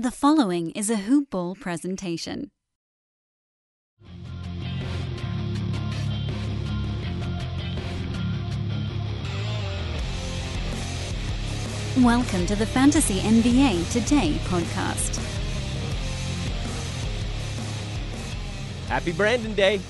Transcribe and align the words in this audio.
The 0.00 0.10
following 0.10 0.70
is 0.70 0.88
a 0.88 0.96
Hoop 0.96 1.28
Ball 1.28 1.54
presentation. 1.54 2.48
Welcome 11.98 12.46
to 12.46 12.56
the 12.56 12.64
Fantasy 12.64 13.18
NBA 13.18 13.92
Today 13.92 14.38
podcast. 14.44 15.18
Happy 18.88 19.12
Brandon 19.12 19.52
Day. 19.52 19.82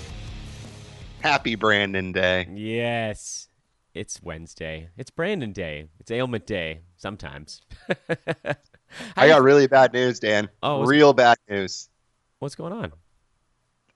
Happy 1.21 1.55
Brandon 1.55 2.11
Day. 2.11 2.49
Yes. 2.53 3.49
It's 3.95 4.21
Wednesday. 4.21 4.89
It's 4.97 5.11
Brandon 5.11 5.53
Day. 5.53 5.87
It's 6.01 6.11
ailment 6.11 6.49
day 6.49 6.81
sometimes. 6.97 7.61
I 9.17 9.29
got 9.29 9.43
really 9.43 9.67
bad 9.67 9.93
news, 9.93 10.21
Dan. 10.21 10.49
Oh, 10.63 10.85
real 10.85 11.13
bad 11.13 11.39
news. 11.49 11.89
What's 12.39 12.55
going 12.55 12.73
on? 12.73 12.93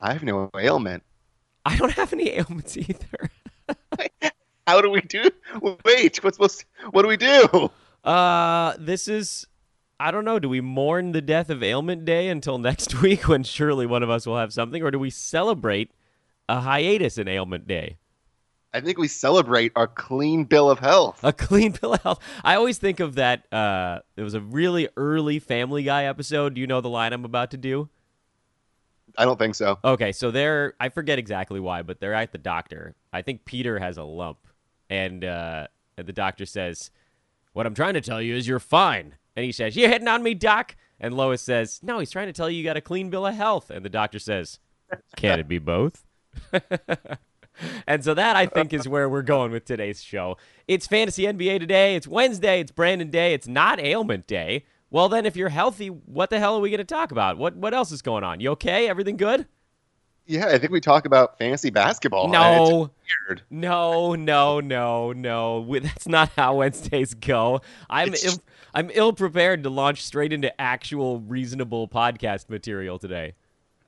I 0.01 0.13
have 0.13 0.23
no 0.23 0.51
ailment. 0.59 1.03
I 1.65 1.77
don't 1.77 1.93
have 1.93 2.13
any 2.13 2.31
ailments 2.31 2.77
either. 2.77 3.31
How 4.67 4.81
do 4.81 4.91
we 4.91 5.01
do? 5.01 5.31
Wait, 5.85 6.23
what's 6.23 6.37
supposed? 6.37 6.65
What 6.91 7.03
do 7.03 7.09
we 7.09 7.17
do? 7.17 7.71
Uh, 8.03 8.75
this 8.79 9.09
is 9.09 9.47
I 9.99 10.11
don't 10.11 10.25
know. 10.25 10.39
Do 10.39 10.49
we 10.49 10.61
mourn 10.61 11.13
the 11.13 11.23
death 11.23 11.51
of 11.51 11.63
ailment 11.63 12.05
day 12.05 12.29
until 12.29 12.59
next 12.59 13.01
week 13.03 13.29
when 13.29 13.43
surely 13.43 13.87
one 13.87 14.03
of 14.03 14.11
us 14.11 14.27
will 14.27 14.37
have 14.37 14.53
something 14.53 14.83
or 14.83 14.91
do 14.91 14.99
we 14.99 15.11
celebrate 15.11 15.91
a 16.49 16.61
hiatus 16.61 17.17
in 17.19 17.29
ailment 17.29 17.67
day? 17.67 17.97
I 18.75 18.81
think 18.81 18.99
we 18.99 19.07
celebrate 19.07 19.71
our 19.77 19.87
clean 19.87 20.45
bill 20.45 20.69
of 20.69 20.81
health. 20.81 21.21
A 21.23 21.33
clean 21.33 21.73
bill 21.81 21.95
of 21.95 22.03
health. 22.03 22.19
I 22.43 22.57
always 22.57 22.77
think 22.77 22.99
of 22.99 23.15
that 23.15 23.51
uh 23.53 24.01
it 24.17 24.23
was 24.23 24.35
a 24.35 24.41
really 24.41 24.89
early 24.97 25.39
Family 25.39 25.85
Guy 25.85 26.05
episode. 26.05 26.55
Do 26.55 26.61
you 26.61 26.67
know 26.67 26.81
the 26.81 26.89
line 26.89 27.13
I'm 27.13 27.25
about 27.25 27.53
to 27.53 27.57
do? 27.57 27.89
I 29.17 29.25
don't 29.25 29.39
think 29.39 29.55
so. 29.55 29.79
Okay, 29.85 30.11
so 30.11 30.33
they're 30.33 30.75
I 30.81 30.89
forget 30.89 31.21
exactly 31.21 31.61
why, 31.61 31.83
but 31.83 32.01
they're 32.01 32.15
at 32.15 32.33
the 32.33 32.39
doctor. 32.39 32.97
I 33.13 33.23
think 33.23 33.45
Peter 33.45 33.79
has 33.79 33.97
a 33.97 34.03
lump, 34.03 34.39
and 34.91 35.25
uh, 35.25 35.69
and 35.97 36.07
the 36.07 36.13
doctor 36.13 36.45
says, 36.45 36.91
"What 37.53 37.67
I'm 37.67 37.75
trying 37.75 37.95
to 37.95 38.01
tell 38.01 38.21
you 38.21 38.35
is 38.35 38.49
you're 38.49 38.59
fine." 38.59 39.15
And 39.37 39.45
he 39.45 39.53
says, 39.53 39.77
"You're 39.77 39.89
hitting 39.89 40.09
on 40.09 40.25
me, 40.25 40.35
doc?" 40.35 40.75
And 40.99 41.17
Lois 41.17 41.43
says, 41.43 41.79
"No, 41.81 42.01
he's 42.01 42.11
trying 42.11 42.27
to 42.27 42.33
tell 42.33 42.51
you 42.51 42.59
you 42.59 42.65
got 42.65 42.77
a 42.77 42.81
clean 42.81 43.09
bill 43.09 43.25
of 43.25 43.37
health." 43.37 43.71
And 43.71 43.85
the 43.85 43.89
doctor 43.91 44.19
says, 44.19 44.59
"Can 45.15 45.39
it 45.39 45.47
be 45.47 45.59
both?" 45.59 46.05
and 47.87 48.05
so 48.05 48.15
that 48.15 48.37
I 48.37 48.47
think 48.47 48.73
is 48.73 48.89
where 48.89 49.09
we're 49.09 49.23
going 49.23 49.53
with 49.53 49.65
today's 49.65 50.03
show. 50.03 50.37
It's 50.67 50.87
Fantasy 50.87 51.25
NBA 51.25 51.61
today. 51.61 51.95
It's 51.97 52.07
Wednesday. 52.07 52.61
It's 52.61 52.73
Brandon 52.73 53.11
Day. 53.11 53.35
It's 53.35 53.47
not 53.49 53.81
ailment 53.81 54.27
day. 54.27 54.65
Well, 54.91 55.09
then, 55.09 55.27
if 55.27 55.35
you're 55.37 55.49
healthy, 55.49 55.89
what 55.89 56.31
the 56.31 56.39
hell 56.39 56.57
are 56.57 56.61
we 56.61 56.71
going 56.71 56.79
to 56.79 56.85
talk 56.85 57.11
about? 57.11 57.37
What 57.37 57.57
what 57.57 57.75
else 57.75 57.91
is 57.91 58.01
going 58.03 58.23
on? 58.25 58.41
You 58.41 58.51
okay? 58.53 58.89
Everything 58.89 59.17
good? 59.17 59.47
Yeah, 60.27 60.47
I 60.47 60.59
think 60.59 60.73
we 60.73 60.81
talk 60.81 61.05
about 61.05 61.37
fantasy 61.37 61.69
basketball. 61.71 62.29
No. 62.29 62.91
No, 63.51 64.15
no, 64.15 64.61
no, 64.61 65.13
no. 65.13 65.61
We- 65.61 65.81
That's 65.81 66.09
not 66.09 66.31
how 66.37 66.57
Wednesdays 66.57 67.13
go. 67.15 67.61
I'm 67.91 68.15
Ill, 68.25 68.35
I'm 68.73 68.91
ill 68.95 69.13
prepared 69.13 69.63
to 69.65 69.71
launch 69.71 70.03
straight 70.03 70.33
into 70.33 70.59
actual 70.61 71.21
reasonable 71.21 71.89
podcast 71.89 72.49
material 72.49 72.99
today. 72.99 73.35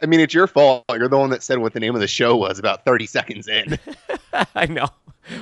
I 0.02 0.06
mean, 0.06 0.20
it's 0.20 0.34
your 0.34 0.46
fault. 0.46 0.84
You're 0.92 1.08
the 1.08 1.18
one 1.18 1.30
that 1.30 1.42
said 1.42 1.58
what 1.58 1.72
the 1.72 1.80
name 1.80 1.94
of 1.94 2.00
the 2.00 2.08
show 2.08 2.36
was 2.36 2.58
about 2.58 2.84
30 2.84 3.06
seconds 3.06 3.48
in. 3.48 3.78
I 4.54 4.66
know. 4.66 4.88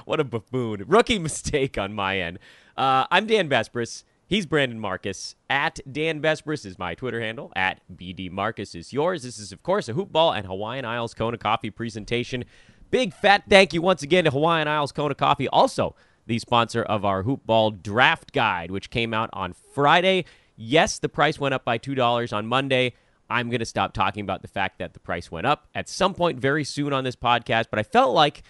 What 0.04 0.20
a 0.20 0.24
buffoon. 0.24 0.84
Rookie 0.86 1.18
mistake 1.18 1.76
on 1.76 1.92
my 1.92 2.20
end. 2.20 2.38
Uh, 2.76 3.06
I'm 3.10 3.26
Dan 3.26 3.48
Besbris. 3.48 4.04
He's 4.26 4.46
Brandon 4.46 4.78
Marcus. 4.78 5.34
At 5.50 5.80
Dan 5.90 6.22
Besbris 6.22 6.64
is 6.64 6.78
my 6.78 6.94
Twitter 6.94 7.20
handle. 7.20 7.52
At 7.56 7.80
BD 7.94 8.30
Marcus 8.30 8.74
is 8.74 8.92
yours. 8.92 9.24
This 9.24 9.38
is, 9.38 9.50
of 9.50 9.62
course, 9.62 9.88
a 9.88 9.92
Hoop 9.92 10.12
Ball 10.12 10.32
and 10.32 10.46
Hawaiian 10.46 10.84
Isles 10.84 11.14
Kona 11.14 11.36
Coffee 11.36 11.70
presentation. 11.70 12.44
Big 12.90 13.12
fat 13.12 13.42
thank 13.48 13.74
you 13.74 13.82
once 13.82 14.02
again 14.02 14.24
to 14.24 14.30
Hawaiian 14.30 14.68
Isles 14.68 14.92
Kona 14.92 15.16
Coffee, 15.16 15.48
also 15.48 15.96
the 16.26 16.38
sponsor 16.38 16.82
of 16.82 17.04
our 17.04 17.24
Hoop 17.24 17.44
Ball 17.44 17.72
Draft 17.72 18.32
Guide, 18.32 18.70
which 18.70 18.88
came 18.88 19.12
out 19.12 19.30
on 19.32 19.52
Friday. 19.52 20.24
Yes, 20.56 21.00
the 21.00 21.08
price 21.08 21.40
went 21.40 21.54
up 21.54 21.64
by 21.64 21.76
$2 21.76 22.32
on 22.32 22.46
Monday. 22.46 22.94
I'm 23.30 23.48
going 23.48 23.60
to 23.60 23.66
stop 23.66 23.92
talking 23.92 24.22
about 24.22 24.42
the 24.42 24.48
fact 24.48 24.78
that 24.78 24.92
the 24.92 25.00
price 25.00 25.30
went 25.30 25.46
up 25.46 25.68
at 25.74 25.88
some 25.88 26.14
point 26.14 26.38
very 26.38 26.64
soon 26.64 26.92
on 26.92 27.04
this 27.04 27.16
podcast, 27.16 27.66
but 27.70 27.78
I 27.78 27.82
felt 27.82 28.14
like 28.14 28.42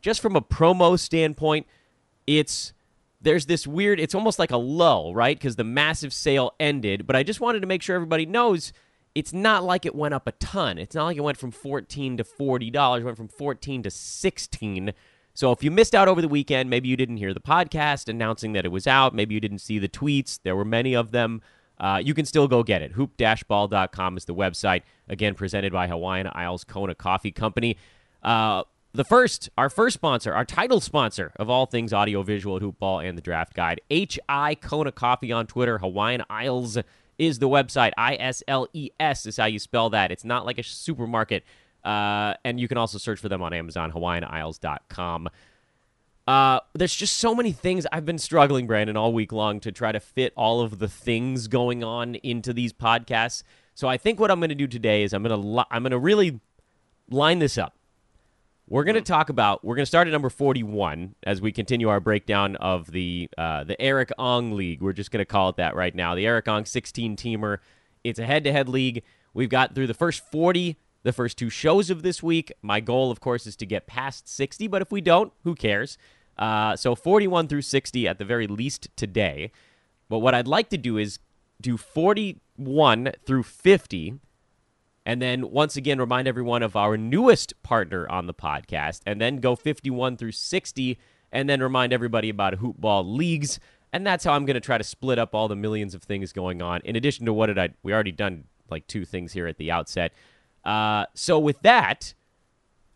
just 0.00 0.20
from 0.20 0.36
a 0.36 0.40
promo 0.40 0.98
standpoint, 0.98 1.66
it's 2.26 2.72
there's 3.20 3.46
this 3.46 3.66
weird 3.66 3.98
it's 3.98 4.14
almost 4.14 4.38
like 4.38 4.50
a 4.50 4.56
lull, 4.56 5.14
right? 5.14 5.36
Because 5.36 5.56
the 5.56 5.64
massive 5.64 6.12
sale 6.12 6.54
ended, 6.60 7.06
but 7.06 7.16
I 7.16 7.22
just 7.22 7.40
wanted 7.40 7.60
to 7.60 7.66
make 7.66 7.82
sure 7.82 7.96
everybody 7.96 8.26
knows 8.26 8.72
it's 9.14 9.32
not 9.32 9.64
like 9.64 9.86
it 9.86 9.94
went 9.94 10.12
up 10.12 10.26
a 10.26 10.32
ton. 10.32 10.76
It's 10.76 10.94
not 10.94 11.06
like 11.06 11.16
it 11.16 11.22
went 11.22 11.38
from 11.38 11.50
14 11.50 12.18
to 12.18 12.24
$40, 12.24 13.00
it 13.00 13.04
went 13.04 13.16
from 13.16 13.28
14 13.28 13.82
to 13.84 13.90
16. 13.90 14.92
So 15.32 15.52
if 15.52 15.64
you 15.64 15.70
missed 15.70 15.94
out 15.94 16.08
over 16.08 16.20
the 16.20 16.28
weekend, 16.28 16.68
maybe 16.68 16.88
you 16.88 16.96
didn't 16.96 17.16
hear 17.16 17.32
the 17.32 17.40
podcast 17.40 18.08
announcing 18.08 18.52
that 18.52 18.64
it 18.64 18.72
was 18.72 18.86
out, 18.86 19.14
maybe 19.14 19.34
you 19.34 19.40
didn't 19.40 19.60
see 19.60 19.78
the 19.78 19.88
tweets, 19.88 20.38
there 20.42 20.56
were 20.56 20.64
many 20.64 20.94
of 20.94 21.12
them. 21.12 21.40
Uh, 21.78 22.00
you 22.02 22.14
can 22.14 22.24
still 22.24 22.48
go 22.48 22.62
get 22.62 22.82
it. 22.82 22.92
Hoop-ball.com 22.92 24.16
is 24.16 24.24
the 24.24 24.34
website. 24.34 24.82
Again, 25.08 25.34
presented 25.34 25.72
by 25.72 25.86
Hawaiian 25.88 26.28
Isles 26.32 26.64
Kona 26.64 26.94
Coffee 26.94 27.32
Company. 27.32 27.76
Uh, 28.22 28.64
the 28.92 29.04
first, 29.04 29.50
our 29.58 29.68
first 29.68 29.94
sponsor, 29.94 30.32
our 30.32 30.44
title 30.44 30.80
sponsor 30.80 31.32
of 31.36 31.50
all 31.50 31.66
things 31.66 31.92
audiovisual 31.92 32.56
at 32.56 32.62
Hoopball 32.62 33.06
and 33.06 33.16
the 33.16 33.22
Draft 33.22 33.54
Guide, 33.54 33.80
HI 33.90 34.56
Kona 34.60 34.90
Coffee 34.90 35.32
on 35.32 35.46
Twitter. 35.46 35.78
Hawaiian 35.78 36.24
Isles 36.30 36.78
is 37.18 37.38
the 37.38 37.48
website. 37.48 37.92
I 37.98 38.14
S 38.14 38.42
L 38.48 38.68
E 38.72 38.90
S 38.98 39.26
is 39.26 39.36
how 39.36 39.44
you 39.44 39.58
spell 39.58 39.90
that. 39.90 40.10
It's 40.10 40.24
not 40.24 40.46
like 40.46 40.58
a 40.58 40.62
supermarket. 40.62 41.44
Uh, 41.84 42.34
and 42.44 42.58
you 42.58 42.68
can 42.68 42.78
also 42.78 42.98
search 42.98 43.20
for 43.20 43.28
them 43.28 43.42
on 43.42 43.52
Amazon, 43.52 43.92
hawaiianisles.com. 43.92 45.28
Uh, 46.26 46.58
there's 46.74 46.94
just 46.94 47.18
so 47.18 47.34
many 47.34 47.52
things 47.52 47.86
I've 47.92 48.04
been 48.04 48.18
struggling, 48.18 48.66
Brandon, 48.66 48.96
all 48.96 49.12
week 49.12 49.30
long 49.30 49.60
to 49.60 49.70
try 49.70 49.92
to 49.92 50.00
fit 50.00 50.32
all 50.36 50.60
of 50.60 50.78
the 50.78 50.88
things 50.88 51.46
going 51.46 51.84
on 51.84 52.16
into 52.16 52.52
these 52.52 52.72
podcasts. 52.72 53.44
So 53.74 53.86
I 53.88 53.96
think 53.96 54.18
what 54.18 54.30
I'm 54.30 54.40
going 54.40 54.48
to 54.48 54.56
do 54.56 54.66
today 54.66 55.04
is 55.04 55.12
I'm 55.12 55.22
going 55.22 55.40
to 55.40 55.46
li- 55.48 55.64
I'm 55.70 55.82
going 55.82 55.92
to 55.92 55.98
really 55.98 56.40
line 57.10 57.38
this 57.38 57.58
up. 57.58 57.76
We're 58.68 58.82
going 58.82 58.96
to 58.96 59.00
talk 59.00 59.28
about. 59.28 59.64
We're 59.64 59.76
going 59.76 59.84
to 59.84 59.86
start 59.86 60.08
at 60.08 60.10
number 60.10 60.30
41 60.30 61.14
as 61.22 61.40
we 61.40 61.52
continue 61.52 61.88
our 61.88 62.00
breakdown 62.00 62.56
of 62.56 62.90
the 62.90 63.28
uh, 63.38 63.62
the 63.62 63.80
Eric 63.80 64.10
Ong 64.18 64.56
League. 64.56 64.80
We're 64.82 64.92
just 64.92 65.12
going 65.12 65.20
to 65.20 65.26
call 65.26 65.50
it 65.50 65.56
that 65.56 65.76
right 65.76 65.94
now. 65.94 66.16
The 66.16 66.26
Eric 66.26 66.48
Ong 66.48 66.64
16 66.64 67.16
teamer. 67.16 67.58
It's 68.02 68.18
a 68.18 68.26
head-to-head 68.26 68.68
league. 68.68 69.04
We've 69.34 69.48
got 69.48 69.74
through 69.74 69.86
the 69.86 69.94
first 69.94 70.24
40, 70.30 70.76
the 71.04 71.12
first 71.12 71.38
two 71.38 71.50
shows 71.50 71.90
of 71.90 72.02
this 72.02 72.22
week. 72.22 72.52
My 72.62 72.80
goal, 72.80 73.10
of 73.12 73.20
course, 73.20 73.46
is 73.46 73.54
to 73.56 73.66
get 73.66 73.86
past 73.86 74.28
60. 74.28 74.66
But 74.66 74.82
if 74.82 74.90
we 74.90 75.00
don't, 75.00 75.32
who 75.44 75.54
cares? 75.54 75.98
Uh, 76.38 76.76
so 76.76 76.94
41 76.94 77.48
through 77.48 77.62
60 77.62 78.06
at 78.08 78.18
the 78.18 78.24
very 78.24 78.46
least 78.46 78.88
today. 78.96 79.50
But 80.08 80.18
what 80.18 80.34
I'd 80.34 80.48
like 80.48 80.68
to 80.70 80.78
do 80.78 80.98
is 80.98 81.18
do 81.60 81.76
41 81.76 83.12
through 83.24 83.42
50 83.42 84.20
and 85.06 85.22
then 85.22 85.52
once 85.52 85.76
again 85.76 86.00
remind 86.00 86.26
everyone 86.26 86.64
of 86.64 86.74
our 86.74 86.96
newest 86.96 87.62
partner 87.62 88.08
on 88.08 88.26
the 88.26 88.34
podcast 88.34 89.00
and 89.06 89.20
then 89.20 89.36
go 89.36 89.54
51 89.54 90.16
through 90.16 90.32
60 90.32 90.98
and 91.30 91.48
then 91.48 91.62
remind 91.62 91.92
everybody 91.92 92.28
about 92.28 92.54
hoop 92.54 92.76
ball 92.78 93.04
leagues. 93.06 93.60
And 93.92 94.04
that's 94.04 94.24
how 94.24 94.32
i'm 94.32 94.44
going 94.44 94.54
to 94.54 94.60
try 94.60 94.76
to 94.76 94.84
split 94.84 95.18
up 95.18 95.34
all 95.34 95.48
the 95.48 95.56
millions 95.56 95.94
of 95.94 96.02
things 96.02 96.32
going 96.32 96.60
on 96.60 96.80
in 96.84 96.96
addition 96.96 97.24
to 97.26 97.32
what 97.32 97.46
did 97.46 97.58
i 97.58 97.70
we 97.84 97.94
already 97.94 98.12
done 98.12 98.44
like 98.68 98.86
two 98.88 99.04
things 99.04 99.32
here 99.32 99.46
at 99.46 99.58
the 99.58 99.70
outset. 99.70 100.12
Uh, 100.64 101.06
so 101.14 101.38
with 101.38 101.62
that 101.62 102.12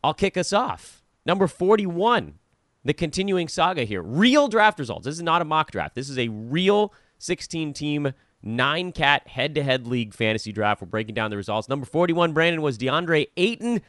i'll 0.02 0.12
kick 0.12 0.36
us 0.36 0.52
off. 0.52 1.02
Number 1.24 1.46
41 1.46 2.39
the 2.84 2.94
continuing 2.94 3.48
saga 3.48 3.84
here 3.84 4.02
real 4.02 4.48
draft 4.48 4.78
results 4.78 5.04
this 5.04 5.14
is 5.16 5.22
not 5.22 5.42
a 5.42 5.44
mock 5.44 5.70
draft 5.70 5.94
this 5.94 6.08
is 6.08 6.18
a 6.18 6.28
real 6.28 6.92
16 7.18 7.72
team 7.74 8.12
nine 8.42 8.92
cat 8.92 9.28
head 9.28 9.54
to 9.54 9.62
head 9.62 9.86
league 9.86 10.14
fantasy 10.14 10.52
draft. 10.52 10.80
We're 10.80 10.86
breaking 10.86 11.14
down 11.14 11.30
the 11.30 11.36
results. 11.36 11.68
Number 11.68 11.84
41, 11.84 12.32
Brandon, 12.32 12.62
was 12.62 12.78
DeAndre 12.78 13.28
Ayton. 13.36 13.82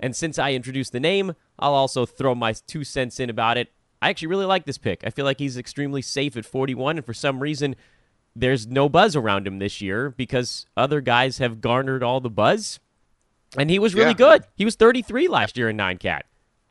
And 0.00 0.16
since 0.16 0.38
I 0.38 0.52
introduced 0.52 0.90
the 0.92 0.98
name, 0.98 1.34
I'll 1.58 1.74
also 1.74 2.04
throw 2.04 2.34
my 2.34 2.54
two 2.66 2.82
cents 2.84 3.20
in 3.20 3.30
about 3.30 3.56
it. 3.56 3.72
I 4.02 4.08
actually 4.10 4.28
really 4.28 4.46
like 4.46 4.64
this 4.66 4.78
pick. 4.78 5.02
I 5.04 5.10
feel 5.10 5.24
like 5.24 5.38
he's 5.38 5.56
extremely 5.56 6.02
safe 6.02 6.36
at 6.36 6.44
41, 6.44 6.96
and 6.98 7.06
for 7.06 7.14
some 7.14 7.40
reason, 7.40 7.74
there's 8.34 8.66
no 8.66 8.88
buzz 8.88 9.16
around 9.16 9.46
him 9.46 9.58
this 9.58 9.80
year 9.80 10.10
because 10.10 10.66
other 10.76 11.00
guys 11.00 11.38
have 11.38 11.60
garnered 11.60 12.02
all 12.02 12.20
the 12.20 12.30
buzz. 12.30 12.78
And 13.56 13.70
he 13.70 13.78
was 13.78 13.94
really 13.94 14.08
Yeah. 14.10 14.14
good. 14.14 14.44
He 14.56 14.64
was 14.64 14.74
33 14.74 15.26
last 15.28 15.56
year 15.56 15.68
in 15.68 15.76
nine 15.76 15.98
cat. 15.98 16.26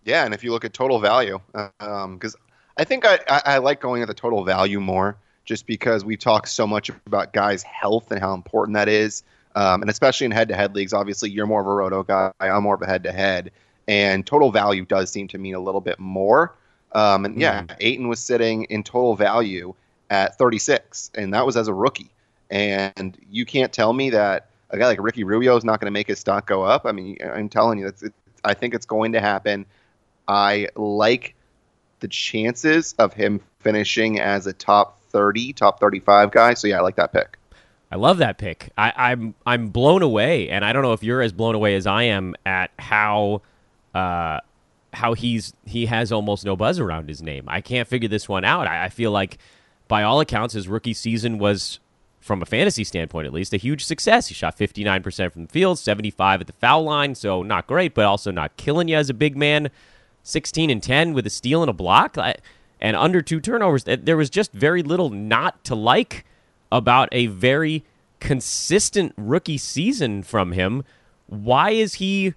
Yeah, 0.08 0.24
and 0.24 0.34
if 0.34 0.42
you 0.42 0.52
look 0.52 0.64
at 0.64 0.74
total 0.74 1.00
value, 1.00 1.40
because 1.52 2.36
I 2.78 2.86
think 2.86 3.06
I, 3.06 3.20
I, 3.30 3.42
I 3.46 3.58
like 3.58 3.82
going 3.82 4.02
at 4.02 4.08
the 4.08 4.14
total 4.14 4.46
value 4.46 4.80
more, 4.80 5.18
just 5.44 5.68
because 5.68 6.06
we've 6.06 6.18
talked 6.18 6.48
so 6.48 6.66
much 6.66 6.90
about 7.06 7.34
guys' 7.34 7.62
health 7.64 8.10
and 8.10 8.22
how 8.22 8.34
important 8.34 8.76
that 8.76 8.88
is, 8.88 9.24
um, 9.56 9.82
and 9.82 9.92
especially 9.92 10.26
in 10.26 10.32
head-to-head 10.32 10.74
leagues. 10.74 10.94
Obviously, 10.94 11.30
you're 11.30 11.46
more 11.46 11.60
of 11.60 11.68
a 11.68 11.74
roto 11.74 12.04
guy. 12.04 12.32
I'm 12.40 12.64
more 12.64 12.76
of 12.76 12.82
a 12.82 12.86
head-to-head, 12.86 13.52
and 13.90 14.26
total 14.26 14.50
value 14.50 14.86
does 14.86 15.12
seem 15.12 15.28
to 15.28 15.38
mean 15.38 15.56
a 15.56 15.60
little 15.60 15.82
bit 15.82 16.00
more. 16.00 16.56
Um, 16.94 17.26
and 17.26 17.40
yeah, 17.40 17.66
Ayton 17.82 18.08
was 18.08 18.22
sitting 18.22 18.64
in 18.66 18.84
total 18.84 19.18
value 19.18 19.74
at 20.10 20.38
36, 20.38 21.12
and 21.16 21.34
that 21.34 21.46
was 21.46 21.58
as 21.58 21.68
a 21.68 21.74
rookie. 21.74 22.12
And 22.50 23.18
you 23.30 23.46
can't 23.46 23.74
tell 23.74 23.92
me 23.92 24.10
that 24.12 24.48
a 24.70 24.78
guy 24.78 24.88
like 24.88 25.02
Ricky 25.02 25.26
Rubio 25.26 25.58
is 25.58 25.66
not 25.66 25.82
going 25.82 25.88
to 25.88 25.92
make 25.92 26.08
his 26.08 26.20
stock 26.20 26.48
go 26.48 26.64
up. 26.64 26.86
I 26.86 26.94
mean, 26.94 27.18
I'm 27.22 27.50
telling 27.50 27.78
you, 27.78 27.86
that's, 27.86 28.04
it, 28.04 28.14
I 28.46 28.54
think 28.54 28.74
it's 28.74 28.86
going 28.86 29.12
to 29.12 29.20
happen. 29.20 29.66
I 30.28 30.68
like 30.76 31.36
the 32.00 32.08
chances 32.08 32.94
of 33.00 33.14
him 33.14 33.42
finishing 33.60 34.20
as 34.20 34.48
a 34.48 34.54
top 34.54 35.00
30, 35.10 35.54
top 35.54 35.80
35 35.80 36.32
guy. 36.32 36.54
So 36.54 36.68
yeah, 36.68 36.80
I 36.80 36.82
like 36.82 36.96
that 36.98 37.14
pick. 37.14 37.38
I 37.92 37.96
love 37.96 38.18
that 38.18 38.38
pick. 38.38 38.72
I, 38.78 38.92
I'm 38.98 39.34
I'm 39.46 39.70
blown 39.70 40.02
away, 40.02 40.50
and 40.50 40.66
I 40.66 40.74
don't 40.74 40.82
know 40.82 40.92
if 40.92 41.04
you're 41.04 41.22
as 41.22 41.32
blown 41.32 41.56
away 41.56 41.76
as 41.76 41.88
I 41.88 42.04
am 42.04 42.36
at 42.46 42.72
how 42.78 43.42
uh, 43.96 44.42
how 44.94 45.14
he's 45.14 45.54
he 45.66 45.86
has 45.86 46.12
almost 46.12 46.44
no 46.44 46.56
buzz 46.56 46.80
around 46.80 47.08
his 47.08 47.22
name. 47.22 47.46
I 47.48 47.62
can't 47.62 47.88
figure 47.88 48.10
this 48.10 48.28
one 48.28 48.44
out. 48.44 48.68
I, 48.68 48.86
I 48.86 48.90
feel 48.90 49.12
like, 49.12 49.38
by 49.88 50.04
all 50.04 50.20
accounts, 50.20 50.54
his 50.54 50.68
rookie 50.68 50.94
season 50.94 51.38
was, 51.38 51.80
from 52.20 52.42
a 52.42 52.46
fantasy 52.46 52.84
standpoint 52.84 53.26
at 53.26 53.34
least, 53.34 53.54
a 53.54 53.58
huge 53.58 53.86
success. 53.86 54.28
He 54.28 54.34
shot 54.34 54.58
59% 54.58 55.32
from 55.32 55.44
the 55.44 55.52
field, 55.52 55.80
75 55.80 56.42
at 56.42 56.48
the 56.48 56.54
foul 56.54 56.84
line, 56.84 57.16
so 57.16 57.42
not 57.42 57.68
great, 57.68 57.94
but 57.94 58.06
also 58.06 58.32
not 58.32 58.58
killing 58.58 58.90
you 58.90 58.98
as 58.98 59.10
a 59.10 59.14
big 59.14 59.38
man. 59.38 59.70
16 60.28 60.70
and 60.70 60.84
10 60.84 61.14
with 61.14 61.26
a 61.26 61.30
steal 61.30 61.64
and 61.64 61.70
a 61.70 61.74
block, 61.74 62.18
and 62.80 62.96
under 62.96 63.22
two 63.22 63.40
turnovers. 63.40 63.86
There 63.86 64.18
was 64.18 64.30
just 64.30 64.52
very 64.52 64.84
little 64.84 65.10
not 65.10 65.64
to 65.66 65.76
like 65.76 66.26
about 66.72 67.10
a 67.12 67.28
very 67.28 67.86
consistent 68.20 69.14
rookie 69.18 69.58
season 69.58 70.24
from 70.24 70.52
him. 70.52 70.84
Why 71.28 71.72
is 71.72 71.96
he 71.96 72.34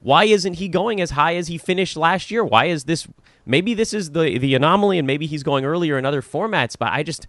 why 0.00 0.24
isn't 0.24 0.54
he 0.54 0.68
going 0.68 1.00
as 1.00 1.12
high 1.12 1.34
as 1.36 1.48
he 1.48 1.56
finished 1.56 1.96
last 1.96 2.30
year? 2.30 2.44
Why 2.44 2.66
is 2.66 2.84
this 2.84 3.06
maybe 3.46 3.74
this 3.74 3.92
is 3.94 4.12
the 4.12 4.38
the 4.38 4.54
anomaly 4.54 4.98
and 4.98 5.06
maybe 5.06 5.26
he's 5.26 5.42
going 5.42 5.64
earlier 5.64 5.98
in 5.98 6.04
other 6.04 6.22
formats, 6.22 6.76
but 6.78 6.92
I 6.92 7.02
just 7.02 7.26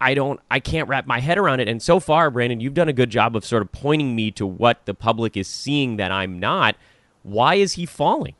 I 0.00 0.14
don't 0.14 0.40
I 0.50 0.60
can't 0.60 0.88
wrap 0.88 1.06
my 1.06 1.20
head 1.20 1.38
around 1.38 1.60
it. 1.60 1.68
And 1.68 1.82
so 1.82 2.00
far, 2.00 2.30
Brandon, 2.30 2.60
you've 2.60 2.74
done 2.74 2.88
a 2.88 2.94
good 2.94 3.10
job 3.10 3.36
of 3.36 3.44
sort 3.44 3.62
of 3.62 3.70
pointing 3.72 4.16
me 4.16 4.30
to 4.32 4.46
what 4.46 4.86
the 4.86 4.94
public 4.94 5.36
is 5.36 5.48
seeing 5.48 5.96
that 5.96 6.10
I'm 6.10 6.38
not. 6.38 6.76
Why 7.22 7.56
is 7.56 7.74
he 7.74 7.86
falling? 7.86 8.34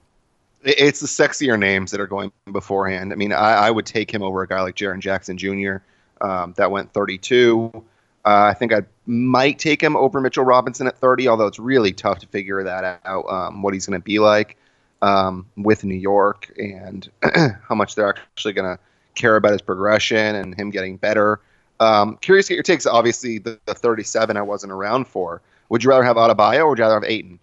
It's 0.64 1.00
the 1.00 1.06
sexier 1.06 1.58
names 1.58 1.90
that 1.90 2.00
are 2.00 2.06
going 2.06 2.32
beforehand. 2.50 3.12
I 3.12 3.16
mean, 3.16 3.32
I, 3.32 3.52
I 3.66 3.70
would 3.70 3.86
take 3.86 4.12
him 4.12 4.22
over 4.22 4.42
a 4.42 4.48
guy 4.48 4.62
like 4.62 4.76
Jaren 4.76 5.00
Jackson 5.00 5.36
Jr 5.36 5.76
um, 6.20 6.54
that 6.56 6.70
went 6.70 6.92
32. 6.92 7.70
Uh, 7.74 7.82
I 8.24 8.54
think 8.54 8.72
I 8.72 8.82
might 9.06 9.58
take 9.58 9.82
him 9.82 9.96
over 9.96 10.20
Mitchell 10.20 10.44
Robinson 10.44 10.86
at 10.86 10.98
30, 10.98 11.28
although 11.28 11.46
it's 11.46 11.58
really 11.58 11.92
tough 11.92 12.20
to 12.20 12.26
figure 12.26 12.62
that 12.64 13.00
out, 13.04 13.26
um, 13.28 13.62
what 13.62 13.74
he's 13.74 13.86
going 13.86 14.00
to 14.00 14.04
be 14.04 14.18
like 14.18 14.56
um, 15.02 15.46
with 15.56 15.84
New 15.84 15.94
York 15.94 16.50
and 16.56 17.08
how 17.68 17.74
much 17.74 17.94
they're 17.94 18.08
actually 18.08 18.54
going 18.54 18.76
to 18.76 18.82
care 19.14 19.36
about 19.36 19.52
his 19.52 19.60
progression 19.60 20.34
and 20.36 20.58
him 20.58 20.70
getting 20.70 20.96
better. 20.96 21.40
Um, 21.80 22.16
curious 22.16 22.46
to 22.46 22.52
get 22.52 22.56
your 22.56 22.62
takes. 22.62 22.86
Obviously, 22.86 23.38
the, 23.38 23.60
the 23.66 23.74
37 23.74 24.36
I 24.36 24.42
wasn't 24.42 24.72
around 24.72 25.06
for. 25.06 25.42
Would 25.68 25.84
you 25.84 25.90
rather 25.90 26.04
have 26.04 26.16
Adebayo 26.16 26.60
or 26.60 26.70
would 26.70 26.78
you 26.78 26.84
rather 26.84 26.94
have 26.94 27.04
Ayton? 27.04 27.38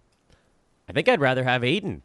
I 0.88 0.92
think 0.92 1.08
I'd 1.08 1.20
rather 1.20 1.44
have 1.44 1.62
Ayton. 1.62 2.02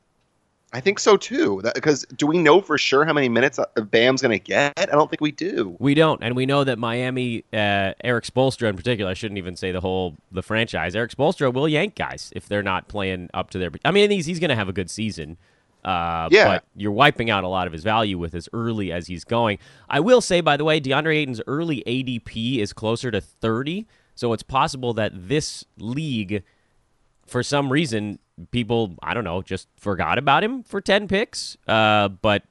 I 0.74 0.81
think 0.81 1.00
so 1.00 1.16
too. 1.16 1.62
Because 1.75 2.06
do 2.16 2.28
we 2.28 2.38
know 2.38 2.62
for 2.62 2.78
sure 2.78 3.06
how 3.06 3.14
many 3.14 3.30
minutes 3.30 3.58
uh, 3.58 3.66
Bam's 3.81 4.22
going 4.22 4.38
to 4.38 4.44
get? 4.44 4.74
I 4.78 4.86
don't 4.86 5.10
think 5.10 5.22
we 5.22 5.31
do. 5.31 5.75
We 5.80 5.94
don't, 5.94 6.22
and 6.22 6.36
we 6.36 6.46
know 6.46 6.64
that 6.64 6.78
Miami, 6.78 7.46
uh, 7.54 7.94
Erik 8.04 8.25
Spoelstra 8.25 8.69
in 8.69 8.75
particular. 8.75 9.10
I 9.10 9.14
shouldn't 9.14 9.38
even 9.38 9.56
say 9.56 9.72
the 9.72 9.80
whole 9.80 10.18
the 10.31 10.44
franchise. 10.44 10.96
Erik 10.96 11.12
Spoelstra 11.12 11.54
will 11.54 11.69
yank 11.69 11.96
guys 11.96 12.34
if 12.36 12.48
they're 12.48 12.64
not 12.64 12.88
playing 12.90 13.30
up 13.34 13.50
to 13.52 13.60
their. 13.60 13.72
I 13.86 13.92
mean, 13.92 14.12
he's 14.12 14.25
he's 14.25 14.40
going 14.40 14.50
to 14.50 14.56
have 14.56 14.69
a 14.69 14.74
good 14.74 14.90
season. 14.90 15.38
Uh, 15.86 16.28
yeah. 16.31 16.46
But 16.48 16.66
you're 16.75 16.92
wiping 16.92 17.30
out 17.30 17.46
a 17.46 17.48
lot 17.48 17.66
of 17.66 17.72
his 17.72 17.84
value 17.84 18.18
with 18.18 18.36
as 18.36 18.50
early 18.52 18.92
as 18.92 19.08
he's 19.08 19.24
going. 19.24 19.58
I 19.90 20.02
will 20.02 20.19
say, 20.19 20.42
by 20.42 20.58
the 20.58 20.66
way, 20.66 20.81
DeAndre 20.81 21.16
Ayton's 21.16 21.42
early 21.48 21.81
ADP 21.88 22.58
is 22.58 22.74
closer 22.74 23.10
to 23.10 23.22
30, 23.22 23.88
so 24.14 24.34
it's 24.34 24.44
possible 24.44 24.94
that 24.96 25.14
this 25.16 25.64
league, 25.78 26.44
for 27.27 27.44
some 27.44 27.71
reason, 27.71 28.19
people 28.51 28.95
I 29.01 29.13
don't 29.13 29.24
know 29.24 29.41
just 29.41 29.68
forgot 29.77 30.18
about 30.18 30.44
him 30.44 30.63
for 30.63 30.81
ten 30.81 31.07
picks. 31.07 31.57
Uh, 31.68 32.09
but 32.09 32.44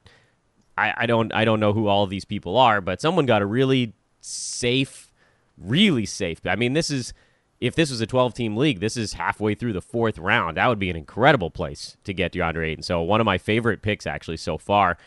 I, 0.77 0.93
I 0.97 1.05
don't 1.05 1.33
I 1.33 1.45
don't 1.45 1.59
know 1.59 1.73
who 1.73 1.87
all 1.87 2.07
these 2.07 2.25
people 2.25 2.57
are. 2.57 2.81
But 2.81 3.01
someone 3.01 3.25
got 3.25 3.41
a 3.41 3.45
really 3.45 3.93
safe, 4.21 5.11
really 5.57 6.05
safe. 6.05 6.45
I 6.45 6.55
mean, 6.55 6.73
this 6.73 6.89
is 6.91 7.13
if 7.59 7.75
this 7.75 7.89
was 7.89 8.01
a 8.01 8.07
12 8.07 8.33
team 8.33 8.55
league, 8.55 8.79
this 8.79 8.95
is 8.95 9.13
halfway 9.13 9.55
through 9.55 9.73
the 9.73 9.81
fourth 9.81 10.19
round. 10.19 10.57
That 10.57 10.67
would 10.67 10.79
be 10.79 10.89
an 10.89 10.95
incredible 10.95 11.49
place 11.49 11.97
to 12.03 12.13
get 12.13 12.33
DeAndre 12.33 12.67
Ayton. 12.67 12.83
So 12.83 13.01
one 13.01 13.19
of 13.19 13.25
my 13.25 13.37
favorite 13.37 13.81
picks 13.81 14.05
actually 14.05 14.37
so 14.37 14.57
far. 14.57 14.97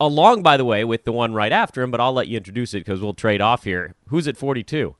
Along, 0.00 0.42
by 0.42 0.56
the 0.56 0.64
way, 0.64 0.84
with 0.84 1.04
the 1.04 1.10
one 1.10 1.34
right 1.34 1.50
after 1.50 1.82
him, 1.82 1.90
but 1.90 2.00
I'll 2.00 2.12
let 2.12 2.28
you 2.28 2.36
introduce 2.36 2.72
it 2.72 2.84
because 2.84 3.00
we'll 3.00 3.14
trade 3.14 3.40
off 3.40 3.64
here. 3.64 3.96
Who's 4.08 4.28
at 4.28 4.36
42? 4.36 4.94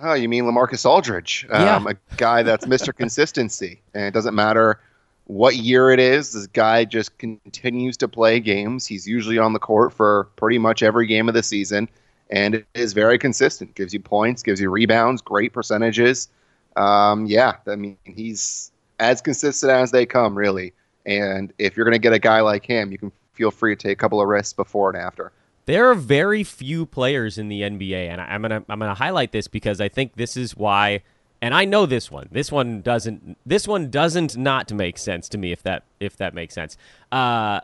Oh, 0.00 0.14
you 0.14 0.28
mean 0.28 0.44
Lamarcus 0.44 0.86
Aldridge, 0.86 1.46
yeah. 1.48 1.76
um, 1.76 1.86
a 1.86 1.94
guy 2.16 2.42
that's 2.42 2.66
Mr. 2.66 2.94
Consistency, 2.96 3.80
and 3.94 4.04
it 4.04 4.14
doesn't 4.14 4.34
matter 4.34 4.80
what 5.24 5.56
year 5.56 5.90
it 5.90 6.00
is. 6.00 6.32
This 6.32 6.46
guy 6.46 6.84
just 6.84 7.16
continues 7.18 7.96
to 7.98 8.08
play 8.08 8.40
games. 8.40 8.86
He's 8.86 9.06
usually 9.06 9.38
on 9.38 9.52
the 9.52 9.58
court 9.58 9.92
for 9.92 10.24
pretty 10.36 10.58
much 10.58 10.82
every 10.82 11.06
game 11.06 11.28
of 11.28 11.34
the 11.34 11.42
season, 11.42 11.88
and 12.30 12.54
it 12.54 12.66
is 12.74 12.92
very 12.92 13.18
consistent. 13.18 13.74
Gives 13.74 13.92
you 13.92 14.00
points, 14.00 14.42
gives 14.42 14.60
you 14.60 14.70
rebounds, 14.70 15.22
great 15.22 15.52
percentages. 15.52 16.28
Um, 16.76 17.26
yeah, 17.26 17.56
I 17.66 17.76
mean 17.76 17.98
he's 18.04 18.70
as 19.00 19.20
consistent 19.20 19.72
as 19.72 19.90
they 19.90 20.06
come, 20.06 20.36
really. 20.36 20.72
And 21.06 21.52
if 21.58 21.76
you're 21.76 21.84
going 21.84 21.94
to 21.94 21.98
get 21.98 22.12
a 22.12 22.18
guy 22.18 22.40
like 22.40 22.66
him, 22.66 22.92
you 22.92 22.98
can 22.98 23.12
feel 23.32 23.50
free 23.50 23.74
to 23.74 23.82
take 23.82 23.92
a 23.92 24.00
couple 24.00 24.20
of 24.20 24.28
risks 24.28 24.52
before 24.52 24.90
and 24.90 25.00
after. 25.00 25.32
There 25.68 25.90
are 25.90 25.94
very 25.94 26.44
few 26.44 26.86
players 26.86 27.36
in 27.36 27.50
the 27.50 27.60
NBA, 27.60 28.08
and 28.08 28.22
I'm 28.22 28.40
gonna 28.40 28.64
I'm 28.70 28.78
gonna 28.78 28.94
highlight 28.94 29.32
this 29.32 29.48
because 29.48 29.82
I 29.82 29.90
think 29.90 30.16
this 30.16 30.34
is 30.34 30.56
why, 30.56 31.02
and 31.42 31.52
I 31.52 31.66
know 31.66 31.84
this 31.84 32.10
one. 32.10 32.26
This 32.32 32.50
one 32.50 32.80
doesn't. 32.80 33.36
This 33.44 33.68
one 33.68 33.90
doesn't 33.90 34.34
not 34.34 34.72
make 34.72 34.96
sense 34.96 35.28
to 35.28 35.36
me. 35.36 35.52
If 35.52 35.62
that 35.64 35.82
if 36.00 36.16
that 36.16 36.32
makes 36.32 36.54
sense. 36.54 36.78
Uh, 37.12 37.60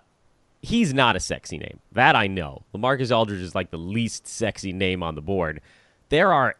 he's 0.60 0.92
not 0.92 1.16
a 1.16 1.20
sexy 1.20 1.56
name. 1.56 1.80
That 1.92 2.14
I 2.14 2.26
know. 2.26 2.64
Lamarcus 2.74 3.10
Aldridge 3.10 3.40
is 3.40 3.54
like 3.54 3.70
the 3.70 3.78
least 3.78 4.26
sexy 4.26 4.74
name 4.74 5.02
on 5.02 5.14
the 5.14 5.22
board. 5.22 5.62
There 6.10 6.30
are 6.30 6.56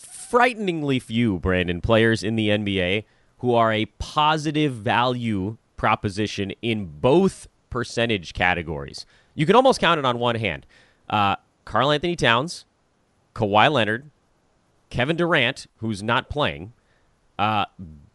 frighteningly 0.00 0.98
few 0.98 1.38
Brandon 1.38 1.80
players 1.80 2.24
in 2.24 2.34
the 2.34 2.48
NBA 2.48 3.04
who 3.38 3.54
are 3.54 3.72
a 3.72 3.86
positive 4.00 4.72
value 4.72 5.58
proposition 5.76 6.50
in 6.60 6.86
both 6.86 7.46
percentage 7.70 8.34
categories. 8.34 9.06
You 9.36 9.46
can 9.46 9.54
almost 9.54 9.78
count 9.78 10.00
it 10.00 10.04
on 10.04 10.18
one 10.18 10.34
hand. 10.34 10.66
Uh, 11.08 11.36
Karl-Anthony 11.64 12.16
Towns, 12.16 12.64
Kawhi 13.34 13.70
Leonard, 13.70 14.10
Kevin 14.90 15.16
Durant, 15.16 15.66
who's 15.78 16.02
not 16.02 16.28
playing, 16.28 16.72
uh, 17.38 17.66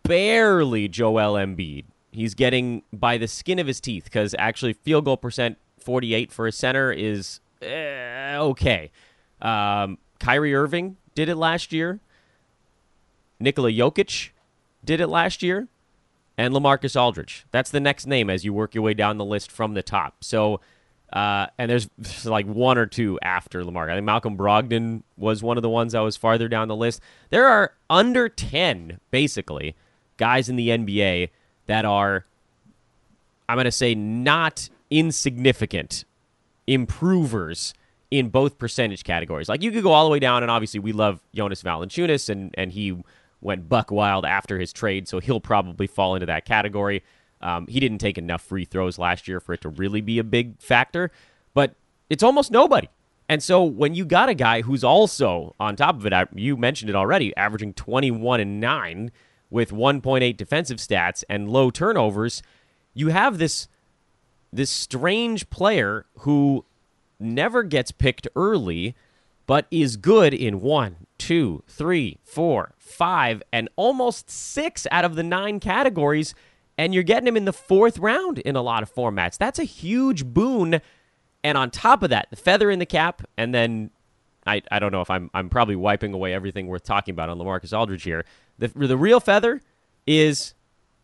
barely 0.03 0.87
Joel 0.87 1.33
Embiid. 1.33 1.85
He's 2.11 2.33
getting 2.33 2.83
by 2.91 3.17
the 3.17 3.27
skin 3.27 3.59
of 3.59 3.67
his 3.67 3.79
teeth 3.79 4.05
because 4.05 4.35
actually 4.37 4.73
field 4.73 5.05
goal 5.05 5.17
percent 5.17 5.57
48 5.79 6.31
for 6.31 6.47
a 6.47 6.51
center 6.51 6.91
is 6.91 7.39
eh, 7.61 8.35
okay. 8.37 8.91
Um, 9.41 9.97
Kyrie 10.19 10.53
Irving 10.53 10.97
did 11.15 11.29
it 11.29 11.35
last 11.35 11.73
year. 11.73 11.99
Nikola 13.39 13.71
Jokic 13.71 14.29
did 14.83 15.01
it 15.01 15.07
last 15.07 15.43
year. 15.43 15.67
And 16.35 16.53
Lamarcus 16.53 16.99
Aldridge. 16.99 17.45
That's 17.51 17.69
the 17.69 17.79
next 17.79 18.07
name 18.07 18.27
as 18.29 18.43
you 18.43 18.53
work 18.53 18.73
your 18.73 18.83
way 18.83 18.95
down 18.95 19.17
the 19.17 19.25
list 19.25 19.51
from 19.51 19.75
the 19.75 19.83
top. 19.83 20.23
So 20.23 20.61
uh, 21.13 21.45
and 21.59 21.69
there's 21.69 21.87
like 22.25 22.47
one 22.47 22.77
or 22.77 22.87
two 22.87 23.19
after 23.21 23.63
Lamar. 23.63 23.89
I 23.89 23.93
think 23.93 24.05
Malcolm 24.05 24.35
Brogdon 24.35 25.03
was 25.15 25.43
one 25.43 25.57
of 25.57 25.63
the 25.63 25.69
ones 25.69 25.93
that 25.93 25.99
was 25.99 26.17
farther 26.17 26.47
down 26.47 26.67
the 26.67 26.75
list. 26.75 27.01
There 27.29 27.47
are 27.47 27.73
under 27.87 28.27
10, 28.27 28.99
basically, 29.11 29.75
guys 30.17 30.49
in 30.49 30.55
the 30.55 30.69
NBA 30.69 31.29
that 31.67 31.85
are, 31.85 32.25
I'm 33.47 33.57
going 33.57 33.65
to 33.65 33.71
say, 33.71 33.93
not 33.93 34.69
insignificant 34.89 36.03
improvers 36.65 37.75
in 38.09 38.29
both 38.29 38.57
percentage 38.57 39.03
categories. 39.03 39.47
Like 39.47 39.61
you 39.61 39.71
could 39.71 39.83
go 39.83 39.91
all 39.91 40.05
the 40.05 40.11
way 40.11 40.19
down, 40.19 40.41
and 40.41 40.49
obviously 40.49 40.79
we 40.79 40.93
love 40.93 41.19
Jonas 41.35 41.61
Valanciunas, 41.61 42.27
and, 42.27 42.55
and 42.57 42.71
he 42.71 42.97
went 43.39 43.69
buck 43.69 43.91
wild 43.91 44.25
after 44.25 44.59
his 44.59 44.73
trade, 44.73 45.07
so 45.07 45.19
he'll 45.19 45.39
probably 45.39 45.85
fall 45.85 46.15
into 46.15 46.25
that 46.25 46.45
category. 46.45 47.03
Um, 47.43 47.67
he 47.67 47.79
didn't 47.79 47.99
take 47.99 48.17
enough 48.17 48.41
free 48.41 48.65
throws 48.65 48.97
last 48.97 49.27
year 49.27 49.39
for 49.39 49.53
it 49.53 49.61
to 49.61 49.69
really 49.69 50.01
be 50.01 50.17
a 50.17 50.23
big 50.23 50.59
factor, 50.59 51.11
but 51.53 51.75
it's 52.09 52.23
almost 52.23 52.51
nobody. 52.51 52.87
And 53.29 53.43
so 53.43 53.63
when 53.63 53.93
you 53.93 54.05
got 54.05 54.29
a 54.29 54.33
guy 54.33 54.61
who's 54.61 54.83
also 54.83 55.55
on 55.59 55.75
top 55.75 55.95
of 55.95 56.05
it, 56.05 56.13
you 56.33 56.57
mentioned 56.57 56.89
it 56.89 56.95
already, 56.95 57.35
averaging 57.35 57.73
21 57.73 58.39
and 58.39 58.59
9 58.59 59.11
with 59.49 59.71
1.8 59.71 60.35
defensive 60.35 60.77
stats 60.77 61.23
and 61.29 61.49
low 61.49 61.69
turnovers, 61.69 62.41
you 62.93 63.09
have 63.09 63.37
this 63.37 63.67
this 64.51 64.69
strange 64.69 65.49
player 65.49 66.05
who 66.19 66.63
never 67.19 67.63
gets 67.63 67.91
picked 67.91 68.27
early, 68.35 68.95
but 69.47 69.65
is 69.71 69.97
good 69.97 70.31
in 70.31 70.61
one, 70.61 71.07
two, 71.17 71.63
three, 71.67 72.19
four, 72.23 72.73
five, 72.77 73.41
and 73.51 73.67
almost 73.75 74.29
six 74.29 74.85
out 74.91 75.05
of 75.05 75.15
the 75.15 75.23
nine 75.23 75.59
categories 75.59 76.35
and 76.77 76.93
you're 76.93 77.03
getting 77.03 77.27
him 77.27 77.37
in 77.37 77.45
the 77.45 77.53
fourth 77.53 77.99
round 77.99 78.39
in 78.39 78.55
a 78.55 78.61
lot 78.61 78.83
of 78.83 78.93
formats. 78.93 79.37
That's 79.37 79.59
a 79.59 79.63
huge 79.63 80.25
boon. 80.25 80.81
And 81.43 81.57
on 81.57 81.69
top 81.71 82.03
of 82.03 82.09
that, 82.09 82.27
the 82.29 82.35
feather 82.35 82.71
in 82.71 82.79
the 82.79 82.85
cap, 82.85 83.21
and 83.37 83.53
then 83.53 83.89
I, 84.47 84.61
I 84.71 84.79
don't 84.79 84.91
know 84.91 85.01
if 85.01 85.09
I'm 85.09 85.29
I'm 85.33 85.49
probably 85.49 85.75
wiping 85.75 86.13
away 86.13 86.33
everything 86.33 86.67
worth 86.67 86.83
talking 86.83 87.13
about 87.13 87.29
on 87.29 87.37
Lamarcus 87.37 87.77
Aldridge 87.77 88.03
here. 88.03 88.25
The 88.59 88.69
the 88.69 88.97
real 88.97 89.19
feather 89.19 89.61
is 90.07 90.53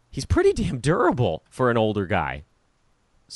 he's 0.09 0.25
pretty 0.25 0.53
damn 0.53 0.79
durable 0.79 1.43
for 1.49 1.69
an 1.69 1.77
older 1.77 2.05
guy. 2.05 2.43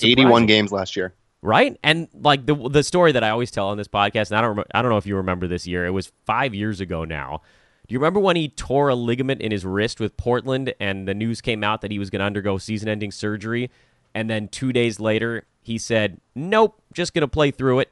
81 0.01 0.45
games 0.47 0.71
last 0.71 0.95
year. 0.95 1.13
right? 1.41 1.77
And 1.83 2.07
like 2.13 2.45
the 2.45 2.55
the 2.55 2.83
story 2.83 3.11
that 3.11 3.23
I 3.23 3.29
always 3.29 3.51
tell 3.51 3.67
on 3.67 3.77
this 3.77 3.87
podcast, 3.87 4.31
and 4.31 4.37
I 4.37 4.41
don't 4.41 4.57
rem- 4.57 4.67
I 4.73 4.81
don't 4.81 4.89
know 4.91 4.97
if 4.97 5.05
you 5.05 5.17
remember 5.17 5.47
this 5.47 5.67
year. 5.67 5.85
It 5.85 5.91
was 5.91 6.11
five 6.25 6.53
years 6.55 6.79
ago 6.79 7.03
now. 7.05 7.41
Do 7.87 7.93
you 7.93 7.99
remember 7.99 8.19
when 8.19 8.35
he 8.35 8.47
tore 8.49 8.89
a 8.89 8.95
ligament 8.95 9.41
in 9.41 9.51
his 9.51 9.65
wrist 9.65 9.99
with 9.99 10.15
Portland, 10.15 10.73
and 10.79 11.07
the 11.07 11.13
news 11.13 11.41
came 11.41 11.63
out 11.63 11.81
that 11.81 11.91
he 11.91 11.99
was 11.99 12.09
going 12.09 12.19
to 12.21 12.25
undergo 12.25 12.57
season-ending 12.57 13.11
surgery, 13.11 13.69
and 14.15 14.29
then 14.29 14.47
two 14.47 14.71
days 14.71 14.99
later 14.99 15.45
he 15.61 15.77
said, 15.77 16.19
"Nope, 16.35 16.81
just 16.93 17.13
going 17.13 17.21
to 17.21 17.27
play 17.27 17.51
through 17.51 17.79
it." 17.79 17.91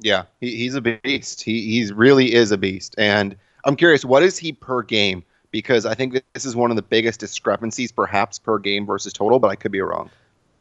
Yeah, 0.00 0.24
he, 0.40 0.56
he's 0.56 0.74
a 0.74 0.80
beast. 0.80 1.42
He 1.42 1.62
he's 1.62 1.92
really 1.92 2.34
is 2.34 2.50
a 2.52 2.58
beast. 2.58 2.94
And 2.98 3.36
I'm 3.64 3.76
curious, 3.76 4.04
what 4.04 4.22
is 4.22 4.38
he 4.38 4.52
per 4.52 4.82
game? 4.82 5.22
Because 5.52 5.86
I 5.86 5.94
think 5.94 6.20
this 6.34 6.44
is 6.44 6.54
one 6.56 6.70
of 6.70 6.76
the 6.76 6.82
biggest 6.82 7.20
discrepancies, 7.20 7.92
perhaps 7.92 8.38
per 8.38 8.58
game 8.58 8.84
versus 8.84 9.12
total, 9.12 9.38
but 9.38 9.48
I 9.48 9.56
could 9.56 9.72
be 9.72 9.80
wrong. 9.80 10.10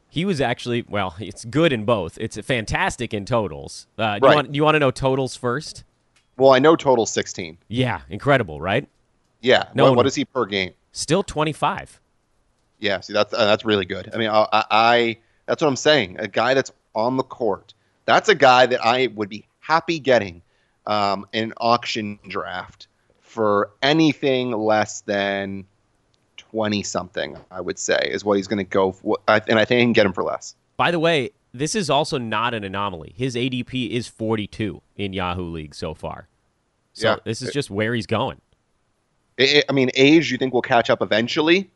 He 0.10 0.24
was 0.24 0.40
actually 0.40 0.86
well. 0.88 1.16
It's 1.20 1.44
good 1.44 1.74
in 1.74 1.84
both. 1.84 2.18
It's 2.22 2.38
fantastic 2.40 3.14
in 3.14 3.25
totals. 3.25 3.88
Uh, 3.98 4.20
do, 4.20 4.25
Right. 4.25 4.32
you 4.32 4.36
want, 4.36 4.52
do 4.54 4.58
you 4.58 4.64
want 4.64 4.75
to 4.75 4.80
know 4.80 4.92
totals 4.92 5.36
first? 5.36 5.84
Well, 6.38 6.51
I 6.51 6.60
know 6.60 6.75
total 6.75 7.06
16. 7.06 7.58
Yeah, 7.68 8.01
incredible, 8.10 8.60
right? 8.60 8.88
Yeah. 9.42 9.65
No, 9.74 9.86
what, 9.86 9.98
what 9.98 10.06
is 10.08 10.15
he 10.15 10.25
per 10.25 10.46
game? 10.46 10.74
Still 10.92 11.24
twenty-five. 11.24 12.00
Yeah. 12.80 13.00
See, 13.01 13.13
that's 13.13 13.34
uh, 13.34 13.46
that's 13.46 13.65
really 13.65 13.86
good. 13.86 14.10
I 14.13 14.18
mean, 14.18 14.30
I, 14.30 14.48
I, 14.51 14.65
I 14.72 15.18
that's 15.46 15.62
what 15.62 15.68
I'm 15.68 15.75
saying. 15.75 16.18
A 16.20 16.27
guy 16.27 16.54
that's 16.54 16.72
on 16.96 17.18
the 17.18 17.24
court. 17.24 17.74
That's 18.06 18.30
a 18.30 18.36
guy 18.36 18.65
that 18.65 18.84
I 18.84 19.08
would 19.08 19.30
be 19.30 19.46
happy 19.60 20.00
getting 20.00 20.42
um, 20.88 21.25
in 21.34 21.46
an 21.46 21.54
auction 21.58 22.20
draft 22.27 22.88
for 23.22 23.72
anything 23.82 24.51
less 24.51 25.01
than 25.01 25.65
20 26.38 26.84
something. 26.84 27.38
I 27.51 27.62
would 27.62 27.77
say 27.77 28.00
is 28.12 28.24
what 28.24 28.38
he's 28.38 28.48
going 28.48 28.58
to 28.58 28.63
go. 28.63 28.94
For, 28.94 29.18
and 29.27 29.60
I 29.60 29.65
think 29.65 29.80
I 29.80 29.84
can 29.84 29.94
get 29.94 30.06
him 30.06 30.13
for 30.13 30.24
less. 30.24 30.56
By 30.77 30.92
the 30.92 31.00
way, 31.00 31.32
this 31.57 31.75
is 31.75 31.89
also 31.89 32.17
not 32.17 32.53
an 32.53 32.63
anomaly. 32.63 33.13
His 33.15 33.35
ADP 33.35 33.89
is 33.89 34.07
42 34.07 34.81
in 34.97 35.13
Yahoo 35.13 35.50
League 35.50 35.75
so 35.75 35.93
far. 35.93 36.27
So 36.93 37.12
Yeah. 37.12 37.15
this 37.25 37.41
is 37.41 37.51
just 37.51 37.69
where 37.69 37.93
he's 37.93 38.07
going. 38.07 38.41
I 39.39 39.63
I 39.69 39.74
mean, 39.74 39.89
age 39.95 40.31
you 40.31 40.38
think 40.38 40.53
will 40.53 40.62
catch 40.62 40.89
up 40.89 41.01
eventually, 41.01 41.69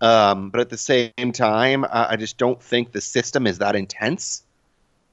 um, 0.00 0.50
but 0.50 0.60
at 0.60 0.70
the 0.70 0.78
same 0.78 1.32
time, 1.32 1.84
I, 1.92 2.16
just 2.16 2.38
don't 2.38 2.60
think 2.62 2.92
the 2.92 3.00
system 3.00 3.46
is 3.46 3.58
that 3.58 3.76
intense. 3.76 4.42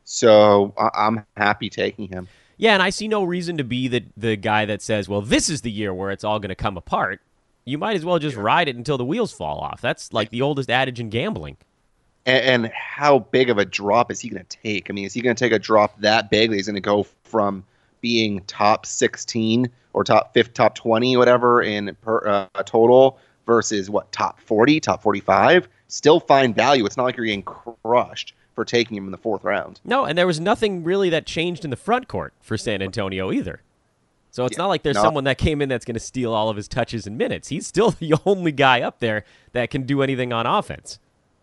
So 0.06 0.74
I'm 0.78 1.26
happy 1.38 1.70
taking 1.70 2.08
him. 2.08 2.28
Yeah, 2.58 2.74
and 2.74 2.82
I 2.84 2.90
see 2.90 3.08
no 3.08 3.24
reason 3.24 3.58
to 3.58 3.64
be 3.64 3.88
the 3.88 4.04
the 4.18 4.36
guy 4.36 4.66
that 4.66 4.82
says, 4.82 5.08
"Well, 5.08 5.22
this 5.22 5.50
is 5.50 5.62
the 5.62 5.72
year 5.72 5.94
where 5.94 6.10
it's 6.12 6.24
all 6.24 6.40
going 6.40 6.50
to 6.50 6.56
come 6.56 6.78
apart." 6.78 7.22
You 7.66 7.78
might 7.78 7.96
as 7.96 8.04
well 8.04 8.18
just 8.18 8.36
ride 8.36 8.68
it 8.68 8.76
until 8.76 8.98
the 8.98 9.06
wheels 9.06 9.32
fall 9.32 9.60
off. 9.60 9.80
That's 9.82 10.12
like 10.12 10.30
the 10.30 10.42
oldest 10.42 10.70
adage 10.70 11.00
in 11.00 11.10
gambling. 11.10 11.58
And, 12.30 12.66
and 12.66 12.74
how 12.74 13.20
big 13.20 13.50
of 13.50 13.58
a 13.58 13.66
drop 13.66 14.12
is 14.12 14.20
he 14.20 14.30
going 14.30 14.46
to 14.46 14.58
take? 14.58 14.90
I 14.90 14.94
mean, 14.94 15.06
is 15.06 15.14
he 15.14 15.22
going 15.22 15.36
to 15.36 15.44
take 15.44 15.52
a 15.54 15.60
drop 15.60 16.00
that 16.02 16.30
big 16.30 16.50
that 16.50 16.56
he's 16.56 16.68
going 16.68 16.76
to 16.76 16.82
go 16.82 17.04
from 17.24 17.64
being 18.02 18.42
top 18.48 18.86
16 18.86 19.70
or 19.94 20.04
top 20.04 20.34
5 20.34 20.54
top 20.54 20.76
20, 20.76 21.18
whatever, 21.18 21.62
in 21.62 21.96
per, 22.02 22.26
uh, 22.28 22.64
total 22.64 23.18
versus 23.46 23.90
what 23.90 24.12
top 24.12 24.40
40, 24.40 24.80
top 24.80 25.02
45? 25.02 25.68
Still 25.88 26.20
find 26.20 26.56
value. 26.56 26.86
It's 26.86 26.98
not 26.98 27.04
like 27.04 27.18
you're 27.18 27.26
getting 27.26 27.44
crushed 27.44 28.34
for 28.54 28.64
taking 28.64 28.98
him 28.98 29.06
in 29.06 29.12
the 29.12 29.18
fourth 29.18 29.44
round. 29.44 29.80
No, 29.84 30.06
and 30.06 30.18
there 30.18 30.28
was 30.28 30.40
nothing 30.40 30.84
really 30.84 31.10
that 31.10 31.26
changed 31.26 31.64
in 31.64 31.72
the 31.72 31.78
front 31.78 32.08
court 32.08 32.34
for 32.42 32.58
San 32.58 32.82
Antonio 32.82 33.32
either. 33.32 33.62
So 34.32 34.46
it's 34.46 34.58
Yeah, 34.58 34.64
not 34.64 34.68
like 34.68 34.84
there's 34.84 34.98
no. 34.98 35.02
someone 35.02 35.24
that 35.24 35.38
came 35.38 35.62
in 35.62 35.70
that's 35.70 35.86
going 35.86 35.96
to 35.96 36.00
steal 36.00 36.34
all 36.34 36.50
of 36.50 36.58
his 36.58 36.68
touches 36.68 37.08
and 37.08 37.18
minutes. 37.18 37.48
He's 37.48 37.66
still 37.66 37.92
the 38.00 38.14
only 38.26 38.52
guy 38.52 38.82
up 38.82 39.00
there 39.00 39.24
that 39.54 39.72
can 39.72 39.84
do 39.84 40.02
anything 40.04 40.32
on 40.32 40.46
offense. 40.46 41.00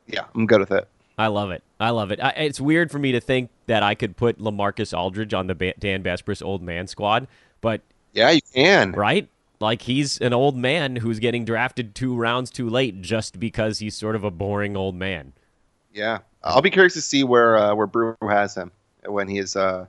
Yeah, 0.07 0.25
I'm 0.35 0.47
good 0.47 0.61
with 0.61 0.71
it. 0.73 0.87
I 1.19 1.29
love 1.29 1.51
it. 1.51 1.63
I 1.81 1.91
love 1.91 2.11
it. 2.11 2.21
I, 2.21 2.31
it's 2.31 2.61
weird 2.61 2.91
for 2.91 2.99
me 2.99 3.13
to 3.13 3.21
think 3.21 3.51
that 3.67 3.83
I 3.83 3.95
could 3.95 4.17
put 4.17 4.39
Lamarcus 4.39 4.97
Aldridge 4.97 5.33
on 5.35 5.47
the 5.47 5.55
ba- 5.55 5.75
Dan 5.79 6.03
Besbris 6.03 6.45
old 6.45 6.63
man 6.63 6.87
squad, 6.87 7.27
but 7.61 7.81
Yeah, 8.13 8.31
you 8.31 8.41
can. 8.55 8.93
right? 8.93 9.29
Like 9.59 9.83
he's 9.83 10.19
an 10.19 10.35
old 10.35 10.57
man 10.57 10.97
who's 10.97 11.19
getting 11.19 11.45
drafted 11.47 11.95
two 11.95 12.15
rounds 12.15 12.51
too 12.51 12.69
late 12.69 13.01
just 13.01 13.41
because 13.41 13.79
he's 13.79 13.97
sort 13.97 14.15
of 14.15 14.25
a 14.25 14.31
boring 14.31 14.77
old 14.77 14.95
man. 14.95 15.33
Yeah, 15.95 16.19
I'll 16.45 16.61
be 16.61 16.71
curious 16.71 16.93
to 16.95 17.01
see 17.01 17.25
where 17.25 17.57
uh, 17.57 17.75
where 17.75 17.87
Brew 17.87 18.15
has 18.29 18.55
him 18.55 18.71
when 19.07 19.29
his 19.29 19.57
uh, 19.57 19.87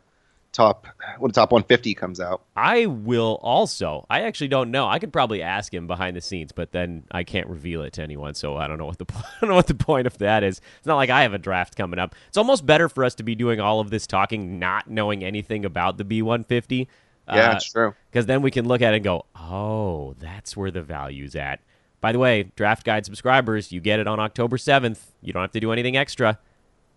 top 0.58 0.88
when 1.20 1.30
the 1.30 1.34
top 1.34 1.52
150 1.52 1.94
comes 1.94 2.20
out. 2.20 2.42
I 2.56 2.88
will 2.88 3.40
also. 3.42 4.06
I 4.10 4.22
actually 4.22 4.48
don't 4.48 4.72
know. 4.72 4.88
I 4.88 4.98
could 5.00 5.14
probably 5.14 5.42
ask 5.42 5.74
him 5.74 5.86
behind 5.86 6.18
the 6.18 6.22
scenes, 6.22 6.52
but 6.52 6.72
then 6.72 7.04
I 7.12 7.24
can't 7.24 7.48
reveal 7.48 7.84
it 7.84 7.94
to 7.94 8.02
anyone. 8.02 8.34
So 8.34 8.58
I 8.58 8.68
don't 8.68 8.80
know 8.80 8.88
what 8.88 8.98
the 8.98 9.06
I 9.16 9.24
don't 9.40 9.50
know 9.52 9.56
what 9.56 9.68
the 9.68 9.76
point 9.76 10.08
of 10.08 10.18
that 10.18 10.44
is. 10.44 10.60
It's 10.78 10.88
not 10.88 10.96
like 10.96 11.10
I 11.10 11.22
have 11.22 11.34
a 11.34 11.38
draft 11.38 11.76
coming 11.76 12.00
up. 12.00 12.16
It's 12.28 12.38
almost 12.38 12.66
better 12.66 12.90
for 12.90 13.06
us 13.06 13.16
to 13.16 13.24
be 13.24 13.36
doing 13.36 13.60
all 13.60 13.80
of 13.80 13.92
this 13.92 14.08
talking, 14.08 14.60
not 14.60 14.90
knowing 14.90 15.24
anything 15.24 15.64
about 15.64 15.98
the 15.98 16.04
B150. 16.04 16.88
Yeah, 17.28 17.56
it's 17.56 17.70
uh, 17.70 17.80
true. 17.80 17.96
Because 18.10 18.26
then 18.26 18.42
we 18.42 18.52
can 18.52 18.68
look 18.68 18.82
at 18.82 18.94
it 18.94 18.98
and 18.98 19.04
go, 19.04 19.26
oh, 19.36 20.16
that's 20.20 20.58
where 20.58 20.72
the 20.72 20.82
value's 20.82 21.36
at. 21.36 21.60
By 22.00 22.12
the 22.12 22.20
way, 22.20 22.52
Draft 22.56 22.86
Guide 22.86 23.06
subscribers, 23.06 23.72
you 23.72 23.82
get 23.82 24.00
it 24.00 24.08
on 24.08 24.20
October 24.20 24.58
7th. 24.58 25.00
You 25.22 25.34
don't 25.34 25.42
have 25.42 25.52
to 25.52 25.60
do 25.60 25.72
anything 25.72 25.98
extra. 25.98 26.40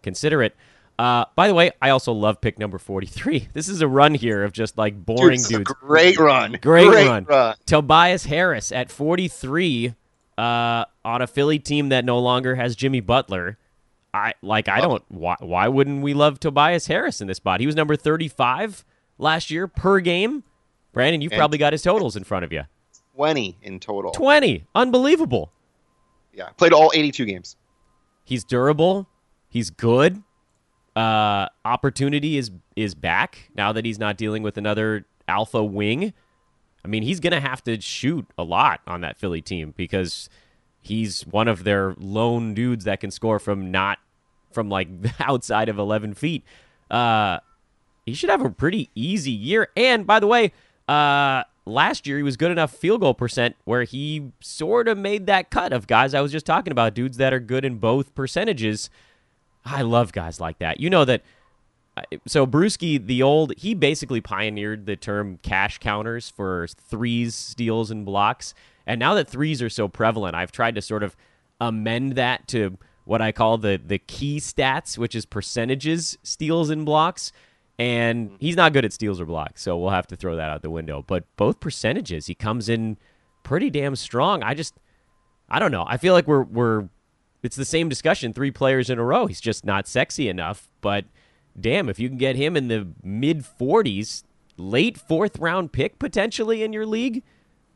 Consider 0.02 0.42
it. 0.42 0.54
Uh, 1.00 1.24
by 1.34 1.48
the 1.48 1.54
way, 1.54 1.70
I 1.80 1.90
also 1.90 2.12
love 2.12 2.42
pick 2.42 2.58
number 2.58 2.76
43. 2.78 3.48
This 3.54 3.68
is 3.70 3.80
a 3.80 3.88
run 3.88 4.12
here 4.14 4.44
of 4.44 4.52
just 4.52 4.76
like 4.76 4.94
Dude, 4.94 5.06
boring 5.06 5.30
this 5.38 5.46
is 5.46 5.52
a 5.52 5.58
dudes. 5.58 5.72
great 5.80 6.18
run. 6.18 6.58
Great, 6.60 6.88
run. 6.88 7.24
run. 7.24 7.54
Tobias 7.64 8.26
Harris 8.26 8.70
at 8.70 8.90
43 8.90 9.94
uh, 10.36 10.84
on 11.04 11.22
a 11.22 11.26
Philly 11.26 11.58
team 11.58 11.88
that 11.88 12.04
no 12.04 12.18
longer 12.18 12.54
has 12.56 12.76
Jimmy 12.76 13.00
Butler. 13.00 13.56
I 14.12 14.34
like. 14.42 14.68
I 14.68 14.80
don't. 14.80 15.02
Why? 15.08 15.36
Why 15.38 15.68
wouldn't 15.68 16.02
we 16.02 16.12
love 16.12 16.38
Tobias 16.40 16.86
Harris 16.88 17.20
in 17.22 17.28
this 17.28 17.36
spot? 17.38 17.60
He 17.60 17.66
was 17.66 17.76
number 17.76 17.96
35 17.96 18.84
last 19.18 19.50
year 19.50 19.68
per 19.68 20.00
game. 20.00 20.42
Brandon, 20.92 21.20
you've 21.22 21.32
And- 21.32 21.38
probably 21.38 21.58
got 21.58 21.72
his 21.72 21.82
totals 21.82 22.14
in 22.16 22.24
front 22.24 22.44
of 22.44 22.52
you. 22.52 22.64
20 23.14 23.56
in 23.62 23.78
total. 23.80 24.10
20. 24.12 24.64
Unbelievable. 24.74 25.52
Yeah, 26.34 26.48
played 26.50 26.72
all 26.72 26.90
82 26.94 27.24
games. 27.24 27.56
He's 28.24 28.44
durable. 28.44 29.08
He's 29.48 29.70
good. 29.70 30.22
Uh, 30.96 31.46
opportunity 31.64 32.36
is 32.36 32.50
is 32.74 32.94
back 32.94 33.50
now 33.54 33.72
that 33.72 33.84
he's 33.84 33.98
not 33.98 34.16
dealing 34.16 34.42
with 34.42 34.58
another 34.58 35.06
alpha 35.28 35.62
wing. 35.62 36.12
I 36.84 36.88
mean, 36.88 37.02
he's 37.02 37.20
gonna 37.20 37.40
have 37.40 37.62
to 37.64 37.80
shoot 37.80 38.26
a 38.36 38.42
lot 38.42 38.80
on 38.86 39.00
that 39.02 39.18
Philly 39.18 39.40
team 39.40 39.72
because 39.76 40.28
he's 40.80 41.26
one 41.26 41.48
of 41.48 41.64
their 41.64 41.94
lone 41.98 42.54
dudes 42.54 42.84
that 42.84 43.00
can 43.00 43.10
score 43.10 43.38
from 43.38 43.70
not 43.70 43.98
from 44.52 44.68
like 44.68 44.88
outside 45.20 45.68
of 45.68 45.78
11 45.78 46.14
feet. 46.14 46.44
Uh, 46.90 47.38
he 48.06 48.14
should 48.14 48.30
have 48.30 48.44
a 48.44 48.50
pretty 48.50 48.90
easy 48.94 49.30
year. 49.30 49.68
And 49.76 50.06
by 50.06 50.18
the 50.20 50.26
way, 50.26 50.52
uh, 50.88 51.44
last 51.66 52.06
year 52.06 52.16
he 52.16 52.22
was 52.22 52.36
good 52.36 52.50
enough 52.50 52.72
field 52.72 53.00
goal 53.00 53.14
percent 53.14 53.56
where 53.64 53.84
he 53.84 54.32
sort 54.40 54.88
of 54.88 54.98
made 54.98 55.26
that 55.26 55.50
cut 55.50 55.72
of 55.72 55.86
guys 55.86 56.14
I 56.14 56.20
was 56.20 56.32
just 56.32 56.46
talking 56.46 56.72
about, 56.72 56.94
dudes 56.94 57.18
that 57.18 57.32
are 57.32 57.40
good 57.40 57.64
in 57.64 57.76
both 57.78 58.14
percentages. 58.14 58.90
I 59.64 59.82
love 59.82 60.12
guys 60.12 60.40
like 60.40 60.58
that. 60.58 60.80
You 60.80 60.90
know 60.90 61.04
that. 61.04 61.22
Uh, 61.96 62.02
so 62.26 62.46
Brewski, 62.46 63.04
the 63.04 63.22
old, 63.22 63.52
he 63.58 63.74
basically 63.74 64.20
pioneered 64.20 64.86
the 64.86 64.96
term 64.96 65.38
cash 65.42 65.78
counters 65.78 66.30
for 66.30 66.68
threes, 66.68 67.34
steals, 67.34 67.90
and 67.90 68.04
blocks. 68.04 68.54
And 68.86 68.98
now 68.98 69.14
that 69.14 69.28
threes 69.28 69.60
are 69.60 69.68
so 69.68 69.88
prevalent, 69.88 70.34
I've 70.34 70.52
tried 70.52 70.76
to 70.76 70.82
sort 70.82 71.02
of 71.02 71.16
amend 71.60 72.14
that 72.14 72.48
to 72.48 72.78
what 73.04 73.20
I 73.20 73.32
call 73.32 73.58
the 73.58 73.80
the 73.84 73.98
key 73.98 74.38
stats, 74.38 74.96
which 74.96 75.14
is 75.14 75.26
percentages, 75.26 76.16
steals, 76.22 76.70
and 76.70 76.86
blocks. 76.86 77.32
And 77.78 78.36
he's 78.38 78.56
not 78.56 78.72
good 78.72 78.84
at 78.84 78.92
steals 78.92 79.20
or 79.20 79.26
blocks, 79.26 79.62
so 79.62 79.76
we'll 79.76 79.90
have 79.90 80.06
to 80.08 80.16
throw 80.16 80.36
that 80.36 80.50
out 80.50 80.62
the 80.62 80.70
window. 80.70 81.02
But 81.06 81.24
both 81.36 81.60
percentages, 81.60 82.26
he 82.26 82.34
comes 82.34 82.68
in 82.68 82.98
pretty 83.42 83.70
damn 83.70 83.96
strong. 83.96 84.42
I 84.42 84.52
just, 84.52 84.74
I 85.48 85.58
don't 85.58 85.72
know. 85.72 85.84
I 85.88 85.96
feel 85.96 86.12
like 86.12 86.28
we're 86.28 86.42
we're 86.42 86.88
it's 87.42 87.56
the 87.56 87.64
same 87.64 87.88
discussion 87.88 88.32
three 88.32 88.50
players 88.50 88.90
in 88.90 88.98
a 88.98 89.04
row. 89.04 89.26
He's 89.26 89.40
just 89.40 89.64
not 89.64 89.88
sexy 89.88 90.28
enough. 90.28 90.68
But 90.80 91.06
damn, 91.58 91.88
if 91.88 91.98
you 91.98 92.08
can 92.08 92.18
get 92.18 92.36
him 92.36 92.56
in 92.56 92.68
the 92.68 92.88
mid 93.02 93.44
40s, 93.44 94.24
late 94.56 94.98
fourth 94.98 95.38
round 95.38 95.72
pick 95.72 95.98
potentially 95.98 96.62
in 96.62 96.72
your 96.72 96.86
league, 96.86 97.22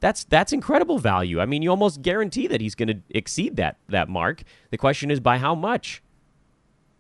that's 0.01 0.25
that's 0.25 0.53
incredible 0.53 0.99
value. 0.99 1.41
I 1.41 1.47
mean, 1.47 1.63
you 1.63 1.71
almost 1.71 2.03
guarantee 2.03 2.47
that 2.49 2.61
he's 2.61 2.75
going 2.75 2.89
to 2.89 3.01
exceed 3.11 3.57
that 3.57 3.79
that 3.89 4.09
mark. 4.09 4.43
The 4.71 4.79
question 4.79 5.11
is 5.11 5.21
by 5.21 5.39
how 5.39 5.55
much. 5.55 6.03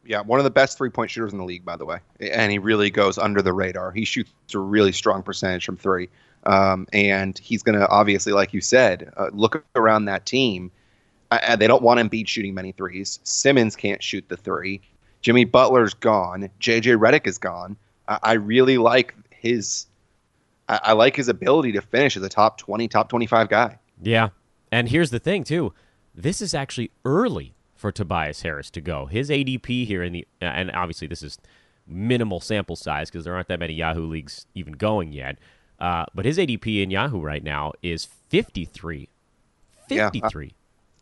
Yeah, 0.07 0.21
one 0.21 0.39
of 0.39 0.45
the 0.45 0.51
best 0.51 0.77
three 0.77 0.91
point 0.91 1.11
shooters 1.11 1.33
in 1.33 1.39
the 1.39 1.45
league, 1.45 1.65
by 1.65 1.77
the 1.77 1.85
way. 1.85 1.99
And 2.21 2.53
he 2.53 2.59
really 2.59 2.91
goes 2.91 3.19
under 3.19 3.41
the 3.43 3.53
radar. 3.53 3.93
He 3.93 4.05
shoots 4.05 4.31
a 4.55 4.59
really 4.59 4.93
strong 4.93 5.23
percentage 5.23 5.65
from 5.65 5.77
three. 5.77 6.09
Um, 6.45 6.87
and 6.93 7.39
he's 7.39 7.63
going 7.63 7.79
to, 7.79 7.89
obviously, 7.89 8.35
like 8.35 8.53
you 8.53 8.61
said, 8.61 9.11
uh, 9.17 9.31
look 9.33 9.65
around 9.75 10.05
that 10.07 10.27
team. 10.27 10.71
They 11.57 11.67
don't 11.67 11.83
want 11.83 12.01
Embiid 12.01 12.29
shooting 12.29 12.55
many 12.55 12.73
threes. 12.73 13.21
Simmons 13.23 13.77
can't 13.77 14.03
shoot 14.03 14.25
the 14.29 14.37
three. 14.37 14.81
Jimmy 15.23 15.45
Butler's 15.45 15.95
gone. 15.95 16.51
JJ 16.61 16.99
Redick 16.99 17.27
is 17.27 17.39
gone. 17.39 17.77
I 18.09 18.19
I 18.23 18.33
really 18.35 18.79
like 18.79 19.15
his 19.31 19.87
I, 20.69 20.81
I 20.85 20.93
like 20.93 21.17
his 21.17 21.29
ability 21.29 21.73
to 21.73 21.81
finish 21.83 22.17
as 22.17 22.23
a 22.23 22.29
top 22.29 22.59
20, 22.59 22.89
top 22.89 23.09
25 23.09 23.49
guy. 23.49 23.79
Yeah. 24.03 24.31
And 24.73 24.89
here's 24.89 25.11
the 25.11 25.19
thing, 25.19 25.45
too. 25.45 25.73
This 26.15 26.41
is 26.41 26.55
actually 26.55 26.91
early 27.05 27.55
for 27.75 27.93
Tobias 27.93 28.43
Harris 28.43 28.71
to 28.71 28.81
go. 28.81 29.07
His 29.07 29.31
ADP 29.31 29.87
here 29.87 30.03
in 30.03 30.13
the, 30.13 30.27
and 30.41 30.71
obviously 30.73 31.07
this 31.07 31.23
is 31.23 31.39
minimal 31.87 32.41
sample 32.41 32.77
size 32.77 33.11
because 33.11 33.25
there 33.25 33.35
aren't 33.35 33.49
that 33.49 33.59
many 33.59 33.75
Yahoo 33.75 34.07
leagues 34.07 34.47
even 34.55 34.75
going 34.75 35.13
yet. 35.13 35.39
Uh, 35.79 36.07
but 36.15 36.25
his 36.25 36.39
ADP 36.39 36.83
in 36.83 36.91
Yahoo 36.91 37.21
right 37.21 37.43
now 37.43 37.73
is 37.83 38.05
53. 38.05 39.09
53. 39.89 40.47
Yeah, 40.47 40.51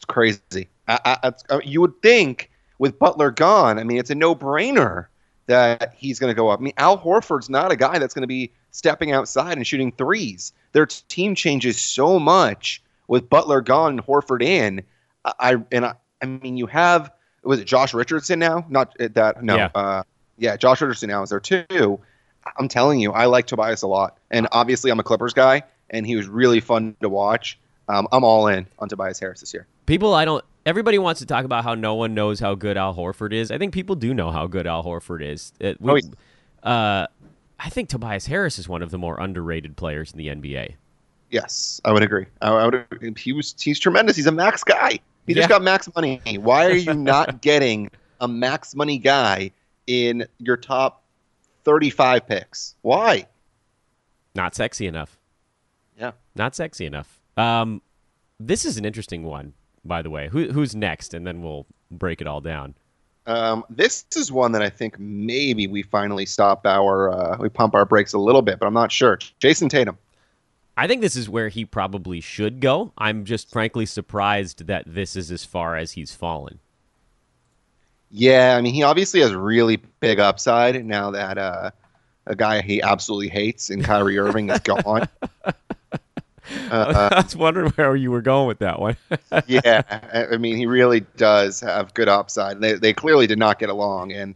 it's 0.02 0.12
crazy. 0.12 0.68
I, 0.88 1.18
I, 1.22 1.32
I, 1.50 1.60
you 1.64 1.80
would 1.80 2.02
think 2.02 2.50
with 2.78 2.98
Butler 2.98 3.30
gone, 3.30 3.78
I 3.78 3.84
mean, 3.84 3.98
it's 3.98 4.10
a 4.10 4.16
no 4.16 4.34
brainer 4.34 5.06
that 5.46 5.94
he's 5.96 6.18
going 6.18 6.30
to 6.30 6.34
go 6.34 6.48
up. 6.48 6.58
I 6.58 6.62
mean, 6.62 6.72
Al 6.76 6.98
Horford's 6.98 7.48
not 7.48 7.70
a 7.70 7.76
guy 7.76 8.00
that's 8.00 8.12
going 8.12 8.22
to 8.22 8.28
be 8.28 8.50
stepping 8.72 9.12
outside 9.12 9.56
and 9.56 9.64
shooting 9.64 9.92
threes. 9.92 10.52
Their 10.72 10.86
team 10.86 11.36
changes 11.36 11.80
so 11.80 12.18
much 12.18 12.82
with 13.06 13.28
Butler 13.28 13.60
gone 13.60 13.92
and 13.92 14.04
Horford 14.04 14.42
in. 14.42 14.82
I 15.24 15.56
and 15.70 15.86
I, 15.86 15.94
I 16.20 16.26
mean, 16.26 16.56
you 16.56 16.66
have 16.66 17.12
was 17.44 17.60
it 17.60 17.64
Josh 17.64 17.94
Richardson 17.94 18.40
now? 18.40 18.66
Not 18.68 18.96
uh, 18.98 19.08
that 19.12 19.44
no. 19.44 19.56
Yeah. 19.56 19.68
Uh, 19.74 20.02
yeah, 20.38 20.56
Josh 20.56 20.80
Richardson 20.80 21.10
now 21.10 21.22
is 21.22 21.30
there 21.30 21.38
too. 21.38 22.00
I'm 22.58 22.66
telling 22.66 22.98
you, 22.98 23.12
I 23.12 23.26
like 23.26 23.46
Tobias 23.46 23.82
a 23.82 23.86
lot, 23.86 24.18
and 24.32 24.48
obviously 24.50 24.90
I'm 24.90 24.98
a 24.98 25.04
Clippers 25.04 25.32
guy, 25.32 25.62
and 25.90 26.04
he 26.04 26.16
was 26.16 26.26
really 26.26 26.58
fun 26.58 26.96
to 27.02 27.08
watch. 27.08 27.60
Um, 27.88 28.08
I'm 28.10 28.24
all 28.24 28.48
in 28.48 28.66
on 28.80 28.88
Tobias 28.88 29.20
Harris 29.20 29.40
this 29.40 29.54
year. 29.54 29.68
People, 29.86 30.14
I 30.14 30.24
don't. 30.24 30.44
Everybody 30.64 30.98
wants 30.98 31.20
to 31.20 31.26
talk 31.26 31.44
about 31.44 31.64
how 31.64 31.74
no 31.74 31.94
one 31.94 32.14
knows 32.14 32.38
how 32.38 32.54
good 32.54 32.76
Al 32.76 32.94
Horford 32.94 33.32
is. 33.32 33.50
I 33.50 33.58
think 33.58 33.74
people 33.74 33.96
do 33.96 34.14
know 34.14 34.30
how 34.30 34.46
good 34.46 34.66
Al 34.66 34.84
Horford 34.84 35.22
is. 35.22 35.52
It, 35.58 35.80
we, 35.80 36.02
oh, 36.62 36.68
uh, 36.68 37.06
I 37.58 37.68
think 37.68 37.88
Tobias 37.88 38.26
Harris 38.26 38.58
is 38.58 38.68
one 38.68 38.82
of 38.82 38.90
the 38.90 38.98
more 38.98 39.18
underrated 39.18 39.76
players 39.76 40.12
in 40.12 40.18
the 40.18 40.28
NBA. 40.28 40.74
Yes, 41.30 41.80
I 41.84 41.92
would 41.92 42.02
agree. 42.02 42.26
I, 42.40 42.50
I 42.50 42.64
would. 42.66 43.18
He 43.18 43.32
was. 43.32 43.54
He's 43.58 43.80
tremendous. 43.80 44.16
He's 44.16 44.26
a 44.26 44.32
max 44.32 44.62
guy. 44.62 45.00
He 45.26 45.34
just 45.34 45.48
got 45.48 45.62
max 45.62 45.88
money. 45.94 46.20
Why 46.38 46.66
are 46.66 46.72
you 46.72 46.94
not 46.94 47.40
getting 47.40 47.90
a 48.20 48.28
max 48.28 48.74
money 48.74 48.98
guy 48.98 49.52
in 49.86 50.26
your 50.38 50.56
top 50.56 51.02
35 51.64 52.26
picks? 52.26 52.74
Why? 52.82 53.26
Not 54.34 54.54
sexy 54.54 54.86
enough. 54.86 55.18
Yeah. 55.98 56.12
Not 56.34 56.56
sexy 56.56 56.86
enough. 56.86 57.20
Um, 57.36 57.82
this 58.40 58.64
is 58.64 58.76
an 58.76 58.84
interesting 58.84 59.22
one, 59.22 59.54
by 59.84 60.02
the 60.02 60.10
way. 60.10 60.28
Who, 60.28 60.52
who's 60.52 60.74
next? 60.74 61.14
And 61.14 61.26
then 61.26 61.42
we'll 61.42 61.66
break 61.90 62.20
it 62.20 62.26
all 62.26 62.40
down. 62.40 62.74
Um, 63.26 63.64
this 63.70 64.04
is 64.16 64.32
one 64.32 64.52
that 64.52 64.62
I 64.62 64.70
think 64.70 64.98
maybe 64.98 65.66
we 65.66 65.82
finally 65.82 66.26
stop 66.26 66.66
our, 66.66 67.10
uh, 67.10 67.36
we 67.38 67.48
pump 67.48 67.74
our 67.74 67.84
brakes 67.84 68.12
a 68.12 68.18
little 68.18 68.42
bit, 68.42 68.58
but 68.58 68.66
I'm 68.66 68.74
not 68.74 68.90
sure. 68.90 69.18
Jayson 69.40 69.68
Tatum. 69.68 69.96
I 70.76 70.86
think 70.86 71.02
this 71.02 71.16
is 71.16 71.28
where 71.28 71.48
he 71.48 71.64
probably 71.64 72.20
should 72.20 72.60
go. 72.60 72.92
I'm 72.96 73.24
just 73.24 73.50
frankly 73.50 73.86
surprised 73.86 74.66
that 74.66 74.84
this 74.86 75.14
is 75.16 75.30
as 75.30 75.44
far 75.44 75.76
as 75.76 75.92
he's 75.92 76.14
fallen. 76.14 76.58
Yeah, 78.10 78.56
I 78.56 78.60
mean, 78.60 78.74
he 78.74 78.82
obviously 78.82 79.20
has 79.20 79.34
really 79.34 79.76
big 80.00 80.18
upside 80.18 80.84
now 80.84 81.10
that 81.12 81.38
uh, 81.38 81.70
a 82.26 82.34
guy 82.34 82.62
he 82.62 82.82
absolutely 82.82 83.28
hates 83.28 83.70
in 83.70 83.82
Kyrie 83.82 84.18
Irving 84.18 84.50
is 84.50 84.60
gone. 84.60 85.08
Uh, 86.70 87.08
I 87.12 87.22
was 87.22 87.36
wondering 87.36 87.70
where 87.72 87.94
you 87.94 88.10
were 88.10 88.22
going 88.22 88.48
with 88.48 88.58
that 88.60 88.80
one. 88.80 88.96
yeah, 89.46 90.26
I 90.32 90.36
mean, 90.36 90.56
he 90.56 90.66
really 90.66 91.00
does 91.16 91.60
have 91.60 91.94
good 91.94 92.08
upside. 92.08 92.60
They, 92.60 92.74
they 92.74 92.92
clearly 92.92 93.26
did 93.26 93.38
not 93.38 93.58
get 93.58 93.68
along, 93.68 94.12
and 94.12 94.34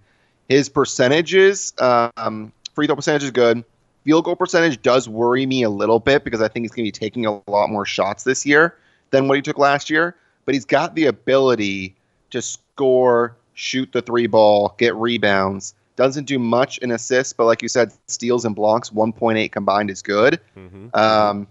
his 0.49 0.69
percentages, 0.69 1.73
um, 1.79 2.53
free 2.75 2.87
throw 2.87 2.97
percentage 2.97 3.25
is 3.25 3.31
good. 3.31 3.65
Field 4.05 4.25
goal 4.25 4.37
percentage 4.37 4.81
does 4.83 5.09
worry 5.09 5.47
me 5.47 5.65
a 5.65 5.71
little 5.71 5.99
bit 5.99 6.23
because 6.23 6.41
I 6.41 6.47
think 6.47 6.63
he's 6.63 6.71
going 6.71 6.85
to 6.85 6.89
be 6.89 6.93
taking 6.93 7.27
a 7.27 7.43
lot 7.51 7.71
more 7.71 7.85
shots 7.85 8.23
this 8.23 8.47
year 8.47 8.77
than 9.11 9.27
what 9.27 9.35
he 9.35 9.43
took 9.43 9.59
last 9.59 9.91
year. 9.91 10.15
But 10.45 10.55
he's 10.55 10.65
got 10.65 10.95
the 10.95 11.07
ability 11.07 11.97
to 12.31 12.41
score, 12.41 13.37
shoot 13.54 13.91
the 13.93 14.02
three 14.02 14.28
ball, 14.28 14.76
get 14.78 14.95
rebounds. 14.95 15.75
Doesn't 15.97 16.26
do 16.26 16.39
much 16.39 16.78
in 16.78 16.93
assists, 16.93 17.33
but 17.33 17.47
like 17.47 17.63
you 17.63 17.69
said, 17.69 17.93
steals 18.07 18.45
and 18.45 18.54
blocks, 18.54 18.91
1.8 18.91 19.50
combined 19.50 19.91
is 19.91 20.02
good. 20.02 20.39
Mm-hmm. 20.57 20.89
Um, 20.95 21.49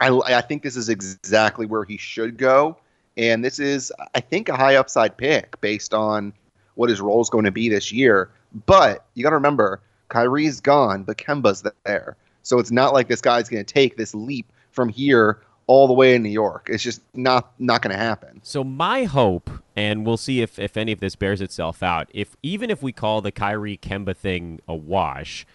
I, 0.00 0.08
I 0.08 0.40
think 0.40 0.62
this 0.62 0.76
is 0.76 0.88
exactly 0.88 1.66
where 1.66 1.84
he 1.84 1.96
should 1.96 2.36
go. 2.36 2.76
And 3.16 3.44
this 3.44 3.58
is, 3.58 3.92
I 4.14 4.20
think, 4.20 4.48
a 4.48 4.56
high 4.56 4.76
upside 4.76 5.16
pick 5.16 5.60
based 5.60 5.94
on 5.94 6.32
what 6.74 6.90
his 6.90 7.00
role 7.00 7.20
is 7.20 7.30
going 7.30 7.44
to 7.44 7.52
be 7.52 7.68
this 7.68 7.92
year. 7.92 8.30
But 8.66 9.04
you 9.14 9.22
got 9.22 9.30
to 9.30 9.36
remember, 9.36 9.80
Kyrie's 10.08 10.60
gone, 10.60 11.04
but 11.04 11.16
Kemba's 11.16 11.64
there. 11.84 12.16
So 12.42 12.58
it's 12.58 12.70
not 12.70 12.92
like 12.92 13.08
this 13.08 13.20
guy's 13.20 13.48
going 13.48 13.64
to 13.64 13.72
take 13.72 13.96
this 13.96 14.14
leap 14.14 14.50
from 14.72 14.88
here 14.88 15.40
all 15.66 15.86
the 15.86 15.92
way 15.92 16.14
in 16.14 16.22
New 16.22 16.30
York. 16.30 16.68
It's 16.70 16.82
just 16.82 17.00
not 17.14 17.52
not 17.58 17.80
going 17.80 17.92
to 17.92 17.98
happen. 17.98 18.40
So 18.42 18.62
my 18.62 19.04
hope, 19.04 19.48
and 19.74 20.04
we'll 20.04 20.16
see 20.16 20.42
if, 20.42 20.58
if 20.58 20.76
any 20.76 20.92
of 20.92 21.00
this 21.00 21.16
bears 21.16 21.40
itself 21.40 21.82
out, 21.82 22.08
if 22.12 22.36
even 22.42 22.70
if 22.70 22.82
we 22.82 22.92
call 22.92 23.20
the 23.20 23.32
Kyrie 23.32 23.78
Kemba 23.78 24.16
thing 24.16 24.60
a 24.68 24.74
wash, 24.74 25.46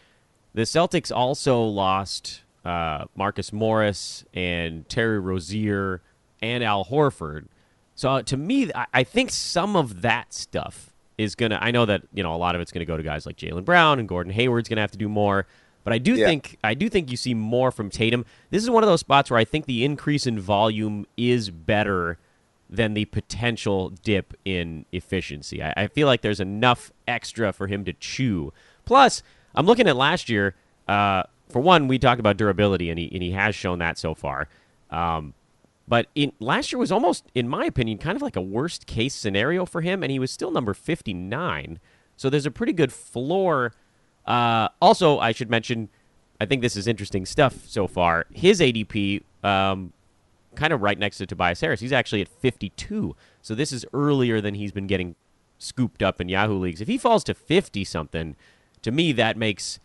the 0.54 0.64
Celtics 0.64 1.16
also 1.16 1.62
lost 1.62 2.42
uh, 2.70 3.06
Marcus 3.16 3.52
Morris 3.52 4.24
and 4.32 4.88
Terry 4.88 5.20
Rozier 5.20 6.04
and 6.40 6.64
Al 6.64 6.86
Horford. 6.86 7.46
So 7.96 8.10
uh, 8.10 8.22
to 8.24 8.38
me, 8.38 8.72
I, 8.74 8.86
I 8.94 9.04
think 9.04 9.32
some 9.32 9.76
of 9.76 10.04
that 10.04 10.34
stuff 10.36 10.94
is 11.18 11.34
gonna. 11.34 11.58
I 11.60 11.72
know 11.72 11.86
that 11.88 12.04
you 12.14 12.22
know 12.22 12.36
a 12.36 12.38
lot 12.38 12.54
of 12.54 12.62
it's 12.62 12.72
gonna 12.72 12.86
go 12.86 12.96
to 12.96 13.02
guys 13.02 13.26
like 13.26 13.38
Jaylen 13.38 13.66
Brown 13.66 13.98
and 13.98 14.08
Gordon 14.08 14.32
Hayward's 14.32 14.70
gonna 14.70 14.82
have 14.82 14.92
to 14.92 15.00
do 15.00 15.10
more. 15.10 15.48
But 15.84 15.94
I 15.94 15.98
do 15.98 16.14
yeah. 16.14 16.28
think 16.28 16.60
I 16.64 16.76
do 16.76 16.90
think 16.90 17.10
you 17.10 17.18
see 17.18 17.34
more 17.34 17.72
from 17.72 17.90
Tatum. 17.90 18.24
This 18.52 18.62
is 18.62 18.70
one 18.70 18.84
of 18.84 18.88
those 18.88 19.00
spots 19.00 19.32
where 19.32 19.40
I 19.40 19.46
think 19.46 19.66
the 19.66 19.84
increase 19.84 20.28
in 20.28 20.40
volume 20.40 21.08
is 21.18 21.50
better 21.50 22.20
than 22.70 22.94
the 22.94 23.06
potential 23.06 23.90
dip 24.04 24.36
in 24.46 24.86
efficiency. 24.92 25.64
I, 25.64 25.74
I 25.76 25.88
feel 25.88 26.06
like 26.06 26.22
there's 26.22 26.40
enough 26.40 26.92
extra 27.08 27.52
for 27.52 27.66
him 27.66 27.84
to 27.86 27.94
chew. 27.94 28.54
Plus, 28.86 29.24
I'm 29.56 29.66
looking 29.66 29.88
at 29.88 29.96
last 29.96 30.30
year. 30.30 30.54
Uh, 30.88 31.24
for 31.50 31.60
one, 31.60 31.88
we 31.88 31.98
talked 31.98 32.20
about 32.20 32.38
durability, 32.38 32.90
and 32.90 33.00
he 33.00 33.10
and 33.12 33.24
he 33.24 33.32
has 33.32 33.56
shown 33.56 33.80
that 33.80 33.98
so 33.98 34.14
far. 34.14 34.48
Um, 34.92 35.34
but 35.88 36.08
in 36.14 36.32
last 36.40 36.72
year 36.72 36.80
was 36.80 36.92
almost, 36.92 37.26
in 37.34 37.50
my 37.50 37.66
opinion, 37.66 37.98
kind 37.98 38.16
of 38.16 38.22
like 38.22 38.36
a 38.36 38.42
worst 38.42 38.86
case 38.86 39.16
scenario 39.16 39.66
for 39.66 39.82
him, 39.82 40.04
and 40.04 40.12
he 40.12 40.20
was 40.20 40.30
still 40.30 40.52
number 40.52 40.76
59. 40.76 41.80
So 42.16 42.30
there's 42.30 42.46
a 42.46 42.52
pretty 42.52 42.74
good 42.74 42.94
floor. 42.94 43.74
Uh, 44.26 44.68
also, 44.80 45.18
I 45.18 45.32
should 45.32 45.50
mention, 45.50 45.90
I 46.40 46.46
think 46.46 46.62
this 46.62 46.76
is 46.76 46.86
interesting 46.86 47.26
stuff 47.26 47.66
so 47.68 47.88
far. 47.88 48.28
His 48.32 48.60
ADP, 48.60 49.24
um, 49.44 49.92
kind 50.56 50.74
of 50.74 50.84
right 50.84 51.00
next 51.00 51.18
to 51.18 51.26
Tobias 51.26 51.62
Harris. 51.62 51.80
He's 51.80 51.94
actually 51.94 52.22
at 52.22 52.28
52. 52.28 53.16
So 53.42 53.56
this 53.56 53.72
is 53.72 53.84
earlier 53.92 54.42
than 54.42 54.54
he's 54.54 54.72
been 54.72 54.88
getting 54.88 55.16
scooped 55.58 56.04
up 56.04 56.22
in 56.22 56.30
Yahoo 56.30 56.60
leagues. 56.60 56.82
If 56.82 56.88
he 56.88 57.00
falls 57.00 57.24
to 57.24 57.34
50 57.34 57.84
something, 57.84 58.36
to 58.84 58.92
me 58.92 59.12
that 59.14 59.38
makes 59.38 59.80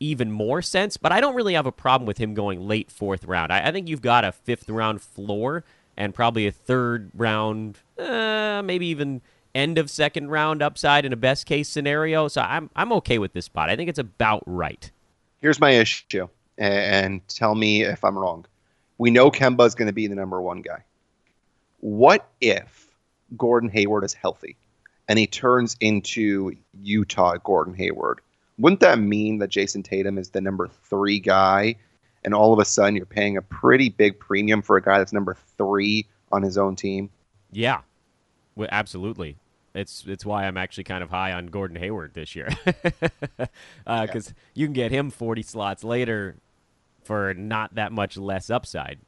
even 0.00 0.32
more 0.32 0.62
sense. 0.62 0.96
But 0.96 1.12
I 1.12 1.20
don't 1.20 1.34
really 1.34 1.54
have 1.54 1.66
a 1.66 1.72
problem 1.72 2.06
with 2.06 2.18
him 2.18 2.34
going 2.34 2.66
late 2.66 2.90
fourth 2.90 3.24
round. 3.24 3.52
I, 3.52 3.68
I 3.68 3.72
think 3.72 3.88
you've 3.88 4.02
got 4.02 4.24
a 4.24 4.32
fifth 4.32 4.68
round 4.68 5.00
floor 5.02 5.64
and 5.96 6.14
probably 6.14 6.46
a 6.46 6.52
third 6.52 7.10
round, 7.14 7.78
uh, 7.98 8.62
maybe 8.64 8.86
even 8.86 9.20
end 9.54 9.78
of 9.78 9.90
second 9.90 10.30
round 10.30 10.62
upside 10.62 11.04
in 11.04 11.12
a 11.12 11.16
best 11.16 11.46
case 11.46 11.68
scenario. 11.68 12.28
So 12.28 12.40
I'm 12.40 12.70
I'm 12.74 12.92
okay 12.94 13.18
with 13.18 13.32
this 13.32 13.44
spot. 13.44 13.70
I 13.70 13.76
think 13.76 13.88
it's 13.88 13.98
about 13.98 14.42
right. 14.46 14.90
Here's 15.40 15.60
my 15.60 15.70
issue, 15.70 16.28
and 16.58 17.26
tell 17.28 17.54
me 17.54 17.82
if 17.82 18.04
I'm 18.04 18.18
wrong. 18.18 18.46
We 18.98 19.10
know 19.10 19.30
Kemba's 19.30 19.74
going 19.74 19.86
to 19.86 19.94
be 19.94 20.06
the 20.06 20.14
number 20.14 20.40
one 20.42 20.60
guy. 20.60 20.84
What 21.80 22.28
if 22.42 22.88
Gordon 23.38 23.70
Hayward 23.70 24.04
is 24.04 24.12
healthy 24.12 24.56
and 25.08 25.18
he 25.18 25.26
turns 25.26 25.76
into 25.80 26.52
Utah 26.82 27.36
Gordon 27.42 27.72
Hayward? 27.74 28.20
Wouldn't 28.60 28.80
that 28.80 28.98
mean 28.98 29.38
that 29.38 29.50
Jayson 29.50 29.82
Tatum 29.82 30.18
is 30.18 30.30
the 30.30 30.40
number 30.40 30.68
three 30.68 31.18
guy, 31.18 31.76
and 32.24 32.34
all 32.34 32.52
of 32.52 32.58
a 32.58 32.64
sudden 32.64 32.94
you're 32.94 33.06
paying 33.06 33.36
a 33.36 33.42
pretty 33.42 33.88
big 33.88 34.20
premium 34.20 34.60
for 34.60 34.76
a 34.76 34.82
guy 34.82 34.98
that's 34.98 35.12
number 35.12 35.34
three 35.56 36.06
on 36.30 36.42
his 36.42 36.58
own 36.58 36.76
team? 36.76 37.10
Yeah, 37.50 37.80
well, 38.54 38.68
absolutely. 38.70 39.36
It's 39.74 40.04
it's 40.06 40.26
why 40.26 40.46
I'm 40.46 40.56
actually 40.56 40.84
kind 40.84 41.02
of 41.02 41.10
high 41.10 41.32
on 41.32 41.46
Gordon 41.46 41.76
Hayward 41.76 42.12
this 42.12 42.36
year, 42.36 42.48
because 42.64 43.08
uh, 43.86 44.06
yeah. 44.12 44.20
you 44.54 44.66
can 44.66 44.74
get 44.74 44.90
him 44.90 45.10
40 45.10 45.42
slots 45.42 45.84
later 45.84 46.36
for 47.04 47.32
not 47.34 47.76
that 47.76 47.92
much 47.92 48.16
less 48.16 48.50
upside. 48.50 48.98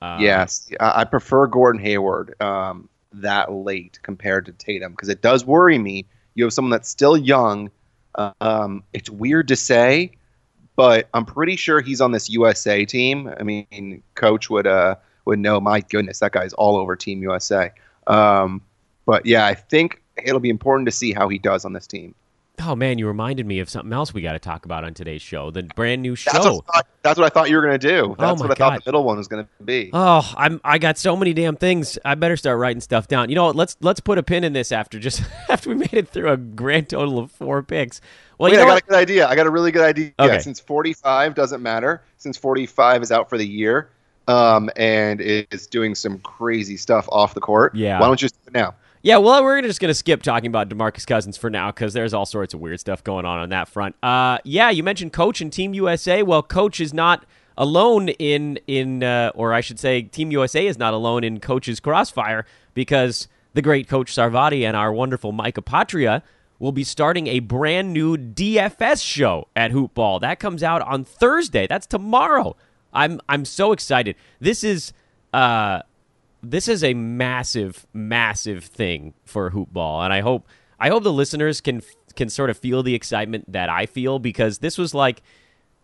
Uh, 0.00 0.18
yes, 0.20 0.70
I 0.80 1.04
prefer 1.04 1.48
Gordon 1.48 1.82
Hayward 1.82 2.40
um, 2.40 2.88
that 3.12 3.52
late 3.52 3.98
compared 4.02 4.46
to 4.46 4.52
Tatum 4.52 4.92
because 4.92 5.08
it 5.08 5.20
does 5.20 5.44
worry 5.44 5.76
me. 5.76 6.06
You 6.34 6.44
have 6.44 6.52
someone 6.52 6.70
that's 6.70 6.88
still 6.88 7.16
young 7.16 7.70
um, 8.40 8.82
it's 8.92 9.10
weird 9.10 9.48
to 9.48 9.56
say, 9.56 10.12
but 10.76 11.08
I'm 11.14 11.24
pretty 11.24 11.56
sure 11.56 11.80
he's 11.80 12.00
on 12.00 12.12
this 12.12 12.28
USA 12.28 12.84
team. 12.84 13.32
I 13.38 13.42
mean, 13.42 14.02
coach 14.14 14.50
would 14.50 14.66
uh 14.66 14.96
would 15.24 15.38
know. 15.38 15.60
My 15.60 15.80
goodness, 15.80 16.20
that 16.20 16.32
guy's 16.32 16.52
all 16.54 16.76
over 16.76 16.96
Team 16.96 17.22
USA. 17.22 17.70
Um, 18.06 18.62
but 19.06 19.26
yeah, 19.26 19.46
I 19.46 19.54
think 19.54 20.02
it'll 20.22 20.40
be 20.40 20.50
important 20.50 20.86
to 20.86 20.92
see 20.92 21.12
how 21.12 21.28
he 21.28 21.38
does 21.38 21.64
on 21.64 21.72
this 21.72 21.86
team. 21.86 22.14
Oh 22.60 22.74
man, 22.76 22.98
you 22.98 23.06
reminded 23.06 23.46
me 23.46 23.60
of 23.60 23.70
something 23.70 23.92
else 23.92 24.12
we 24.12 24.20
got 24.22 24.32
to 24.32 24.38
talk 24.38 24.64
about 24.64 24.84
on 24.84 24.94
today's 24.94 25.22
show. 25.22 25.50
The 25.50 25.62
brand 25.76 26.02
new 26.02 26.14
show. 26.16 26.30
That's 26.32 26.44
what, 26.44 26.64
I 26.68 26.72
thought, 26.78 26.86
that's 27.02 27.18
what 27.18 27.26
I 27.26 27.28
thought 27.28 27.48
you 27.50 27.56
were 27.56 27.62
going 27.62 27.78
to 27.78 27.88
do. 27.88 28.16
That's 28.18 28.32
Oh, 28.32 28.44
my 28.44 28.48
what 28.48 28.50
I 28.50 28.54
thought 28.54 28.72
God. 28.72 28.82
the 28.84 28.88
middle 28.90 29.04
one 29.04 29.16
was 29.18 29.28
going 29.28 29.44
to 29.44 29.64
be. 29.64 29.90
Oh, 29.92 30.28
I'm 30.36 30.60
I 30.64 30.78
got 30.78 30.98
so 30.98 31.16
many 31.16 31.32
damn 31.34 31.56
things. 31.56 31.98
I 32.04 32.14
better 32.14 32.36
start 32.36 32.58
writing 32.58 32.80
stuff 32.80 33.08
down. 33.08 33.28
You 33.28 33.36
know 33.36 33.44
what? 33.46 33.56
Let's 33.56 33.76
let's 33.80 34.00
put 34.00 34.18
a 34.18 34.22
pin 34.22 34.44
in 34.44 34.52
this 34.52 34.72
after 34.72 34.98
just 34.98 35.22
after 35.48 35.70
we 35.70 35.76
made 35.76 35.94
it 35.94 36.08
through 36.08 36.30
a 36.30 36.36
grand 36.36 36.88
total 36.88 37.18
of 37.18 37.30
four 37.32 37.62
picks. 37.62 38.00
Well, 38.38 38.46
Wait, 38.50 38.52
you 38.52 38.56
know 38.58 38.64
I 38.64 38.66
got 38.66 38.74
what? 38.74 38.82
a 38.82 38.86
good 38.86 38.96
idea. 38.96 39.28
I 39.28 39.34
got 39.36 39.46
a 39.46 39.50
really 39.50 39.72
good 39.72 39.84
idea. 39.84 40.12
Okay. 40.18 40.38
Since 40.40 40.60
45 40.60 41.34
doesn't 41.34 41.62
matter, 41.62 42.02
since 42.18 42.36
45 42.36 43.02
is 43.02 43.10
out 43.12 43.28
for 43.28 43.36
the 43.36 43.46
year 43.46 43.88
um, 44.28 44.70
and 44.76 45.20
is 45.20 45.66
doing 45.66 45.94
some 45.94 46.18
crazy 46.20 46.76
stuff 46.76 47.08
off 47.10 47.34
the 47.34 47.40
court, 47.40 47.74
Yeah. 47.74 47.98
why 47.98 48.06
don't 48.06 48.20
you 48.22 48.28
do 48.28 48.34
it 48.46 48.52
now? 48.52 48.74
Yeah, 49.08 49.16
well, 49.16 49.42
we're 49.42 49.62
just 49.62 49.80
going 49.80 49.88
to 49.88 49.94
skip 49.94 50.22
talking 50.22 50.48
about 50.48 50.68
DeMarcus 50.68 51.06
Cousins 51.06 51.38
for 51.38 51.48
now 51.48 51.70
because 51.70 51.94
there's 51.94 52.12
all 52.12 52.26
sorts 52.26 52.52
of 52.52 52.60
weird 52.60 52.78
stuff 52.78 53.02
going 53.02 53.24
on 53.24 53.38
on 53.38 53.48
that 53.48 53.66
front. 53.66 53.96
Uh, 54.02 54.36
yeah, 54.44 54.68
you 54.68 54.82
mentioned 54.82 55.14
Coach 55.14 55.40
and 55.40 55.50
Team 55.50 55.72
USA. 55.72 56.22
Well, 56.22 56.42
Coach 56.42 56.78
is 56.78 56.92
not 56.92 57.24
alone 57.56 58.10
in 58.10 58.58
in, 58.66 59.02
uh, 59.02 59.32
or 59.34 59.54
I 59.54 59.62
should 59.62 59.80
say, 59.80 60.02
Team 60.02 60.30
USA 60.32 60.66
is 60.66 60.76
not 60.76 60.92
alone 60.92 61.24
in 61.24 61.40
Coach's 61.40 61.80
crossfire 61.80 62.44
because 62.74 63.28
the 63.54 63.62
great 63.62 63.88
Coach 63.88 64.14
Sarvati 64.14 64.68
and 64.68 64.76
our 64.76 64.92
wonderful 64.92 65.32
Mike 65.32 65.54
Apotria 65.54 66.20
will 66.58 66.72
be 66.72 66.84
starting 66.84 67.28
a 67.28 67.38
brand 67.38 67.94
new 67.94 68.18
DFS 68.18 69.02
show 69.02 69.48
at 69.56 69.70
Hoop 69.70 69.94
Ball. 69.94 70.20
That 70.20 70.38
comes 70.38 70.62
out 70.62 70.82
on 70.82 71.02
Thursday. 71.04 71.66
That's 71.66 71.86
tomorrow. 71.86 72.56
I'm 72.92 73.22
I'm 73.26 73.46
so 73.46 73.72
excited. 73.72 74.16
This 74.38 74.62
is. 74.62 74.92
Uh, 75.32 75.80
this 76.42 76.68
is 76.68 76.84
a 76.84 76.94
massive, 76.94 77.86
massive 77.92 78.64
thing 78.64 79.14
for 79.24 79.50
hoop 79.50 79.72
ball, 79.72 80.02
and 80.02 80.12
I 80.12 80.20
hope 80.20 80.46
I 80.78 80.88
hope 80.88 81.02
the 81.02 81.12
listeners 81.12 81.60
can 81.60 81.82
can 82.14 82.28
sort 82.28 82.50
of 82.50 82.58
feel 82.58 82.82
the 82.82 82.94
excitement 82.94 83.50
that 83.52 83.68
I 83.68 83.86
feel 83.86 84.18
because 84.18 84.58
this 84.58 84.78
was 84.78 84.94
like 84.94 85.22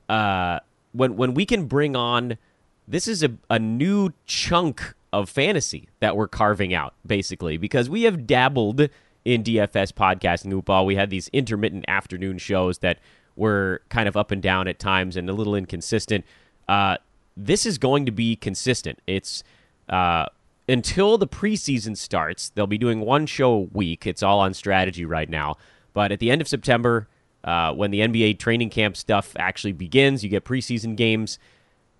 uh, 0.08 0.60
when 0.92 1.16
when 1.16 1.34
we 1.34 1.46
can 1.46 1.66
bring 1.66 1.96
on 1.96 2.38
this 2.86 3.08
is 3.08 3.22
a, 3.22 3.30
a 3.48 3.58
new 3.58 4.10
chunk 4.26 4.94
of 5.12 5.30
fantasy 5.30 5.88
that 6.00 6.16
we're 6.16 6.28
carving 6.28 6.74
out 6.74 6.94
basically 7.06 7.56
because 7.56 7.88
we 7.88 8.02
have 8.02 8.26
dabbled 8.26 8.88
in 9.24 9.42
DFS 9.42 9.92
podcasting 9.92 10.50
hoop 10.50 10.66
ball. 10.66 10.84
We 10.84 10.96
had 10.96 11.10
these 11.10 11.28
intermittent 11.28 11.84
afternoon 11.88 12.38
shows 12.38 12.78
that 12.78 12.98
were 13.36 13.80
kind 13.88 14.06
of 14.06 14.16
up 14.16 14.30
and 14.30 14.42
down 14.42 14.68
at 14.68 14.78
times 14.78 15.16
and 15.16 15.28
a 15.30 15.32
little 15.32 15.54
inconsistent. 15.54 16.24
Uh, 16.68 16.98
this 17.36 17.66
is 17.66 17.78
going 17.78 18.06
to 18.06 18.12
be 18.12 18.36
consistent. 18.36 19.00
It's 19.06 19.42
uh, 19.88 20.26
until 20.68 21.18
the 21.18 21.26
preseason 21.26 21.96
starts. 21.96 22.50
They'll 22.50 22.66
be 22.66 22.78
doing 22.78 23.00
one 23.00 23.26
show 23.26 23.52
a 23.52 23.60
week. 23.60 24.06
It's 24.06 24.22
all 24.22 24.40
on 24.40 24.54
strategy 24.54 25.04
right 25.04 25.28
now. 25.28 25.56
But 25.92 26.12
at 26.12 26.20
the 26.20 26.30
end 26.30 26.40
of 26.40 26.48
September, 26.48 27.08
uh, 27.44 27.72
when 27.72 27.90
the 27.90 28.00
NBA 28.00 28.38
training 28.38 28.70
camp 28.70 28.96
stuff 28.96 29.34
actually 29.38 29.72
begins, 29.72 30.24
you 30.24 30.30
get 30.30 30.44
preseason 30.44 30.96
games. 30.96 31.38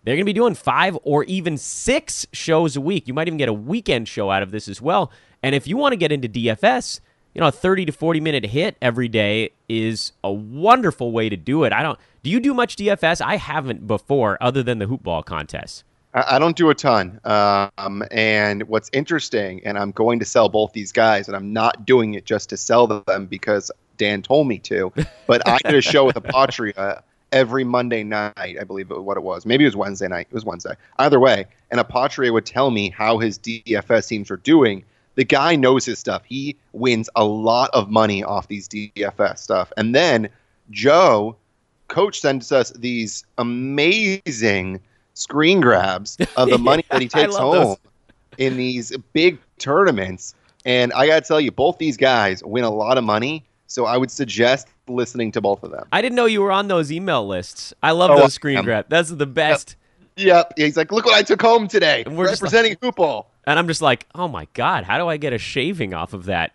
They're 0.03 0.15
going 0.15 0.25
to 0.25 0.27
be 0.27 0.33
doing 0.33 0.55
five 0.55 0.99
or 1.03 1.25
even 1.25 1.57
six 1.57 2.27
shows 2.33 2.77
a 2.77 2.81
week. 2.81 3.09
You 3.09 3.15
might 3.15 3.29
even 3.29 3.39
get 3.39 3.49
a 3.49 3.55
weekend 3.55 4.09
show 4.09 4.31
out 4.31 4.43
of 4.43 4.51
this 4.51 4.69
as 4.69 4.81
well. 4.81 5.11
And 5.43 5.55
if 5.55 5.67
you 5.67 5.77
want 5.77 5.93
to 5.93 5.97
get 5.97 6.13
into 6.13 6.29
DFS, 6.29 7.01
you 7.35 7.41
know, 7.41 7.49
a 7.49 7.53
30 7.53 7.87
to 7.87 7.93
40 7.93 8.21
minute 8.21 8.47
hit 8.47 8.77
every 8.81 9.09
day 9.09 9.51
is 9.69 10.13
a 10.23 10.33
wonderful 10.33 11.11
way 11.11 11.29
to 11.29 11.37
do 11.37 11.65
it. 11.65 11.73
I 11.73 11.83
don't, 11.83 11.99
do 12.23 12.31
you 12.31 12.41
do 12.41 12.55
much 12.55 12.77
DFS? 12.77 13.21
I 13.21 13.37
haven't 13.37 13.87
before, 13.87 14.39
other 14.41 14.63
than 14.63 14.79
the 14.79 14.87
hoop 14.87 15.03
ball 15.03 15.23
contest. 15.23 15.85
I, 16.15 16.39
don't 16.39 16.57
do 16.57 16.71
a 16.71 16.75
ton. 16.75 17.21
Um, 17.25 18.05
and 18.11 18.63
what's 18.69 18.89
interesting, 18.93 19.61
and 19.65 19.77
I'm 19.77 19.91
going 19.91 20.21
to 20.21 20.25
sell 20.25 20.49
both 20.49 20.73
these 20.73 20.93
guys, 20.93 21.27
and 21.27 21.37
I'm 21.37 21.53
not 21.53 21.85
doing 21.85 22.15
it 22.15 22.25
just 22.25 22.49
to 22.51 22.57
sell 22.57 22.87
them 22.87 23.27
because 23.27 23.71
Dan 23.97 24.23
told 24.23 24.47
me 24.47 24.59
to. 24.61 24.93
But 25.27 25.47
I 25.49 25.59
did 25.65 25.75
a 25.75 25.81
show 25.81 26.05
with 26.05 26.17
Apotria 26.17 27.03
every 27.33 27.65
Monday 27.65 28.05
night, 28.05 28.37
I 28.61 28.65
believe 28.65 28.91
it, 28.91 29.03
what 29.03 29.17
it 29.17 29.23
was. 29.23 29.45
Maybe 29.45 29.65
it 29.65 29.69
was 29.69 29.77
Wednesday 29.77 30.07
night. 30.07 30.29
It 30.31 30.35
was 30.35 30.45
Wednesday. 30.45 30.75
Either 30.99 31.19
way, 31.19 31.47
and 31.71 31.81
Apotria 31.81 32.33
would 32.33 32.47
tell 32.47 32.71
me 32.71 32.91
how 32.91 33.19
his 33.19 33.39
DFS 33.39 34.09
teams 34.09 34.31
are 34.31 34.37
doing. 34.37 34.85
The 35.17 35.25
guy 35.25 35.57
knows 35.57 35.85
his 35.85 35.99
stuff. 35.99 36.23
He 36.25 36.57
wins 36.73 37.11
a 37.17 37.25
lot 37.25 37.71
of 37.73 37.91
money 37.91 38.23
off 38.23 38.49
these 38.49 38.69
DFS 38.69 39.39
stuff. 39.39 39.73
And 39.77 39.95
then 39.95 40.29
Joe, 40.71 41.37
coach, 41.89 42.21
sends 42.21 42.53
us 42.53 42.71
these 42.71 43.25
amazing 43.39 44.81
screen 45.15 45.61
grabs 45.61 46.17
of 46.37 46.51
the 46.51 46.59
money 46.71 46.85
that 46.91 47.01
he 47.01 47.09
takes 47.09 47.33
love 47.35 47.53
those. 47.53 47.65
home 47.67 47.77
in 48.39 48.57
these 48.57 48.97
big 49.13 49.39
tournaments. 49.59 50.35
And 50.65 50.93
I 50.93 51.07
got 51.07 51.23
to 51.23 51.29
tell 51.29 51.41
you, 51.41 51.51
both 51.51 51.79
these 51.79 51.97
guys 51.97 52.43
win 52.45 52.65
a 52.65 52.71
lot 52.71 52.99
of 52.99 53.05
money. 53.05 53.45
So 53.67 53.87
I 53.87 53.97
would 53.97 54.11
suggest 54.11 54.69
listening 54.87 55.33
to 55.33 55.41
both 55.41 55.63
of 55.63 55.71
them. 55.71 55.87
I 55.93 56.01
didn't 56.03 56.15
know 56.17 56.27
you 56.27 56.43
were 56.43 56.53
on 56.53 56.69
those 56.69 56.93
email 56.93 57.27
lists. 57.27 57.73
I 57.83 57.91
love 57.93 58.11
Oh, 58.13 58.19
those 58.19 58.35
screen 58.35 58.63
grabs. 58.63 58.89
That's 58.89 59.09
the 59.11 59.27
best. 59.27 59.77
Yep. 60.17 60.53
He's 60.57 60.77
like, 60.77 60.93
look 60.93 61.05
what 61.07 61.15
I 61.17 61.23
took 61.23 61.43
home 61.43 61.67
today. 61.67 62.05
And 62.07 62.17
we're 62.17 62.27
representing 62.27 62.77
Hoopball. 62.77 63.27
And 63.47 63.59
I'm 63.59 63.67
just 63.67 63.83
like, 63.83 64.07
oh 64.15 64.29
my 64.29 64.47
God, 64.55 64.85
how 64.85 64.97
do 64.99 65.09
I 65.09 65.17
get 65.17 65.33
a 65.33 65.39
shaving 65.39 65.93
off 65.93 66.13
of 66.13 66.27
that? 66.27 66.53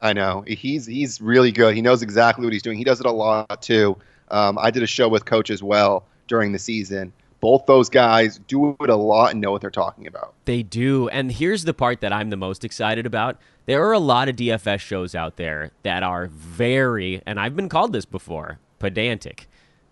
I 0.00 0.12
know 0.12 0.44
he's 0.46 0.86
he's 0.86 1.20
really 1.20 1.50
good. 1.52 1.74
He 1.74 1.82
knows 1.82 2.02
exactly 2.02 2.44
what 2.46 2.52
he's 2.52 2.62
doing. 2.62 2.78
He 2.78 2.84
does 2.84 3.00
it 3.00 3.06
a 3.06 3.10
lot 3.10 3.60
too. 3.60 3.96
Um, 4.30 4.56
I 4.58 4.70
did 4.70 4.82
a 4.82 4.86
show 4.86 5.08
with 5.08 5.24
Coach 5.26 5.50
as 5.50 5.62
well 5.62 6.04
during 6.28 6.52
the 6.52 6.58
season. 6.58 7.12
Both 7.40 7.66
those 7.66 7.88
guys 7.88 8.40
do 8.48 8.76
it 8.80 8.90
a 8.90 8.96
lot 8.96 9.32
and 9.32 9.40
know 9.40 9.52
what 9.52 9.60
they're 9.60 9.70
talking 9.70 10.06
about. 10.06 10.34
They 10.44 10.62
do. 10.62 11.08
And 11.08 11.30
here's 11.30 11.64
the 11.64 11.74
part 11.74 12.00
that 12.00 12.12
I'm 12.12 12.30
the 12.30 12.36
most 12.36 12.64
excited 12.64 13.06
about. 13.06 13.38
There 13.66 13.84
are 13.86 13.92
a 13.92 13.98
lot 13.98 14.28
of 14.28 14.36
DFS 14.36 14.80
shows 14.80 15.14
out 15.14 15.36
there 15.36 15.70
that 15.82 16.02
are 16.02 16.26
very, 16.26 17.22
and 17.26 17.38
I've 17.38 17.54
been 17.54 17.68
called 17.68 17.92
this 17.92 18.04
before, 18.04 18.58
pedantic. 18.78 19.48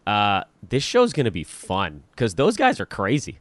Uh, 0.07 0.45
this 0.69 0.83
show's 0.83 1.13
going 1.13 1.25
to 1.25 1.31
be 1.31 1.45
fun 1.45 2.03
because 2.13 2.35
those 2.35 2.57
guys 2.57 2.81
are 2.81 2.87
crazy. 2.87 3.39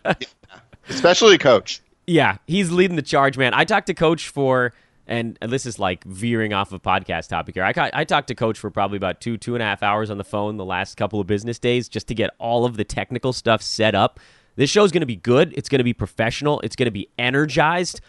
Especially 0.88 1.38
Coach. 1.38 1.80
Yeah, 2.06 2.38
he's 2.46 2.70
leading 2.70 2.96
the 2.96 3.02
charge, 3.02 3.38
man. 3.38 3.54
I 3.54 3.64
talked 3.64 3.86
to 3.86 3.94
Coach 3.94 4.28
for, 4.28 4.72
and 5.10 5.36
this 5.42 5.66
is 5.66 5.78
like 5.78 6.04
veering 6.04 6.52
off 6.52 6.72
of 6.72 6.82
podcast 6.82 7.28
topic 7.28 7.56
here. 7.56 7.64
I, 7.64 7.90
I 7.92 8.04
talked 8.04 8.28
to 8.28 8.34
Coach 8.36 8.58
for 8.58 8.70
probably 8.70 8.96
about 8.96 9.20
two, 9.20 9.36
two 9.36 9.56
and 9.56 9.62
a 9.62 9.66
half 9.66 9.82
hours 9.82 10.08
on 10.08 10.18
the 10.18 10.24
phone 10.24 10.56
the 10.56 10.64
last 10.64 10.96
couple 10.96 11.20
of 11.20 11.26
business 11.26 11.58
days 11.58 11.88
just 11.88 12.06
to 12.08 12.14
get 12.14 12.30
all 12.38 12.64
of 12.64 12.76
the 12.76 12.84
technical 12.84 13.32
stuff 13.32 13.60
set 13.60 13.96
up. 13.96 14.20
This 14.54 14.70
show's 14.70 14.92
going 14.92 15.00
to 15.00 15.06
be 15.06 15.16
good. 15.16 15.52
It's 15.56 15.68
going 15.68 15.78
to 15.78 15.84
be 15.84 15.92
professional. 15.92 16.60
It's 16.60 16.76
going 16.76 16.86
to 16.86 16.92
be 16.92 17.08
energized, 17.18 18.00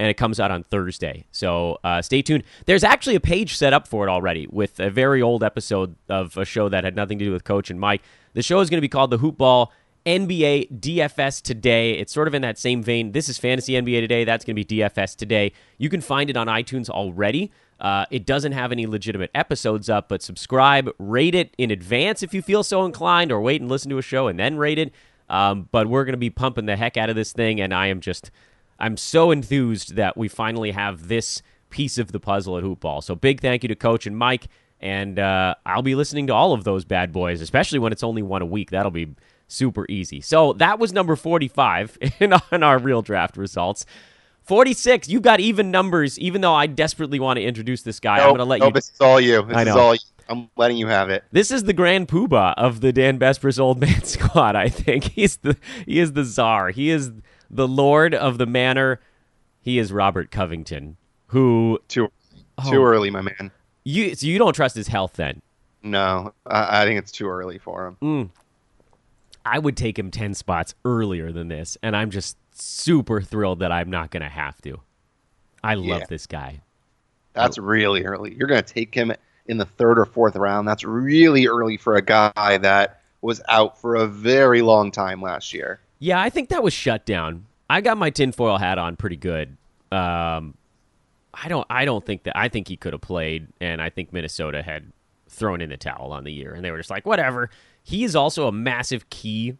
and 0.00 0.08
it 0.08 0.14
comes 0.14 0.40
out 0.40 0.50
on 0.50 0.64
Thursday. 0.64 1.24
So 1.30 1.78
uh, 1.84 2.02
stay 2.02 2.20
tuned. 2.20 2.42
There's 2.66 2.82
actually 2.82 3.14
a 3.14 3.20
page 3.20 3.56
set 3.56 3.72
up 3.72 3.86
for 3.86 4.06
it 4.06 4.10
already 4.10 4.48
with 4.50 4.80
a 4.80 4.90
very 4.90 5.22
old 5.22 5.44
episode 5.44 5.94
of 6.08 6.36
a 6.36 6.44
show 6.44 6.68
that 6.68 6.82
had 6.82 6.96
nothing 6.96 7.18
to 7.20 7.24
do 7.24 7.32
with 7.32 7.44
Coach 7.44 7.70
and 7.70 7.78
Mike. 7.78 8.02
The 8.32 8.42
show 8.42 8.58
is 8.58 8.70
going 8.70 8.78
to 8.78 8.82
be 8.82 8.88
called 8.88 9.10
the 9.10 9.18
Hoop 9.18 9.38
Ball 9.38 9.72
NBA 10.06 10.80
DFS 10.80 11.40
Today. 11.40 11.92
It's 11.92 12.12
sort 12.12 12.28
of 12.28 12.34
in 12.34 12.42
that 12.42 12.58
same 12.58 12.82
vein. 12.82 13.12
This 13.12 13.28
is 13.28 13.38
Fantasy 13.38 13.72
NBA 13.72 14.00
Today. 14.00 14.24
That's 14.24 14.44
going 14.44 14.54
to 14.54 14.64
be 14.64 14.78
DFS 14.78 15.16
Today. 15.16 15.52
You 15.78 15.88
can 15.88 16.02
find 16.02 16.28
it 16.28 16.36
on 16.36 16.46
iTunes 16.46 16.90
already. 16.90 17.50
Uh, 17.80 18.04
it 18.10 18.26
doesn't 18.26 18.52
have 18.52 18.70
any 18.70 18.86
legitimate 18.86 19.30
episodes 19.34 19.88
up, 19.88 20.08
but 20.08 20.22
subscribe, 20.22 20.90
rate 20.98 21.34
it 21.34 21.54
in 21.56 21.70
advance 21.70 22.22
if 22.22 22.34
you 22.34 22.42
feel 22.42 22.62
so 22.62 22.84
inclined, 22.84 23.32
or 23.32 23.40
wait 23.40 23.60
and 23.60 23.70
listen 23.70 23.90
to 23.90 23.98
a 23.98 24.02
show 24.02 24.28
and 24.28 24.38
then 24.38 24.58
rate 24.58 24.78
it. 24.78 24.92
Um, 25.28 25.68
but 25.72 25.86
we're 25.86 26.04
going 26.04 26.12
to 26.12 26.18
be 26.18 26.30
pumping 26.30 26.66
the 26.66 26.76
heck 26.76 26.96
out 26.98 27.08
of 27.08 27.16
this 27.16 27.32
thing, 27.32 27.60
and 27.60 27.72
I 27.72 27.86
am 27.86 28.00
just, 28.00 28.30
I'm 28.78 28.98
so 28.98 29.30
enthused 29.30 29.96
that 29.96 30.18
we 30.18 30.28
finally 30.28 30.72
have 30.72 31.08
this 31.08 31.40
piece 31.70 31.96
of 31.96 32.12
the 32.12 32.20
puzzle 32.20 32.58
at 32.58 32.62
Hoop 32.62 32.80
Ball. 32.80 33.00
So 33.00 33.14
big 33.14 33.40
thank 33.40 33.62
you 33.62 33.68
to 33.68 33.74
Coach 33.74 34.06
and 34.06 34.16
Mike, 34.16 34.48
and 34.80 35.18
uh, 35.18 35.54
I'll 35.64 35.82
be 35.82 35.94
listening 35.94 36.26
to 36.26 36.34
all 36.34 36.52
of 36.52 36.64
those 36.64 36.84
bad 36.84 37.10
boys, 37.10 37.40
especially 37.40 37.78
when 37.78 37.90
it's 37.90 38.02
only 38.02 38.22
one 38.22 38.42
a 38.42 38.46
week. 38.46 38.70
That'll 38.70 38.90
be 38.90 39.14
super 39.48 39.86
easy. 39.88 40.20
So 40.20 40.52
that 40.54 40.78
was 40.78 40.92
number 40.92 41.16
45 41.16 41.98
in, 42.20 42.34
in 42.52 42.62
our 42.62 42.78
real 42.78 43.02
draft 43.02 43.36
results. 43.36 43.86
46, 44.42 45.08
you 45.08 45.20
got 45.20 45.40
even 45.40 45.70
numbers, 45.70 46.18
even 46.18 46.40
though 46.42 46.54
I 46.54 46.66
desperately 46.66 47.18
want 47.18 47.38
to 47.38 47.42
introduce 47.42 47.82
this 47.82 47.98
guy. 47.98 48.18
I'm 48.18 48.28
going 48.28 48.38
to 48.38 48.44
let 48.44 48.56
you 48.56 48.60
no, 48.60 48.66
you. 48.66 48.72
This 48.72 48.90
is 48.90 49.00
all 49.00 49.20
you. 49.20 49.42
This 49.42 49.56
I 49.56 49.60
is 49.62 49.66
know. 49.68 49.78
all 49.78 49.94
you. 49.94 50.00
I'm 50.28 50.50
letting 50.56 50.76
you 50.78 50.86
have 50.86 51.10
it. 51.10 51.24
This 51.32 51.50
is 51.50 51.64
the 51.64 51.72
grand 51.74 52.08
poobah 52.08 52.54
of 52.56 52.80
the 52.80 52.92
Dan 52.92 53.18
Besbris 53.18 53.58
old 53.60 53.80
man 53.80 54.02
squad. 54.04 54.56
I 54.56 54.68
think 54.68 55.04
he's 55.04 55.36
the 55.38 55.56
he 55.86 55.98
is 55.98 56.12
the 56.14 56.24
czar. 56.24 56.70
He 56.70 56.88
is 56.90 57.12
the 57.50 57.68
lord 57.68 58.14
of 58.14 58.38
the 58.38 58.46
manor. 58.46 59.00
He 59.60 59.78
is 59.78 59.92
Robert 59.92 60.30
Covington, 60.30 60.96
who 61.28 61.78
Too 61.88 62.08
Oh. 62.56 62.70
too 62.70 62.82
early, 62.84 63.10
my 63.10 63.20
man. 63.20 63.50
you 63.84 64.14
so 64.14 64.26
you 64.26 64.38
don't 64.38 64.54
trust 64.54 64.76
his 64.76 64.88
health. 64.88 65.14
Then 65.14 65.42
No, 65.82 66.32
I, 66.46 66.82
I 66.82 66.84
think 66.86 66.98
it's 66.98 67.12
too 67.12 67.28
early 67.28 67.58
for 67.58 67.86
him. 67.86 67.96
Mm. 68.02 68.30
I 69.44 69.58
would 69.58 69.76
take 69.76 69.98
him 69.98 70.10
ten 70.10 70.34
spots 70.34 70.74
earlier 70.84 71.32
than 71.32 71.48
this, 71.48 71.76
and 71.82 71.96
I'm 71.96 72.10
just 72.10 72.36
super 72.52 73.20
thrilled 73.20 73.58
that 73.60 73.72
I'm 73.72 73.90
not 73.90 74.10
going 74.10 74.22
to 74.22 74.28
have 74.28 74.60
to. 74.62 74.80
I 75.62 75.74
love 75.74 76.00
Yeah. 76.00 76.06
this 76.08 76.26
guy. 76.26 76.60
That's 77.32 77.58
really 77.58 78.04
early. 78.04 78.34
You're 78.34 78.48
going 78.48 78.62
to 78.62 78.74
take 78.74 78.94
him 78.94 79.12
in 79.46 79.58
the 79.58 79.64
third 79.64 79.98
or 79.98 80.04
fourth 80.04 80.36
round. 80.36 80.68
That's 80.68 80.84
really 80.84 81.46
early 81.46 81.76
for 81.76 81.96
a 81.96 82.02
guy 82.02 82.58
that 82.58 83.00
was 83.22 83.42
out 83.48 83.78
for 83.80 83.96
a 83.96 84.06
very 84.06 84.62
long 84.62 84.90
time 84.90 85.20
last 85.20 85.52
year. 85.52 85.80
Yeah, 85.98 86.20
I 86.20 86.30
think 86.30 86.50
that 86.50 86.62
was 86.62 86.72
shut 86.72 87.04
down. 87.06 87.46
I 87.68 87.80
got 87.80 87.96
my 87.98 88.10
tinfoil 88.10 88.58
hat 88.58 88.78
on 88.78 88.96
pretty 88.96 89.16
good. 89.16 89.56
Um, 89.90 90.54
I 91.32 91.48
don't. 91.48 91.66
I 91.70 91.84
don't 91.84 92.04
think 92.04 92.24
that. 92.24 92.36
I 92.36 92.48
think 92.48 92.68
he 92.68 92.76
could 92.76 92.92
have 92.92 93.00
played, 93.02 93.48
and 93.60 93.80
I 93.82 93.90
think 93.90 94.12
Minnesota 94.12 94.62
had 94.62 94.92
thrown 95.28 95.60
in 95.60 95.70
the 95.70 95.76
towel 95.76 96.12
on 96.12 96.24
the 96.24 96.32
year, 96.32 96.54
and 96.54 96.64
they 96.64 96.70
were 96.70 96.76
just 96.76 96.90
like, 96.90 97.06
whatever. 97.06 97.50
He 97.84 98.02
is 98.02 98.16
also 98.16 98.48
a 98.48 98.52
massive 98.52 99.08
key 99.10 99.56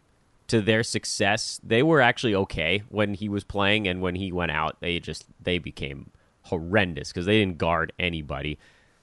to 0.47 0.59
their 0.59 0.83
success. 0.83 1.61
They 1.63 1.81
were 1.81 2.01
actually 2.01 2.35
okay 2.35 2.83
when 2.89 3.13
he 3.13 3.29
was 3.29 3.43
playing, 3.43 3.87
and 3.87 4.01
when 4.01 4.15
he 4.15 4.31
went 4.31 4.51
out, 4.51 4.77
they 4.81 4.99
just 4.99 5.25
they 5.41 5.59
became 5.59 6.09
horrendous 6.43 7.09
because 7.09 7.25
they 7.25 7.39
didn't 7.39 7.57
guard 7.57 7.93
anybody. 7.97 8.57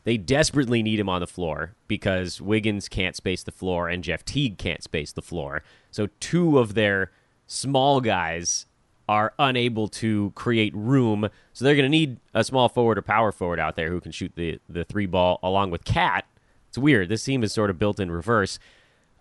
They 0.05 0.17
desperately 0.17 0.83
need 0.83 0.99
him 0.99 1.09
on 1.09 1.21
the 1.21 1.27
floor 1.27 1.75
because 1.87 2.41
Wiggins 2.41 2.89
can't 2.89 3.15
space 3.15 3.43
the 3.45 3.53
floor 3.53 3.89
and 3.89 4.03
Jeff 4.03 4.25
Teague 4.25 4.59
can't 4.59 4.83
space 4.83 5.13
the 5.13 5.23
floor. 5.23 5.63
So 5.93 6.09
two 6.19 6.59
of 6.59 6.75
their 6.75 7.13
small 7.47 8.01
guys 8.01 8.67
are 9.09 9.33
unable 9.39 9.89
to 9.89 10.33
create 10.35 10.75
room. 10.75 11.29
So 11.53 11.65
they're 11.65 11.77
going 11.77 11.85
to 11.85 11.89
need 11.89 12.19
a 12.35 12.43
small 12.43 12.69
forward 12.69 12.99
or 12.99 13.03
power 13.03 13.31
forward 13.31 13.61
out 13.61 13.77
there 13.77 13.91
who 13.91 14.01
can 14.01 14.11
shoot 14.11 14.33
the, 14.35 14.59
the 14.69 14.85
three 14.85 15.07
ball 15.07 15.39
along 15.43 15.71
with 15.71 15.85
Cat. 15.85 16.25
It's 16.69 16.79
weird. 16.79 17.09
This 17.09 17.25
team 17.25 17.45
is 17.45 17.53
sort 17.53 17.71
of 17.71 17.79
built 17.79 18.01
in 18.01 18.11
reverse. 18.11 18.59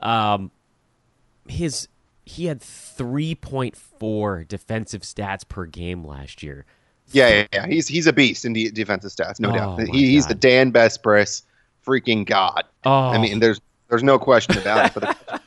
Um, 0.02 0.52
his 1.48 1.88
he 2.26 2.46
had 2.46 2.62
3.4 2.62 4.48
defensive 4.48 5.02
stats 5.02 5.48
per 5.48 5.66
game 5.66 6.06
last 6.06 6.44
year. 6.44 6.66
Yeah, 7.12 7.30
yeah, 7.30 7.48
yeah. 7.54 7.68
He's 7.68 7.88
he's 7.88 8.08
a 8.08 8.14
beast 8.14 8.46
in 8.46 8.54
de- 8.54 8.72
defensive 8.72 9.12
stats, 9.12 9.40
no 9.40 9.50
Oh, 9.50 9.54
doubt. 9.54 9.82
He, 9.90 10.12
he's 10.12 10.28
the 10.28 10.36
Dan 10.36 10.72
Besbris 10.72 11.44
freaking 11.86 12.26
god. 12.26 12.64
Oh, 12.86 12.92
I 12.92 13.18
mean, 13.18 13.40
there's 13.40 13.60
there's 13.90 14.04
no 14.04 14.18
question 14.18 14.58
about 14.58 14.96
it. 14.96 15.18
But 15.28 15.42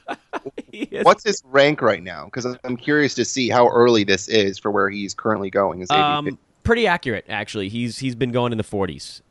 what's 1.05 1.25
his 1.25 1.43
rank 1.47 1.81
right 1.81 2.03
now? 2.03 2.27
Because 2.27 2.47
I'm 2.65 2.77
curious 2.77 3.15
to 3.15 3.25
see 3.25 3.49
how 3.49 3.69
early 3.69 4.05
this 4.05 4.29
is 4.29 4.59
for 4.59 4.71
where 4.71 4.91
he's 4.91 5.15
currently 5.15 5.49
going. 5.49 5.87
Um, 5.91 6.39
pretty 6.65 6.87
accurate 6.87 7.25
actually. 7.29 7.69
He's 7.71 7.99
he's 7.99 8.15
been 8.15 8.33
going 8.33 8.53
in 8.53 8.59
the 8.59 8.65
40s. 8.65 9.23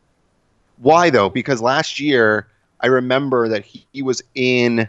Why 0.78 1.12
though? 1.12 1.30
Because 1.30 1.62
last 1.62 2.00
year 2.00 2.48
I 2.80 2.88
remember 2.88 3.48
that 3.50 3.64
he, 3.64 3.86
he 3.94 4.02
was 4.02 4.24
in 4.34 4.88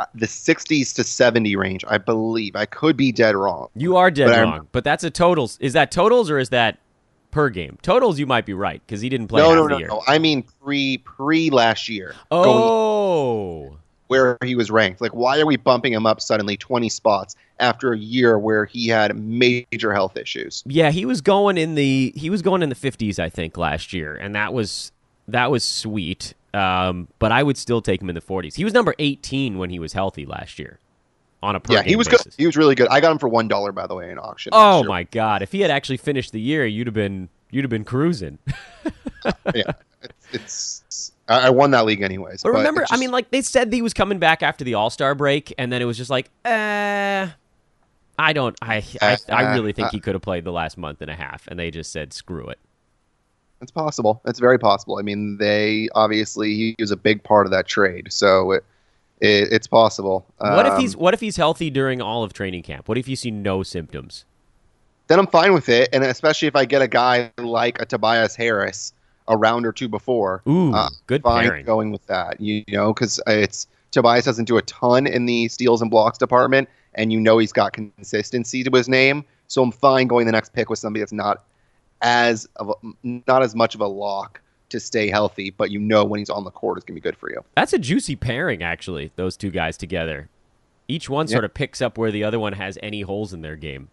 Uh, 0.00 0.06
the 0.14 0.26
60s 0.26 0.94
to 0.94 1.04
70 1.04 1.56
range, 1.56 1.84
I 1.86 1.98
believe. 1.98 2.56
I 2.56 2.64
could 2.64 2.96
be 2.96 3.12
dead 3.12 3.36
wrong. 3.36 3.68
You 3.76 3.96
are 3.96 4.10
dead 4.10 4.26
But 4.28 4.34
I'm- 4.38 4.50
wrong, 4.50 4.68
but 4.72 4.82
that's 4.82 5.04
a 5.04 5.10
totals. 5.10 5.58
Is 5.60 5.74
that 5.74 5.90
totals 5.90 6.30
or 6.30 6.38
is 6.38 6.48
that 6.48 6.78
per 7.30 7.50
game? 7.50 7.76
Totals, 7.82 8.18
you 8.18 8.26
might 8.26 8.46
be 8.46 8.54
right 8.54 8.80
because 8.86 9.02
he 9.02 9.08
didn't 9.10 9.28
play 9.28 9.42
no, 9.42 9.54
no, 9.54 9.66
no, 9.66 9.76
no. 9.78 10.02
I 10.08 10.18
mean 10.18 10.42
pre 10.64 10.98
pre 10.98 11.50
last 11.50 11.88
year. 11.88 12.14
Going 12.30 12.48
Oh, 12.50 13.76
where 14.08 14.38
he 14.42 14.54
was 14.56 14.70
ranked. 14.70 15.00
Like, 15.02 15.14
why 15.14 15.38
are 15.38 15.46
we 15.46 15.56
bumping 15.56 15.92
him 15.92 16.06
up 16.06 16.20
suddenly 16.20 16.56
20 16.56 16.88
spots 16.88 17.36
after 17.60 17.92
a 17.92 17.98
year 17.98 18.38
where 18.38 18.64
he 18.64 18.88
had 18.88 19.14
major 19.16 19.92
health 19.92 20.16
issues? 20.16 20.62
yeah, 20.66 20.90
he 20.90 21.04
was 21.04 21.20
going 21.20 21.58
in 21.58 21.74
the 21.74 22.12
he 22.16 22.30
was 22.30 22.40
going 22.42 22.62
in 22.62 22.70
the 22.70 22.74
50s, 22.74 23.18
I 23.18 23.28
think, 23.28 23.56
last 23.58 23.92
year, 23.92 24.16
and 24.16 24.34
that 24.34 24.52
was 24.54 24.92
that 25.32 25.50
was 25.50 25.64
sweet. 25.64 26.34
Um, 26.52 27.08
but 27.18 27.30
I 27.30 27.42
would 27.42 27.56
still 27.56 27.80
take 27.80 28.02
him 28.02 28.08
in 28.08 28.14
the 28.14 28.20
40s. 28.20 28.54
He 28.54 28.64
was 28.64 28.72
number 28.72 28.94
18 28.98 29.58
when 29.58 29.70
he 29.70 29.78
was 29.78 29.92
healthy 29.92 30.26
last 30.26 30.58
year 30.58 30.80
on 31.42 31.56
a 31.56 31.60
per 31.60 31.74
yeah, 31.74 31.82
he 31.82 31.96
was 31.96 32.08
basis. 32.08 32.24
good. 32.24 32.34
He 32.36 32.46
was 32.46 32.56
really 32.56 32.74
good. 32.74 32.88
I 32.88 33.00
got 33.00 33.12
him 33.12 33.18
for 33.18 33.28
one 33.28 33.48
dollar, 33.48 33.72
by 33.72 33.86
the 33.86 33.94
way, 33.94 34.10
in 34.10 34.18
auction. 34.18 34.50
Oh 34.52 34.84
my 34.84 35.04
god! 35.04 35.42
If 35.42 35.52
he 35.52 35.60
had 35.60 35.70
actually 35.70 35.96
finished 35.96 36.32
the 36.32 36.40
year, 36.40 36.66
you'd 36.66 36.86
have 36.86 36.94
been 36.94 37.28
you'd 37.50 37.64
have 37.64 37.70
been 37.70 37.84
cruising. 37.84 38.38
yeah, 39.54 39.72
it's, 40.32 40.82
it's 40.86 41.12
I 41.28 41.50
won 41.50 41.70
that 41.70 41.84
league 41.86 42.02
anyways. 42.02 42.42
But 42.42 42.50
remember, 42.50 42.82
it's 42.82 42.92
I 42.92 42.96
mean, 42.96 43.10
like 43.10 43.30
they 43.30 43.42
said 43.42 43.72
he 43.72 43.82
was 43.82 43.94
coming 43.94 44.18
back 44.18 44.42
after 44.42 44.64
the 44.64 44.74
All 44.74 44.90
Star 44.90 45.14
break, 45.14 45.54
and 45.56 45.72
then 45.72 45.80
it 45.80 45.84
was 45.84 45.96
just 45.96 46.10
like, 46.10 46.28
uh, 46.44 47.28
I 48.18 48.32
don't, 48.34 48.56
I, 48.60 48.84
I, 49.00 49.16
I 49.28 49.54
really 49.54 49.72
think 49.72 49.88
Uh, 49.88 49.90
he 49.92 50.00
could 50.00 50.14
have 50.14 50.22
played 50.22 50.44
the 50.44 50.52
last 50.52 50.76
month 50.76 51.00
and 51.00 51.10
a 51.10 51.14
half, 51.14 51.46
and 51.48 51.58
they 51.58 51.70
just 51.70 51.92
said, 51.92 52.12
screw 52.12 52.48
it. 52.48 52.58
It's 53.60 53.70
possible. 53.70 54.20
It's 54.24 54.38
very 54.38 54.58
possible. 54.58 54.98
I 54.98 55.02
mean, 55.02 55.36
they 55.38 55.88
obviously 55.94 56.54
he 56.54 56.76
was 56.78 56.90
a 56.90 56.96
big 56.96 57.22
part 57.22 57.46
of 57.46 57.52
that 57.52 57.66
trade, 57.66 58.08
so 58.12 58.52
it, 58.52 58.64
it 59.20 59.52
it's 59.52 59.66
possible. 59.66 60.26
What 60.38 60.66
if 60.66 60.72
Um, 60.72 60.80
he's 60.80 60.96
what 60.96 61.14
if 61.14 61.20
he's 61.20 61.36
healthy 61.36 61.70
during 61.70 62.00
all 62.00 62.22
of 62.22 62.32
training 62.32 62.62
camp? 62.62 62.88
What 62.88 62.98
if 62.98 63.08
you 63.08 63.16
see 63.16 63.30
no 63.30 63.62
symptoms? 63.62 64.24
then 65.08 65.18
I'm 65.18 65.26
fine 65.26 65.52
with 65.52 65.68
it, 65.68 65.88
and 65.92 66.04
especially 66.04 66.46
if 66.46 66.54
I 66.54 66.64
get 66.64 66.82
a 66.82 66.86
guy 66.86 67.32
like 67.36 67.82
a 67.82 67.84
Tobias 67.84 68.36
Harris 68.36 68.92
a 69.26 69.36
round 69.36 69.66
or 69.66 69.72
two 69.72 69.88
before. 69.88 70.40
Ooh, 70.48 70.72
uh, 70.72 70.88
good 71.08 71.22
fine 71.24 71.48
pairing. 71.48 71.66
going 71.66 71.90
with 71.90 72.06
that. 72.06 72.40
You, 72.40 72.62
you 72.68 72.76
know, 72.76 72.94
because 72.94 73.20
it's 73.26 73.66
Tobias 73.90 74.24
doesn't 74.24 74.44
do 74.44 74.56
a 74.56 74.62
ton 74.62 75.08
in 75.08 75.26
the 75.26 75.48
steals 75.48 75.82
and 75.82 75.90
blocks 75.90 76.16
department, 76.16 76.68
and 76.94 77.12
you 77.12 77.18
know 77.18 77.38
he's 77.38 77.52
got 77.52 77.72
consistency 77.72 78.62
to 78.62 78.70
his 78.70 78.88
name. 78.88 79.24
So 79.48 79.62
I'm 79.64 79.72
fine 79.72 80.06
going 80.06 80.26
the 80.26 80.32
next 80.32 80.52
pick 80.52 80.70
with 80.70 80.78
somebody 80.78 81.00
that's 81.00 81.12
not 81.12 81.42
as 82.02 82.46
of 82.56 82.70
a, 82.70 82.74
not 83.02 83.42
as 83.42 83.54
much 83.54 83.74
of 83.74 83.80
a 83.80 83.86
lock 83.86 84.40
to 84.70 84.78
stay 84.80 85.08
healthy, 85.08 85.50
but 85.50 85.70
you 85.70 85.78
know 85.80 86.04
when 86.04 86.18
he's 86.18 86.30
on 86.30 86.44
the 86.44 86.50
court 86.50 86.78
it's 86.78 86.84
gonna 86.84 86.94
be 86.94 87.00
good 87.00 87.16
for 87.16 87.30
you. 87.30 87.42
That's 87.56 87.72
a 87.72 87.78
juicy 87.78 88.16
pairing, 88.16 88.62
actually. 88.62 89.10
Those 89.16 89.36
two 89.36 89.50
guys 89.50 89.76
together, 89.76 90.28
each 90.88 91.10
one 91.10 91.26
Yeah. 91.26 91.32
sort 91.32 91.44
of 91.44 91.54
picks 91.54 91.80
up 91.82 91.98
where 91.98 92.10
the 92.12 92.24
other 92.24 92.38
one 92.38 92.52
has 92.54 92.78
any 92.82 93.00
holes 93.02 93.32
in 93.32 93.42
their 93.42 93.56
game. 93.56 93.88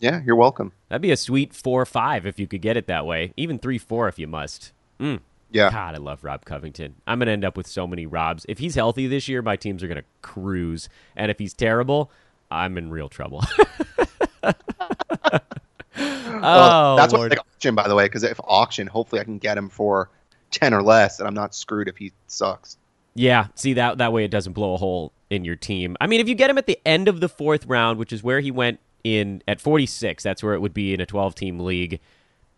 Yeah, 0.00 0.20
you're 0.24 0.34
welcome. 0.36 0.72
That'd 0.88 1.02
be 1.02 1.12
a 1.12 1.16
sweet 1.16 1.54
four 1.54 1.84
five 1.86 2.26
if 2.26 2.40
you 2.40 2.46
could 2.46 2.62
get 2.62 2.76
it 2.76 2.86
that 2.88 3.06
way. 3.06 3.32
Even 3.36 3.58
three 3.58 3.78
four 3.78 4.08
if 4.08 4.18
you 4.18 4.26
must. 4.26 4.72
Mm. 4.98 5.20
Yeah, 5.52 5.70
God, 5.70 5.94
I 5.94 5.98
love 5.98 6.24
Rob 6.24 6.46
Covington. 6.46 6.94
I'm 7.06 7.18
going 7.18 7.26
to 7.26 7.32
end 7.32 7.44
up 7.44 7.58
with 7.58 7.66
so 7.66 7.86
many 7.86 8.06
Robs. 8.06 8.46
If 8.48 8.58
he's 8.58 8.74
healthy 8.74 9.06
this 9.06 9.28
year, 9.28 9.42
my 9.42 9.54
teams 9.54 9.82
are 9.82 9.86
going 9.86 9.98
to 10.00 10.04
cruise. 10.22 10.88
And 11.14 11.30
if 11.30 11.38
he's 11.38 11.52
terrible, 11.52 12.10
I'm 12.50 12.78
in 12.78 12.90
real 12.90 13.10
trouble. 13.10 13.44
oh, 16.42 16.96
that's 16.96 17.12
Lord. 17.12 17.30
like 17.30 17.38
auction, 17.38 17.74
by 17.74 17.88
the 17.88 17.94
way, 17.94 18.06
because 18.06 18.22
if 18.22 18.40
auction, 18.44 18.86
hopefully 18.86 19.20
I 19.20 19.24
can 19.24 19.38
get 19.38 19.56
him 19.56 19.68
for 19.68 20.10
ten 20.50 20.74
or 20.74 20.82
less, 20.82 21.18
and 21.18 21.28
I'm 21.28 21.34
not 21.34 21.54
screwed 21.54 21.88
if 21.88 21.96
he 21.96 22.12
sucks. 22.26 22.76
Yeah, 23.14 23.48
see 23.54 23.74
that 23.74 23.98
that 23.98 24.12
way 24.12 24.24
it 24.24 24.30
doesn't 24.30 24.52
blow 24.52 24.74
a 24.74 24.76
hole 24.76 25.12
in 25.30 25.44
your 25.44 25.56
team. 25.56 25.96
I 26.00 26.06
mean, 26.06 26.20
if 26.20 26.28
you 26.28 26.34
get 26.34 26.50
him 26.50 26.58
at 26.58 26.66
the 26.66 26.78
end 26.86 27.08
of 27.08 27.20
the 27.20 27.28
fourth 27.28 27.66
round, 27.66 27.98
which 27.98 28.12
is 28.12 28.22
where 28.22 28.40
he 28.40 28.50
went 28.50 28.80
in 29.04 29.42
at 29.46 29.60
46, 29.60 30.22
that's 30.22 30.42
where 30.42 30.54
it 30.54 30.60
would 30.60 30.74
be 30.74 30.94
in 30.94 31.00
a 31.00 31.06
12 31.06 31.34
team 31.34 31.60
league. 31.60 32.00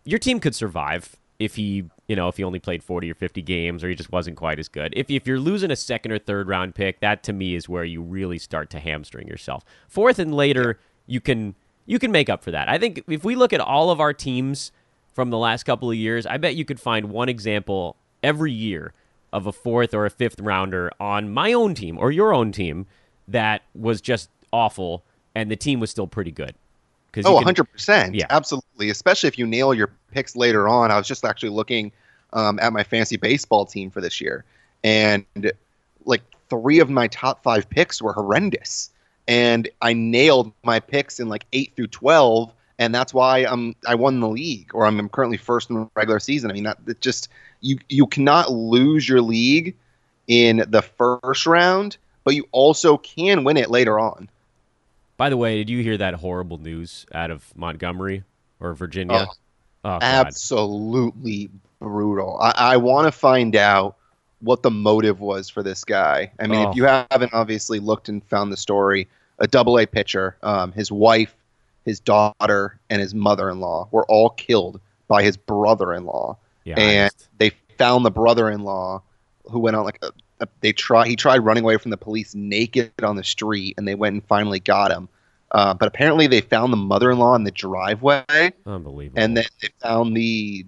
Your 0.03 0.19
team 0.19 0.39
could 0.39 0.55
survive 0.55 1.15
if 1.39 1.55
he, 1.55 1.85
you 2.07 2.15
know, 2.15 2.29
if 2.29 2.37
he 2.37 2.43
only 2.43 2.59
played 2.59 2.83
40 2.83 3.11
or 3.11 3.15
50 3.15 3.41
games 3.41 3.83
or 3.83 3.89
he 3.89 3.95
just 3.95 4.11
wasn't 4.11 4.37
quite 4.37 4.59
as 4.59 4.69
good. 4.69 4.93
If 4.95 5.09
if 5.09 5.27
you're 5.27 5.39
losing 5.39 5.71
a 5.71 5.75
second 5.75 6.11
or 6.11 6.19
third 6.19 6.47
round 6.47 6.75
pick, 6.75 6.99
that 7.01 7.23
to 7.23 7.33
me 7.33 7.55
is 7.55 7.67
where 7.67 7.83
you 7.83 8.01
really 8.01 8.37
start 8.37 8.69
to 8.71 8.79
hamstring 8.79 9.27
yourself. 9.27 9.65
Fourth 9.87 10.19
and 10.19 10.33
later, 10.33 10.79
you 11.07 11.19
can 11.19 11.55
you 11.85 11.99
can 11.99 12.11
make 12.11 12.29
up 12.29 12.43
for 12.43 12.51
that. 12.51 12.69
I 12.69 12.77
think 12.77 13.03
if 13.07 13.23
we 13.23 13.35
look 13.35 13.53
at 13.53 13.59
all 13.59 13.89
of 13.89 13.99
our 13.99 14.13
teams 14.13 14.71
from 15.13 15.29
the 15.29 15.37
last 15.37 15.63
couple 15.63 15.89
of 15.89 15.95
years, 15.95 16.25
I 16.25 16.37
bet 16.37 16.55
you 16.55 16.65
could 16.65 16.79
find 16.79 17.09
one 17.09 17.29
example 17.29 17.95
every 18.23 18.51
year 18.51 18.93
of 19.31 19.47
a 19.47 19.51
fourth 19.51 19.93
or 19.93 20.05
a 20.05 20.09
fifth 20.09 20.39
rounder 20.39 20.91
on 20.99 21.31
my 21.33 21.53
own 21.53 21.75
team 21.75 21.97
or 21.97 22.11
your 22.11 22.33
own 22.33 22.51
team 22.51 22.85
that 23.27 23.63
was 23.73 24.01
just 24.01 24.29
awful 24.51 25.03
and 25.35 25.51
the 25.51 25.55
team 25.55 25.79
was 25.79 25.91
still 25.91 26.07
pretty 26.07 26.31
good. 26.31 26.55
Oh, 27.23 27.41
can- 27.41 27.53
100%. 27.53 28.15
Yeah. 28.15 28.25
Absolutely. 28.29 28.89
Especially 28.89 29.27
if 29.27 29.37
you 29.37 29.45
nail 29.47 29.73
your 29.73 29.91
picks 30.11 30.35
later 30.35 30.67
on. 30.67 30.91
I 30.91 30.97
was 30.97 31.07
just 31.07 31.23
actually 31.23 31.49
looking 31.49 31.91
um, 32.33 32.59
at 32.59 32.73
my 32.73 32.83
fancy 32.83 33.17
baseball 33.17 33.65
team 33.65 33.89
for 33.89 34.01
this 34.01 34.19
year. 34.19 34.43
And 34.83 35.25
like 36.05 36.21
three 36.49 36.79
of 36.79 36.89
my 36.89 37.07
top 37.07 37.41
five 37.43 37.69
picks 37.69 38.01
were 38.01 38.13
horrendous. 38.13 38.89
And 39.27 39.67
I 39.81 39.93
nailed 39.93 40.53
my 40.63 40.79
picks 40.79 41.19
in 41.19 41.29
like 41.29 41.45
eight 41.53 41.73
through 41.75 41.87
12. 41.87 42.51
And 42.77 42.93
that's 42.93 43.13
why 43.13 43.39
I'm, 43.39 43.75
I 43.87 43.95
won 43.95 44.19
the 44.19 44.27
league 44.27 44.71
or 44.73 44.85
I'm 44.85 45.07
currently 45.09 45.37
first 45.37 45.69
in 45.69 45.77
the 45.77 45.89
regular 45.95 46.19
season. 46.19 46.51
I 46.51 46.53
mean, 46.53 46.63
that 46.63 46.77
it 46.87 47.01
just, 47.01 47.29
you, 47.61 47.79
you 47.89 48.05
cannot 48.05 48.51
lose 48.51 49.07
your 49.07 49.21
league 49.21 49.75
in 50.27 50.63
the 50.67 50.81
first 50.81 51.45
round, 51.45 51.97
but 52.23 52.35
you 52.35 52.47
also 52.51 52.97
can 52.97 53.43
win 53.43 53.57
it 53.57 53.69
later 53.69 53.99
on. 53.99 54.29
By 55.17 55.29
the 55.29 55.37
way, 55.37 55.57
did 55.57 55.69
you 55.69 55.81
hear 55.81 55.97
that 55.97 56.15
horrible 56.15 56.57
news 56.57 57.05
out 57.13 57.31
of 57.31 57.55
Montgomery 57.55 58.23
or 58.59 58.73
Virginia? 58.73 59.27
Oh, 59.29 59.33
Oh, 59.85 59.99
absolutely 60.01 61.51
brutal. 61.79 62.39
I, 62.41 62.53
I 62.57 62.77
want 62.77 63.05
to 63.05 63.11
find 63.11 63.55
out 63.55 63.97
what 64.45 64.63
the 64.63 64.71
motive 64.71 65.19
was 65.19 65.49
for 65.49 65.61
this 65.63 65.83
guy. 65.83 66.31
I 66.39 66.47
mean, 66.47 66.65
Oh. 66.65 66.69
if 66.69 66.75
you 66.75 66.85
haven't 66.85 67.33
obviously 67.33 67.79
looked 67.79 68.07
and 68.09 68.23
found 68.25 68.51
the 68.53 68.57
story, 68.57 69.07
a 69.39 69.47
double 69.47 69.77
A 69.79 69.85
pitcher, 69.85 70.37
um, 70.43 70.71
his 70.71 70.91
wife, 70.91 71.35
his 71.83 71.99
daughter, 71.99 72.79
and 72.89 73.01
his 73.01 73.13
mother 73.13 73.49
in 73.49 73.59
law 73.59 73.87
were 73.91 74.05
all 74.05 74.29
killed 74.29 74.79
by 75.07 75.23
his 75.23 75.35
brother 75.35 75.93
in 75.93 76.05
law. 76.05 76.37
Yeah, 76.63 76.79
and 76.79 77.11
they 77.37 77.51
found 77.77 78.05
the 78.05 78.11
brother 78.11 78.49
in 78.49 78.63
law 78.63 79.01
who 79.51 79.59
went 79.59 79.75
on 79.75 79.83
like 79.83 79.99
a, 80.01 80.11
a, 80.39 80.47
they 80.61 80.71
try 80.73 81.07
he 81.07 81.15
tried 81.15 81.39
running 81.39 81.63
away 81.63 81.77
from 81.77 81.91
the 81.91 81.97
police 81.97 82.33
naked 82.33 82.91
on 83.03 83.15
the 83.15 83.23
street 83.23 83.75
and 83.77 83.87
they 83.87 83.93
went 83.95 84.13
and 84.13 84.23
finally 84.25 84.59
got 84.59 84.91
him. 84.91 85.07
Uh, 85.51 85.73
but 85.73 85.87
apparently 85.87 86.25
they 86.27 86.41
found 86.41 86.73
the 86.73 86.77
mother-in-law 86.77 87.35
in 87.35 87.43
the 87.43 87.51
driveway 87.51 88.51
unbelievable. 88.65 89.21
and 89.21 89.37
then 89.37 89.45
they 89.61 89.69
found 89.79 90.17
the 90.17 90.65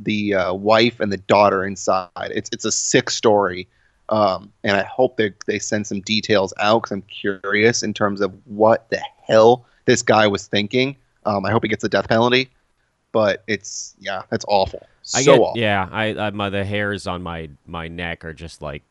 the 0.00 0.34
uh, 0.34 0.54
wife 0.54 1.00
and 1.00 1.12
the 1.12 1.16
daughter 1.16 1.64
inside. 1.64 2.10
It's 2.16 2.50
it's 2.52 2.64
a 2.64 2.72
sick 2.72 3.10
story, 3.10 3.68
um, 4.08 4.52
and 4.64 4.76
I 4.76 4.82
hope 4.82 5.16
they 5.16 5.32
they 5.46 5.58
send 5.58 5.86
some 5.86 6.00
details 6.00 6.52
out 6.58 6.82
because 6.82 6.92
I'm 6.92 7.02
curious 7.02 7.82
in 7.82 7.94
terms 7.94 8.20
of 8.20 8.32
what 8.46 8.88
the 8.90 9.00
hell 9.26 9.66
this 9.86 10.02
guy 10.02 10.26
was 10.26 10.46
thinking. 10.46 10.96
Um, 11.24 11.44
I 11.46 11.50
hope 11.50 11.62
he 11.62 11.68
gets 11.68 11.84
a 11.84 11.88
death 11.88 12.08
penalty. 12.08 12.50
but 13.12 13.44
it's 13.46 13.94
yeah, 14.00 14.22
that's 14.30 14.44
awful. 14.48 14.86
So 15.02 15.18
I 15.18 15.22
get, 15.22 15.40
awful. 15.40 15.60
yeah, 15.60 15.88
I, 15.90 16.04
I 16.18 16.30
my 16.30 16.50
the 16.50 16.64
hairs 16.64 17.06
on 17.06 17.22
my 17.22 17.50
my 17.66 17.88
neck 17.88 18.24
are 18.24 18.32
just 18.32 18.62
like 18.62 18.82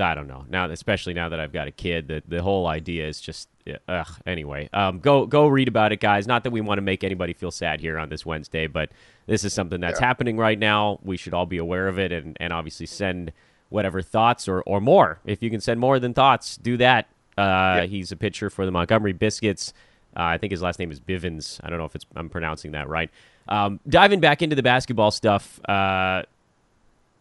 I 0.00 0.14
don't 0.14 0.28
know 0.28 0.44
now, 0.48 0.70
especially 0.70 1.12
now 1.14 1.28
that 1.28 1.40
I've 1.40 1.52
got 1.52 1.66
a 1.68 1.70
kid. 1.72 2.08
The 2.08 2.22
the 2.26 2.42
whole 2.42 2.66
idea 2.66 3.06
is 3.08 3.20
just 3.20 3.48
ugh. 3.88 4.06
Anyway, 4.26 4.68
um, 4.72 5.00
go 5.00 5.26
go 5.26 5.46
read 5.48 5.66
about 5.68 5.92
it, 5.92 6.00
guys. 6.00 6.26
Not 6.26 6.44
that 6.44 6.50
we 6.50 6.60
want 6.60 6.78
to 6.78 6.82
make 6.82 7.02
anybody 7.04 7.32
feel 7.32 7.50
sad 7.50 7.80
here 7.80 7.98
on 7.98 8.08
this 8.08 8.24
Wednesday, 8.24 8.66
but 8.68 8.90
this 9.26 9.44
is 9.44 9.52
something 9.52 9.80
that's 9.80 10.00
Yeah. 10.00 10.06
happening 10.06 10.36
right 10.36 10.58
now. 10.58 10.98
We 11.02 11.16
should 11.16 11.34
all 11.34 11.46
be 11.46 11.58
aware 11.58 11.88
of 11.88 11.98
it, 11.98 12.12
and 12.12 12.36
and 12.40 12.52
obviously 12.52 12.86
send 12.86 13.32
whatever 13.70 14.00
thoughts 14.00 14.46
or 14.48 14.62
or 14.62 14.80
more. 14.80 15.18
If 15.24 15.42
you 15.42 15.50
can 15.50 15.60
send 15.60 15.80
more 15.80 15.98
than 15.98 16.14
thoughts, 16.14 16.56
do 16.56 16.76
that. 16.76 17.06
Uh, 17.36 17.80
Yeah. 17.80 17.86
He's 17.86 18.12
a 18.12 18.16
pitcher 18.16 18.50
for 18.50 18.64
the 18.64 18.70
Montgomery 18.72 19.12
Biscuits. 19.12 19.72
Uh, 20.16 20.22
I 20.22 20.38
think 20.38 20.50
his 20.52 20.62
last 20.62 20.78
name 20.78 20.90
is 20.90 21.00
Bivens. 21.00 21.60
I 21.62 21.70
don't 21.70 21.78
know 21.78 21.84
if 21.84 21.94
it's 21.94 22.06
I'm 22.16 22.28
pronouncing 22.28 22.72
that 22.72 22.88
right. 22.88 23.10
Um, 23.48 23.80
diving 23.88 24.20
back 24.20 24.42
into 24.42 24.54
the 24.56 24.62
basketball 24.62 25.10
stuff. 25.10 25.60
Uh, 25.68 26.22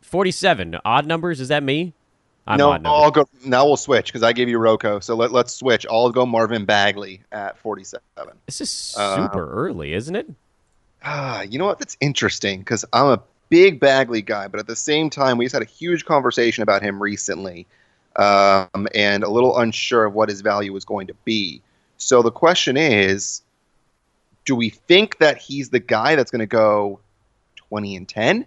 47 0.02 0.78
odd 0.86 1.06
numbers. 1.06 1.40
Is 1.42 1.48
that 1.50 1.64
me? 1.64 1.94
I'm 2.48 2.58
no. 2.58 2.72
I'll 2.86 3.12
go. 3.12 3.28
Now 3.44 3.66
we'll 3.66 3.78
switch 3.78 4.08
because 4.08 4.24
I 4.24 4.32
gave 4.32 4.48
you 4.48 4.58
Rocco. 4.58 5.00
So 5.00 5.16
let, 5.16 5.32
let's 5.32 5.54
switch. 5.54 5.86
I'll 5.90 6.12
go 6.12 6.26
Marvin 6.26 6.64
Bagley 6.66 7.22
at 7.32 7.58
47. 7.58 8.02
This 8.46 8.62
is 8.62 8.96
Uh, 8.98 9.28
super 9.28 9.50
early, 9.52 9.94
isn't 9.94 10.16
it? 10.16 10.30
Ah, 11.04 11.42
you 11.42 11.60
know 11.60 11.66
what? 11.66 11.80
That's 11.80 11.98
interesting 12.00 12.60
because 12.60 12.86
I'm 12.94 13.08
a 13.08 13.22
big 13.50 13.80
Bagley 13.80 14.22
guy, 14.22 14.48
but 14.48 14.60
at 14.60 14.68
the 14.68 14.76
same 14.76 15.10
time, 15.10 15.38
we 15.38 15.46
just 15.46 15.54
had 15.54 15.62
a 15.62 15.66
huge 15.66 16.06
conversation 16.06 16.64
about 16.64 16.82
him 16.82 17.02
recently, 17.02 17.68
um, 18.16 18.88
and 18.96 19.24
a 19.24 19.30
little 19.30 19.58
unsure 19.58 20.06
of 20.06 20.14
what 20.14 20.30
his 20.30 20.42
value 20.42 20.74
was 20.74 20.86
going 20.86 21.08
to 21.08 21.14
be. 21.26 21.62
So 21.98 22.22
the 22.22 22.32
question 22.32 22.78
is, 22.78 23.42
do 24.46 24.56
we 24.56 24.70
think 24.70 25.18
that 25.18 25.38
he's 25.38 25.70
the 25.70 25.80
guy 25.80 26.16
that's 26.16 26.32
going 26.32 26.40
to 26.40 26.46
go 26.46 27.00
20 27.56 27.96
and 27.98 28.08
10, 28.08 28.46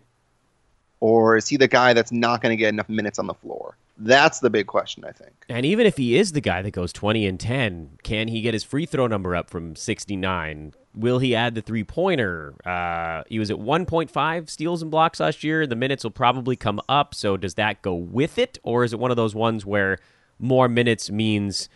or 1.01 1.37
is 1.37 1.49
he 1.49 1.57
the 1.57 1.69
guy 1.69 1.93
that's 1.93 2.13
not 2.13 2.43
going 2.43 2.51
to 2.53 2.57
get 2.57 2.71
enough 2.71 2.89
minutes 2.89 3.19
on 3.19 3.27
the 3.27 3.35
floor? 3.35 3.77
That's 4.03 4.41
the 4.41 4.49
big 4.49 4.67
question, 4.67 5.05
I 5.05 5.13
think. 5.13 5.33
And 5.49 5.67
even 5.67 5.87
if 5.87 5.99
he 5.99 6.17
is 6.17 6.33
the 6.33 6.41
guy 6.41 6.63
that 6.63 6.71
goes 6.71 6.91
20 6.93 7.27
and 7.27 7.39
10, 7.39 7.99
can 8.03 8.29
he 8.29 8.41
get 8.41 8.55
his 8.55 8.65
free 8.65 8.87
throw 8.87 9.07
number 9.07 9.37
up 9.37 9.51
from 9.51 9.77
69? 9.77 10.73
Will 10.95 11.19
he 11.19 11.35
add 11.35 11.55
the 11.55 11.61
three 11.61 11.85
pointer? 11.85 12.55
Uh, 12.65 13.25
he 13.29 13.39
was 13.39 13.51
at 13.51 13.59
1.5 13.59 14.49
steals 14.49 14.81
and 14.81 14.91
blocks 14.91 15.21
last 15.21 15.45
year. 15.45 15.67
The 15.67 15.77
minutes 15.77 16.03
will 16.03 16.11
probably 16.11 16.57
come 16.57 16.81
up. 16.89 17.15
So 17.15 17.37
does 17.37 17.55
that 17.55 17.83
go 17.83 17.95
with 17.95 18.39
it? 18.39 18.59
Or 18.63 18.85
is 18.85 18.95
it 18.95 18.99
one 18.99 19.11
of 19.11 19.19
those 19.19 19.35
ones 19.35 19.67
where 19.67 19.99
more 20.39 20.67
minutes 20.67 21.11
means 21.11 21.69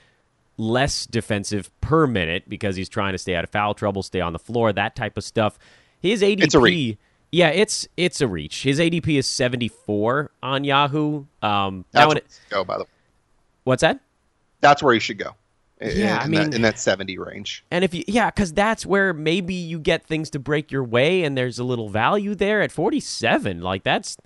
less 0.57 1.05
defensive 1.05 1.71
per 1.83 2.07
minute 2.07 2.49
because 2.49 2.75
he's 2.75 2.89
trying 2.89 3.13
to 3.13 3.19
stay 3.19 3.35
out 3.35 3.45
of 3.45 3.51
foul 3.51 3.75
trouble, 3.75 4.03
stay 4.03 4.21
on 4.21 4.33
the 4.33 4.39
floor, 4.39 4.73
that 4.73 4.97
type 4.97 5.19
of 5.19 5.25
stuff? 5.25 5.59
His 6.01 6.23
ADP. 6.23 6.97
It's 7.35 7.41
a 7.41 7.49
reach. 7.49 7.57
Yeah, 7.57 7.63
it's 7.63 7.89
it's 7.97 8.21
a 8.21 8.29
reach. 8.29 8.63
His 8.63 8.79
ADP 8.79 9.19
is 9.19 9.27
74 9.27 10.31
on 10.43 10.65
Yahoo. 10.65 11.25
Um, 11.43 11.85
That's 11.93 12.07
where 12.07 12.17
it, 12.19 12.25
he 12.29 12.35
should 12.35 12.51
go, 12.51 12.65
by 12.65 12.79
the 12.79 12.85
way. 12.85 12.89
what's 13.65 13.81
that? 13.83 14.01
That's 14.61 14.83
where 14.83 14.95
he 14.95 15.01
should 15.01 15.19
go. 15.19 15.31
In, 15.81 15.97
Yeah, 15.97 16.19
I 16.23 16.27
mean- 16.27 16.51
that, 16.51 16.55
in 16.55 16.63
that 16.63 16.79
70 16.79 17.19
range. 17.19 17.65
And 17.71 17.85
if 17.85 17.93
you, 17.95 18.05
yeah, 18.07 18.31
because 18.31 18.53
that's 18.53 18.87
where 18.87 19.13
maybe 19.13 19.55
you 19.55 19.79
get 19.79 20.07
things 20.07 20.31
to 20.31 20.39
break 20.39 20.71
your 20.73 20.85
way, 20.85 21.25
and 21.25 21.37
there's 21.37 21.59
a 21.59 21.65
little 21.65 21.89
value 21.89 22.35
there 22.35 22.63
at 22.63 22.73
47. 22.73 23.61
Like 23.61 23.83
that's. 23.83 24.17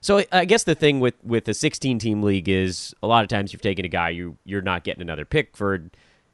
So 0.00 0.22
I 0.30 0.44
guess 0.44 0.62
the 0.64 0.74
thing 0.76 1.00
with 1.00 1.14
with 1.24 1.48
a 1.48 1.54
16 1.54 1.98
team 1.98 2.22
league 2.22 2.48
is 2.48 2.94
a 3.02 3.06
lot 3.08 3.22
of 3.24 3.28
times 3.28 3.52
you've 3.52 3.62
taken 3.62 3.84
a 3.84 3.88
guy 3.88 4.10
you 4.10 4.36
you're 4.44 4.62
not 4.62 4.84
getting 4.84 5.02
another 5.02 5.24
pick 5.24 5.56
for 5.56 5.90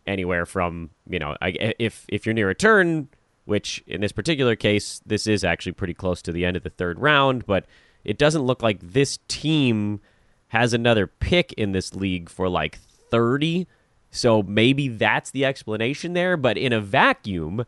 anywhere 0.07 0.45
from 0.45 0.91
you 1.09 1.19
know 1.19 1.37
I, 1.41 1.75
if 1.79 2.05
if 2.09 2.27
you're 2.27 2.35
near 2.35 2.51
a 2.51 2.55
turn, 2.55 3.09
which 3.45 3.83
in 3.87 4.01
this 4.01 4.13
particular 4.13 4.57
case 4.57 5.01
this 5.05 5.27
is 5.27 5.45
actually 5.45 5.73
pretty 5.73 5.95
close 5.95 6.23
to 6.23 6.33
the 6.33 6.45
end 6.45 6.57
of 6.57 6.63
the 6.63 6.71
third 6.71 6.99
round, 6.99 7.47
but 7.47 7.67
it 8.05 8.19
doesn't 8.19 8.43
look 8.43 8.63
like 8.63 8.81
this 8.81 9.19
team 9.29 10.01
has 10.49 10.75
another 10.75 11.07
pick 11.07 11.53
in 11.55 11.73
this 11.73 11.95
league 11.95 12.29
for 12.29 12.49
like 12.49 12.79
30. 13.11 13.67
So 14.11 14.43
maybe 14.43 14.89
that's 14.89 15.31
the 15.31 15.45
explanation 15.45 16.13
there. 16.13 16.37
But 16.37 16.59
in 16.59 16.73
a 16.73 16.81
vacuum, 16.81 17.65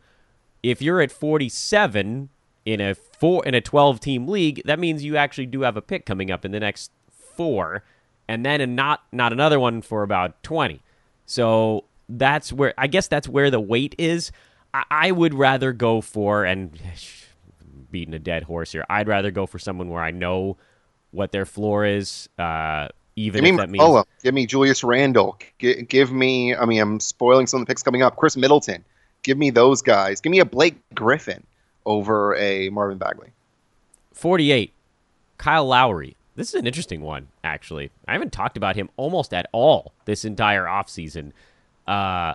if 0.63 0.83
you're 0.83 1.01
at 1.01 1.11
47 1.11 2.29
in 2.67 2.81
a 2.81 2.95
four 2.95 3.45
in 3.47 3.55
a 3.55 3.61
12 3.61 4.01
team 4.01 4.29
league, 4.29 4.63
that 4.65 4.79
means 4.79 5.05
you 5.05 5.17
actually 5.17 5.47
do 5.47 5.63
have 5.63 5.77
a 5.77 5.83
pick 5.83 6.05
coming 6.05 6.31
up 6.31 6.45
in 6.45 6.51
the 6.51 6.61
next 6.61 6.91
four, 7.11 7.85
and 8.29 8.45
then 8.45 8.61
a 8.61 8.67
not 8.67 9.05
not 9.13 9.33
another 9.33 9.61
one 9.61 9.83
for 9.83 10.03
about 10.03 10.43
20. 10.43 10.83
So 11.27 11.85
that's 12.09 12.53
where 12.53 12.75
I 12.77 12.87
guess 12.87 13.09
that's 13.09 13.29
where 13.29 13.51
the 13.51 13.61
weight 13.61 13.95
is. 13.99 14.33
I, 14.75 14.85
I 14.91 15.11
would 15.13 15.33
rather 15.33 15.73
go 15.73 16.01
for 16.03 16.45
and 16.45 16.79
beating 17.91 18.13
a 18.13 18.19
dead 18.19 18.43
horse 18.43 18.73
here. 18.73 18.85
I'd 18.91 19.09
rather 19.09 19.31
go 19.31 19.47
for 19.47 19.59
someone 19.59 19.89
where 19.89 20.03
I 20.03 20.11
know 20.11 20.59
what 21.13 21.33
their 21.33 21.47
floor 21.47 21.87
is. 21.87 22.29
Uh, 22.39 22.89
even 23.17 23.45
Give 23.45 23.49
if 23.49 23.55
me 23.55 23.57
that 23.59 23.71
means. 23.71 24.05
Give 24.23 24.35
me 24.35 24.47
Julius 24.47 24.83
Randle. 24.83 25.39
G- 25.61 25.83
give 25.83 26.11
me, 26.13 26.55
I 26.55 26.65
mean, 26.67 26.81
I'm 26.81 27.01
spoiling 27.01 27.47
some 27.47 27.61
of 27.61 27.67
the 27.67 27.71
picks 27.71 27.83
coming 27.83 28.03
up. 28.03 28.17
Khris 28.17 28.37
Middleton. 28.37 28.85
Give 29.23 29.39
me 29.39 29.51
those 29.51 29.81
guys. 29.81 30.21
Give 30.21 30.31
me 30.33 30.41
a 30.41 30.45
Blake 30.45 30.77
Griffin 30.95 31.47
over 31.87 32.37
a 32.37 32.69
Marvin 32.71 32.99
Bagley. 32.99 33.29
48. 34.13 34.73
Kyle 35.39 35.67
Lowry. 35.67 36.17
This 36.37 36.49
is 36.49 36.55
an 36.55 36.67
interesting 36.67 37.01
one, 37.01 37.29
actually. 37.45 37.91
I 38.09 38.13
haven't 38.13 38.33
talked 38.33 38.57
about 38.57 38.75
him 38.75 38.91
almost 38.97 39.33
at 39.33 39.47
all 39.53 39.93
this 40.05 40.25
entire 40.25 40.65
offseason. 40.65 41.29
Uh, 41.87 42.35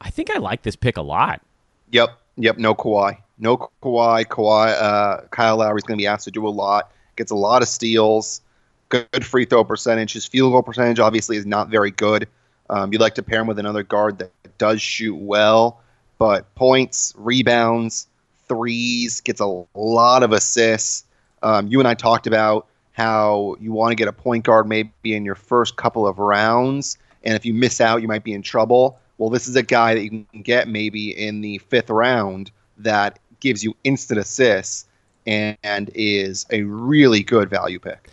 I 0.00 0.10
think 0.10 0.30
I 0.30 0.38
like 0.38 0.62
this 0.62 0.76
pick 0.76 0.96
a 0.96 1.02
lot. 1.02 1.42
Yep. 1.90 2.18
Yep. 2.36 2.58
No 2.58 2.74
Kawhi. 2.74 3.18
No 3.38 3.56
Kawhi. 3.56 4.24
Kawhi. 4.26 4.80
Uh, 4.80 5.20
Kyle 5.30 5.56
Lowry's 5.58 5.84
going 5.84 5.98
to 5.98 6.02
be 6.02 6.06
asked 6.06 6.24
to 6.24 6.30
do 6.30 6.46
a 6.46 6.50
lot. 6.50 6.90
Gets 7.16 7.30
a 7.30 7.36
lot 7.36 7.62
of 7.62 7.68
steals. 7.68 8.40
Good 8.88 9.24
free 9.24 9.44
throw 9.44 9.64
percentage. 9.64 10.12
His 10.12 10.26
field 10.26 10.52
goal 10.52 10.62
percentage 10.62 11.00
obviously 11.00 11.36
is 11.36 11.46
not 11.46 11.68
very 11.68 11.90
good. 11.90 12.28
Um, 12.70 12.92
you'd 12.92 13.00
like 13.00 13.14
to 13.16 13.22
pair 13.22 13.40
him 13.40 13.46
with 13.46 13.58
another 13.58 13.82
guard 13.82 14.18
that 14.18 14.30
does 14.58 14.80
shoot 14.82 15.16
well, 15.16 15.80
but 16.18 16.52
points, 16.54 17.14
rebounds, 17.16 18.08
threes, 18.48 19.20
gets 19.20 19.40
a 19.40 19.64
lot 19.74 20.22
of 20.22 20.32
assists. 20.32 21.04
Um, 21.42 21.68
you 21.68 21.78
and 21.78 21.88
I 21.88 21.94
talked 21.94 22.26
about 22.26 22.66
how 22.92 23.56
you 23.60 23.72
want 23.72 23.92
to 23.92 23.96
get 23.96 24.08
a 24.08 24.12
point 24.12 24.44
guard 24.44 24.66
maybe 24.66 25.14
in 25.14 25.24
your 25.24 25.34
first 25.34 25.76
couple 25.76 26.06
of 26.06 26.18
rounds, 26.18 26.96
and 27.24 27.34
if 27.34 27.44
you 27.44 27.54
miss 27.54 27.80
out, 27.80 28.02
you 28.02 28.08
might 28.08 28.24
be 28.24 28.32
in 28.32 28.42
trouble. 28.42 28.98
Well, 29.18 29.30
this 29.30 29.48
is 29.48 29.56
a 29.56 29.62
guy 29.62 29.94
that 29.94 30.02
you 30.02 30.10
can 30.10 30.42
get 30.42 30.68
maybe 30.68 31.10
in 31.10 31.40
the 31.40 31.58
fifth 31.58 31.90
round 31.90 32.50
that 32.78 33.18
gives 33.40 33.64
you 33.64 33.74
instant 33.84 34.20
assists 34.20 34.86
and, 35.26 35.56
and 35.62 35.90
is 35.94 36.46
a 36.50 36.62
really 36.62 37.22
good 37.22 37.48
value 37.48 37.78
pick. 37.78 38.10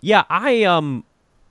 Yeah, 0.00 0.24
I 0.28 0.64
um 0.64 1.04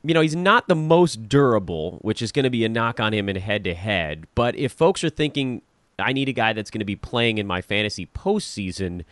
you 0.04 0.14
know, 0.14 0.22
he's 0.22 0.36
not 0.36 0.68
the 0.68 0.76
most 0.76 1.28
durable, 1.28 1.98
which 2.02 2.22
is 2.22 2.32
going 2.32 2.44
to 2.44 2.52
be 2.52 2.64
a 2.64 2.70
knock 2.70 3.00
on 3.00 3.12
him 3.12 3.28
in 3.28 3.36
head 3.38 3.64
to 3.64 3.74
head, 3.74 4.28
but 4.36 4.56
if 4.56 4.72
folks 4.72 5.04
are 5.04 5.10
thinking 5.10 5.62
I 5.98 6.14
need 6.14 6.30
a 6.30 6.34
guy 6.34 6.54
that's 6.54 6.70
going 6.70 6.80
to 6.80 6.86
be 6.86 6.96
playing 6.96 7.38
in 7.38 7.48
my 7.48 7.62
fantasy 7.62 8.08
postseason, 8.08 9.04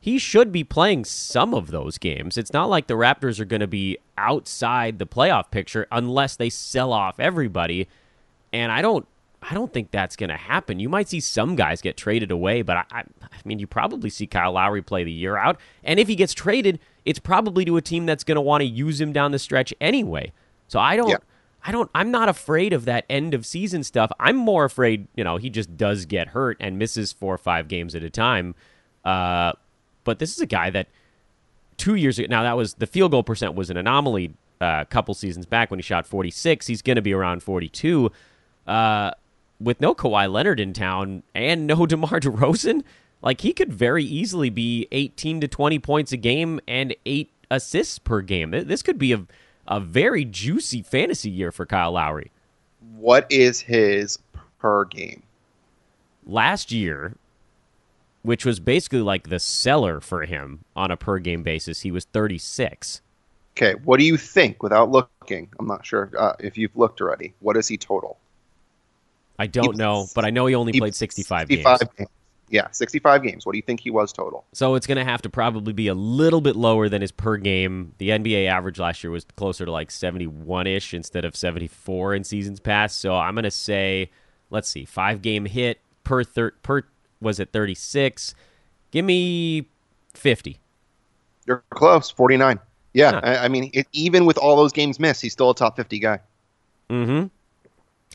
he 0.00 0.18
should 0.18 0.50
be 0.50 0.64
playing 0.64 1.04
some 1.04 1.54
of 1.54 1.70
those 1.70 1.98
games. 1.98 2.36
It's 2.36 2.52
not 2.52 2.68
like 2.68 2.86
the 2.86 2.94
Raptors 2.94 3.38
are 3.40 3.44
going 3.44 3.60
to 3.60 3.66
be 3.66 3.98
outside 4.18 4.98
the 4.98 5.06
playoff 5.06 5.50
picture 5.50 5.86
unless 5.92 6.36
they 6.36 6.50
sell 6.50 6.92
off 6.92 7.20
everybody. 7.20 7.88
And 8.52 8.72
I 8.72 8.82
don't 8.82 9.06
I 9.42 9.54
don't 9.54 9.72
think 9.72 9.90
that's 9.90 10.16
going 10.16 10.30
to 10.30 10.36
happen. 10.36 10.78
You 10.78 10.88
might 10.88 11.08
see 11.08 11.20
some 11.20 11.56
guys 11.56 11.82
get 11.82 11.96
traded 11.96 12.30
away, 12.30 12.62
but 12.62 12.76
I, 12.76 12.84
I, 12.92 12.98
I 13.22 13.40
mean, 13.44 13.58
you 13.58 13.66
probably 13.66 14.08
see 14.08 14.26
Kyle 14.26 14.52
Lowry 14.52 14.82
play 14.82 15.04
the 15.04 15.12
year 15.12 15.36
out. 15.36 15.58
And 15.82 15.98
if 15.98 16.08
he 16.08 16.14
gets 16.14 16.32
traded, 16.32 16.78
it's 17.04 17.18
probably 17.18 17.64
to 17.64 17.76
a 17.76 17.82
team 17.82 18.06
that's 18.06 18.24
going 18.24 18.36
to 18.36 18.40
want 18.40 18.60
to 18.62 18.66
use 18.66 19.00
him 19.00 19.12
down 19.12 19.32
the 19.32 19.38
stretch 19.38 19.74
anyway. 19.80 20.32
So 20.68 20.78
I 20.78 20.96
don't, 20.96 21.08
Yeah. 21.10 21.16
I 21.64 21.72
don't, 21.72 21.90
I'm 21.94 22.10
not 22.10 22.28
afraid 22.28 22.72
of 22.72 22.84
that 22.86 23.04
end 23.08 23.34
of 23.34 23.46
season 23.46 23.84
stuff. 23.84 24.10
I'm 24.18 24.36
more 24.36 24.64
afraid, 24.64 25.06
you 25.14 25.22
know, 25.24 25.36
he 25.36 25.50
just 25.50 25.76
does 25.76 26.06
get 26.06 26.28
hurt 26.28 26.56
and 26.60 26.78
misses 26.78 27.12
four 27.12 27.34
or 27.34 27.38
five 27.38 27.68
games 27.68 27.94
at 27.94 28.02
a 28.02 28.10
time. 28.10 28.54
Uh, 29.04 29.52
but 30.04 30.18
this 30.18 30.32
is 30.34 30.40
a 30.40 30.46
guy 30.46 30.70
that 30.70 30.88
two 31.76 31.94
years 31.94 32.18
ago, 32.18 32.26
now 32.28 32.42
that 32.42 32.56
was 32.56 32.74
the 32.74 32.86
field 32.86 33.10
goal 33.12 33.22
percent 33.22 33.54
was 33.54 33.70
an 33.70 33.76
anomaly 33.76 34.34
uh, 34.60 34.78
a 34.82 34.84
couple 34.84 35.12
seasons 35.14 35.44
back 35.46 35.70
when 35.70 35.78
he 35.78 35.82
shot 35.82 36.06
46. 36.06 36.66
He's 36.66 36.82
going 36.82 36.96
to 36.96 37.02
be 37.02 37.12
around 37.12 37.42
42. 37.42 38.10
Uh, 38.66 39.10
with 39.62 39.80
no 39.80 39.94
Kawhi 39.94 40.30
Leonard 40.30 40.60
in 40.60 40.72
town 40.72 41.22
and 41.34 41.66
no 41.66 41.86
DeMar 41.86 42.20
DeRozan, 42.20 42.82
like 43.22 43.40
he 43.40 43.52
could 43.52 43.72
very 43.72 44.04
easily 44.04 44.50
be 44.50 44.88
18 44.92 45.40
to 45.40 45.48
20 45.48 45.78
points 45.78 46.12
a 46.12 46.16
game 46.16 46.60
and 46.66 46.94
eight 47.06 47.30
assists 47.50 47.98
per 47.98 48.20
game. 48.20 48.50
This 48.50 48.82
could 48.82 48.98
be 48.98 49.12
a, 49.12 49.26
a 49.66 49.80
very 49.80 50.24
juicy 50.24 50.82
fantasy 50.82 51.30
year 51.30 51.52
for 51.52 51.66
Kyle 51.66 51.92
Lowry. 51.92 52.30
What 52.96 53.26
is 53.30 53.60
his 53.60 54.18
per 54.58 54.84
game? 54.86 55.22
Last 56.26 56.72
year, 56.72 57.16
which 58.22 58.44
was 58.44 58.60
basically 58.60 59.00
like 59.00 59.28
the 59.28 59.40
cellar 59.40 60.00
for 60.00 60.24
him 60.24 60.64
on 60.74 60.90
a 60.90 60.96
per 60.96 61.18
game 61.18 61.42
basis, 61.42 61.80
he 61.80 61.90
was 61.90 62.04
36. 62.06 63.02
Okay, 63.56 63.74
what 63.84 63.98
do 63.98 64.06
you 64.06 64.16
think 64.16 64.62
without 64.62 64.90
looking? 64.90 65.50
I'm 65.58 65.66
not 65.66 65.84
sure 65.84 66.10
uh, 66.18 66.32
if 66.38 66.56
you've 66.56 66.76
looked 66.76 67.00
already. 67.00 67.34
What 67.40 67.56
is 67.56 67.68
he 67.68 67.76
total? 67.76 68.16
I 69.38 69.46
don't 69.46 69.76
know, 69.76 70.06
but 70.14 70.24
I 70.24 70.30
know 70.30 70.46
he 70.46 70.54
only 70.54 70.72
he- 70.72 70.78
played 70.80 70.94
65, 70.94 71.48
65 71.48 71.78
games. 71.78 71.90
games. 71.98 72.08
Yeah, 72.48 72.68
65 72.70 73.22
games. 73.22 73.46
What 73.46 73.52
do 73.52 73.56
you 73.58 73.62
think 73.62 73.80
he 73.80 73.88
was 73.90 74.12
total? 74.12 74.44
So 74.52 74.74
it's 74.74 74.86
going 74.86 74.98
to 74.98 75.04
have 75.04 75.22
to 75.22 75.30
probably 75.30 75.72
be 75.72 75.88
a 75.88 75.94
little 75.94 76.42
bit 76.42 76.54
lower 76.54 76.90
than 76.90 77.00
his 77.00 77.10
per 77.10 77.38
game. 77.38 77.94
The 77.96 78.10
NBA 78.10 78.46
average 78.46 78.78
last 78.78 79.02
year 79.02 79.10
was 79.10 79.24
closer 79.36 79.64
to 79.64 79.72
like 79.72 79.90
71 79.90 80.66
ish 80.66 80.92
instead 80.92 81.24
of 81.24 81.34
74 81.34 82.14
in 82.14 82.24
seasons 82.24 82.60
past. 82.60 83.00
So 83.00 83.16
I'm 83.16 83.34
going 83.34 83.44
to 83.44 83.50
say, 83.50 84.10
let's 84.50 84.68
see, 84.68 84.84
five 84.84 85.22
game 85.22 85.46
hit 85.46 85.80
per 86.04 86.24
thir- 86.24 86.52
per 86.62 86.82
was 87.22 87.40
it 87.40 87.52
36? 87.52 88.34
Give 88.90 89.04
me 89.06 89.66
50. 90.12 90.58
You're 91.46 91.64
close, 91.70 92.10
49. 92.10 92.58
Yeah, 92.92 93.12
Huh. 93.12 93.20
I, 93.22 93.36
I 93.44 93.48
mean, 93.48 93.70
it, 93.72 93.86
even 93.92 94.26
with 94.26 94.36
all 94.36 94.56
those 94.56 94.72
games 94.72 95.00
missed, 95.00 95.22
he's 95.22 95.32
still 95.32 95.48
a 95.48 95.54
top 95.54 95.76
50 95.76 95.98
guy. 96.00 96.18
Mm-hmm. 96.90 97.10
And 97.12 97.30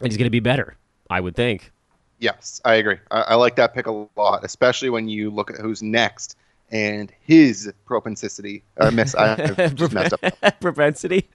he's 0.03 0.17
going 0.17 0.27
to 0.27 0.29
be 0.29 0.39
better, 0.41 0.77
I 1.09 1.21
would 1.21 1.35
think. 1.35 1.71
Yes, 2.19 2.61
I 2.65 2.75
agree. 2.75 2.97
I, 3.11 3.21
I 3.21 3.35
like 3.35 3.55
that 3.57 3.73
pick 3.73 3.87
a 3.87 4.07
lot, 4.15 4.43
especially 4.43 4.89
when 4.89 5.07
you 5.07 5.29
look 5.29 5.51
at 5.51 5.57
who's 5.57 5.83
next 5.83 6.35
and 6.71 7.11
his 7.21 7.71
propensity. 7.85 8.63
Uh, 8.77 8.91
miss, 8.91 9.15
I 9.15 9.35
just 9.73 9.93
messed 9.93 10.13
up. 10.13 10.59
Propensity. 10.59 11.27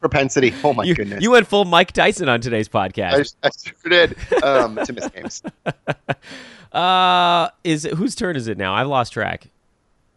Propensity. 0.00 0.54
Oh 0.62 0.72
my 0.72 0.84
you, 0.84 0.94
goodness. 0.94 1.22
you 1.22 1.30
went 1.30 1.46
full 1.46 1.64
Mike 1.64 1.92
Tyson 1.92 2.28
on 2.28 2.40
today's 2.40 2.68
podcast. 2.68 3.34
I, 3.42 3.48
I 3.48 3.50
sure 3.50 3.90
did 3.90 4.42
um, 4.44 4.76
to 4.84 4.92
miss 4.92 5.08
games. 5.08 5.42
Uh, 6.70 7.48
is 7.64 7.86
it, 7.86 7.94
whose 7.94 8.14
turn 8.14 8.36
is 8.36 8.46
it 8.46 8.58
now? 8.58 8.74
I've 8.74 8.88
lost 8.88 9.14
track. 9.14 9.48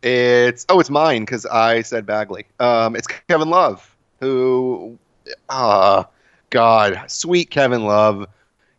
It's 0.04 0.66
oh, 0.68 0.80
it's 0.80 0.90
mine 0.90 1.22
because 1.22 1.46
I 1.46 1.82
said 1.82 2.06
Bagley. 2.06 2.46
Um, 2.60 2.96
it's 2.96 3.08
Kevin 3.08 3.50
Love, 3.50 3.96
who, 4.20 4.98
ah, 5.50 6.08
God, 6.50 7.04
sweet 7.08 7.50
Kevin 7.52 7.86
Love. 7.86 8.28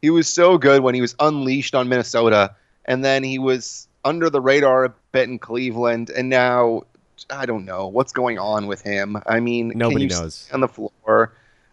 He 0.02 0.10
was 0.10 0.28
so 0.28 0.58
good 0.58 0.82
when 0.82 0.94
he 0.94 1.00
was 1.00 1.14
unleashed 1.20 1.74
on 1.74 1.88
Minnesota, 1.88 2.54
and 2.84 3.04
then 3.04 3.22
he 3.22 3.38
was 3.38 3.86
under 4.04 4.28
the 4.28 4.40
radar 4.40 4.84
a 4.84 4.94
bit 5.12 5.28
in 5.28 5.38
Cleveland, 5.38 6.10
and 6.10 6.28
now 6.28 6.82
I 7.30 7.46
don't 7.46 7.64
know 7.64 7.86
what's 7.86 8.12
going 8.12 8.38
on 8.38 8.66
with 8.66 8.82
him. 8.82 9.16
I 9.26 9.38
mean, 9.38 9.72
Nobody 9.76 10.06
knows. 10.06 10.48
on 10.52 10.60
the 10.60 10.68
floor. 10.68 11.32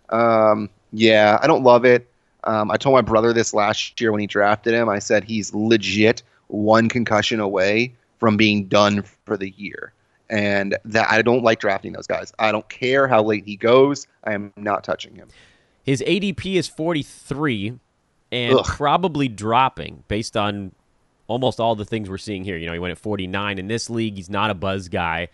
Um, 0.10 0.70
yeah, 0.94 1.40
I 1.42 1.48
don't 1.48 1.64
love 1.64 1.86
it. 1.86 2.08
Um, 2.44 2.72
I 2.72 2.78
told 2.78 2.94
my 2.94 3.02
brother 3.02 3.34
this 3.34 3.54
last 3.54 4.00
year 4.00 4.12
when 4.12 4.22
he 4.22 4.28
drafted 4.28 4.74
him. 4.74 4.90
I 4.90 5.00
said 5.00 5.24
he's 5.24 5.54
legit 5.54 6.22
one 6.48 6.88
concussion 6.88 7.40
away 7.40 7.94
from 8.20 8.38
being 8.38 8.66
done 8.66 9.04
for 9.26 9.38
the 9.38 9.50
year. 9.58 9.92
And 10.30 10.78
that 10.86 11.10
I 11.10 11.22
don't 11.24 11.44
like 11.44 11.60
drafting 11.60 11.94
those 11.94 12.06
guys. 12.08 12.32
I 12.38 12.52
don't 12.52 12.68
care 12.70 13.08
how 13.08 13.24
late 13.24 13.46
he 13.46 13.56
goes. 13.56 14.06
I 14.24 14.34
am 14.34 14.54
not 14.56 14.84
touching 14.84 15.16
him. 15.16 15.30
His 15.84 16.04
ADP 16.06 16.56
is 16.56 16.68
43 16.68 17.80
and 18.32 18.56
Ugh. 18.60 18.66
probably 18.66 19.28
dropping 19.28 20.04
based 20.08 20.38
on 20.38 20.72
almost 21.28 21.60
all 21.60 21.76
the 21.76 21.86
things 21.86 22.10
we're 22.10 22.18
seeing 22.18 22.44
here. 22.44 22.58
You 22.58 22.68
know, 22.68 22.74
he 22.74 22.80
went 22.80 22.92
at 22.92 22.98
49 22.98 23.58
in 23.60 23.68
this 23.68 23.90
league. 23.90 24.16
He's 24.16 24.30
not 24.30 24.50
a 24.50 24.54
buzz 24.54 24.88
guy. 24.90 25.30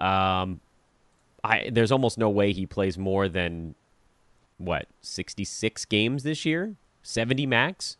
Um, 0.00 0.60
I 1.44 1.68
there's 1.72 1.92
almost 1.92 2.18
no 2.18 2.28
way 2.30 2.52
he 2.52 2.66
plays 2.66 2.96
more 2.98 3.28
than 3.28 3.74
what 4.58 4.86
66 5.02 5.84
games 5.86 6.22
this 6.22 6.44
year, 6.44 6.74
70 7.02 7.46
max. 7.46 7.96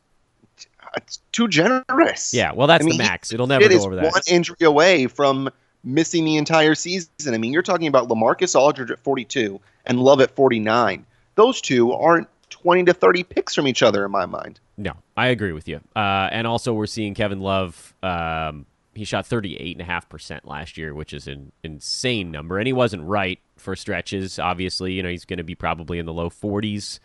It's 0.97 1.21
too 1.33 1.49
generous. 1.49 2.35
Yeah, 2.35 2.53
well 2.53 2.67
that's 2.67 2.85
I 2.85 2.87
mean, 2.87 2.99
the 2.99 3.05
max. 3.05 3.33
It'll 3.33 3.47
never 3.47 3.65
It 3.65 3.71
go 3.71 3.83
over 3.83 3.97
that. 3.97 4.05
one 4.13 4.23
injury 4.27 4.57
away 4.63 5.07
from 5.07 5.49
missing 5.85 6.25
the 6.25 6.37
entire 6.37 6.75
season. 6.75 7.11
I 7.33 7.39
mean, 7.39 7.53
you're 7.53 7.63
talking 7.63 7.87
about 7.87 8.09
LaMarcus 8.09 8.55
Aldridge 8.55 8.91
at 8.91 8.99
42 9.01 9.59
and 9.87 10.01
Love 10.01 10.21
at 10.21 10.31
49. 10.35 11.07
Those 11.37 11.61
two 11.63 11.93
aren't 11.93 12.29
20 12.63 12.85
to 12.85 12.93
30 12.93 13.23
picks 13.25 13.55
from 13.55 13.67
each 13.67 13.83
other 13.83 14.05
in 14.05 14.11
my 14.11 14.27
mind. 14.27 14.61
No, 14.77 14.93
I 15.17 15.29
agree 15.29 15.53
with 15.53 15.69
you. 15.69 15.81
Uh, 15.97 16.29
and 16.31 16.47
also, 16.47 16.73
we're 16.73 16.87
seeing 16.87 17.15
Kevin 17.15 17.41
Love. 17.41 17.95
Um, 18.03 18.67
he 18.95 19.05
shot 19.05 19.25
38.5% 19.25 20.41
last 20.45 20.77
year, 20.77 20.95
which 20.95 21.13
is 21.13 21.27
an 21.27 21.53
insane 21.63 22.31
number. 22.31 22.59
And 22.59 22.67
he 22.67 22.73
wasn't 22.73 23.05
right 23.05 23.39
for 23.57 23.77
stretches, 23.77 24.39
obviously. 24.39 24.93
You 24.95 25.03
know, 25.03 25.09
he's 25.09 25.25
going 25.25 25.39
to 25.39 25.45
be 25.45 25.55
probably 25.55 25.99
in 25.99 26.07
the 26.07 26.13
low 26.13 26.29
40s 26.29 26.99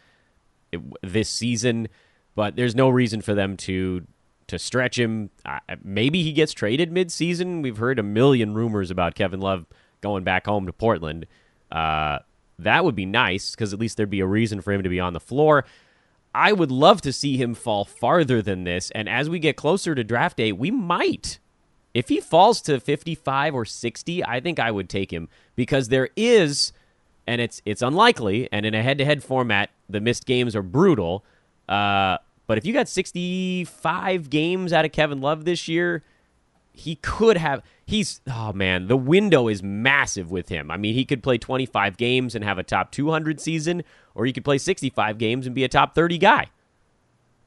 this 1.01 1.30
season. 1.30 1.88
But 2.34 2.56
there's 2.56 2.76
no 2.76 2.89
reason 2.89 3.22
for 3.22 3.34
them 3.34 3.56
to 3.58 4.06
to 4.47 4.60
stretch 4.60 4.99
him. 4.99 5.30
Uh, 5.45 5.60
maybe 5.84 6.22
he 6.22 6.32
gets 6.32 6.53
traded 6.53 6.91
midseason. 6.91 7.64
We've 7.64 7.78
heard 7.78 7.97
a 7.97 8.03
million 8.03 8.53
rumors 8.53 8.91
about 8.91 9.16
Kevin 9.16 9.39
Love 9.39 9.66
going 10.01 10.24
back 10.24 10.45
home 10.45 10.68
to 10.68 10.74
Portland. 10.74 11.26
Uh, 11.72 12.20
that 12.60 12.86
would 12.86 12.95
be 12.95 13.06
nice 13.06 13.51
because 13.51 13.74
at 13.74 13.80
least 13.80 13.97
there'd 13.97 14.10
be 14.10 14.20
a 14.20 14.28
reason 14.28 14.62
for 14.62 14.72
him 14.72 14.84
to 14.84 14.89
be 14.89 14.99
on 14.99 15.14
the 15.14 15.20
floor. 15.20 15.66
I 16.34 16.51
would 16.51 16.72
love 16.72 17.01
to 17.01 17.14
see 17.14 17.38
him 17.38 17.53
fall 17.53 17.86
farther 17.86 18.41
than 18.41 18.66
this. 18.66 18.91
And 18.91 19.08
as 19.08 19.30
we 19.30 19.39
get 19.39 19.56
closer 19.56 19.95
to 19.95 20.03
draft 20.03 20.38
day, 20.38 20.51
we 20.51 20.70
might. 20.70 21.39
If 21.93 22.10
he 22.10 22.20
falls 22.20 22.62
to 22.64 22.80
55 22.80 23.56
or 23.56 23.64
60, 23.64 24.26
I 24.26 24.41
think 24.41 24.60
I 24.60 24.70
would 24.70 24.89
take 24.89 25.12
him 25.12 25.30
because 25.56 25.88
there 25.88 26.10
is, 26.18 26.74
and 27.26 27.39
it's 27.39 27.62
it's 27.66 27.82
unlikely, 27.82 28.49
and 28.51 28.66
in 28.66 28.74
a 28.76 28.84
head-to-head 28.84 29.24
format, 29.24 29.70
the 29.88 30.01
missed 30.01 30.26
games 30.26 30.58
are 30.58 30.62
brutal. 30.62 31.24
Uh, 31.70 32.18
but 32.47 32.58
if 32.58 32.66
you 32.66 32.74
got 32.74 32.89
65 32.89 34.30
games 34.30 34.74
out 34.74 34.84
of 34.84 34.91
Kevin 34.91 35.22
Love 35.22 35.45
this 35.45 35.70
year, 35.70 36.03
he 36.76 36.95
could 36.95 37.38
have 37.38 37.63
he's 37.86 38.21
oh 38.28 38.51
man 38.53 38.88
the 38.88 38.97
window 38.97 39.47
is 39.47 39.63
massive 39.63 40.32
with 40.32 40.49
him 40.49 40.69
i 40.69 40.78
mean 40.78 40.93
he 40.93 41.05
could 41.05 41.23
play 41.23 41.38
25 41.38 41.97
games 41.97 42.36
and 42.36 42.43
have 42.43 42.57
a 42.57 42.63
top 42.63 42.91
200 42.91 43.39
season 43.39 43.84
or 44.13 44.26
he 44.26 44.34
could 44.34 44.43
play 44.43 44.57
65 44.57 45.17
games 45.17 45.45
and 45.45 45.55
be 45.55 45.63
a 45.63 45.69
top 45.69 45.95
30 45.95 46.17
guy 46.17 46.47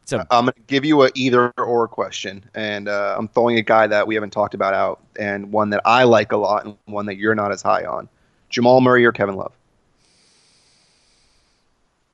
so 0.05 0.25
I'm 0.31 0.47
going 0.47 0.55
to 0.55 0.61
give 0.69 0.87
you 0.87 1.03
a 1.05 1.11
either 1.15 1.51
or 1.59 1.87
question, 1.87 2.43
and 2.55 2.89
uh, 2.89 3.15
I'm 3.19 3.29
throwing 3.29 3.59
a 3.59 3.63
guy 3.63 3.87
that 3.89 4.07
we 4.07 4.15
haven't 4.15 4.31
talked 4.31 4.55
about 4.55 4.73
out, 4.73 5.03
and 5.19 5.53
one 5.53 5.69
that 5.69 5.83
I 5.85 6.05
like 6.05 6.33
a 6.33 6.39
lot, 6.39 6.65
and 6.65 6.79
one 6.87 7.05
that 7.07 7.19
you're 7.19 7.35
not 7.35 7.53
as 7.53 7.61
high 7.61 7.85
on. 7.85 8.09
Jamal 8.49 8.81
Murray 8.81 9.05
or 9.05 9.13
Kevin 9.13 9.35
Love? 9.35 9.53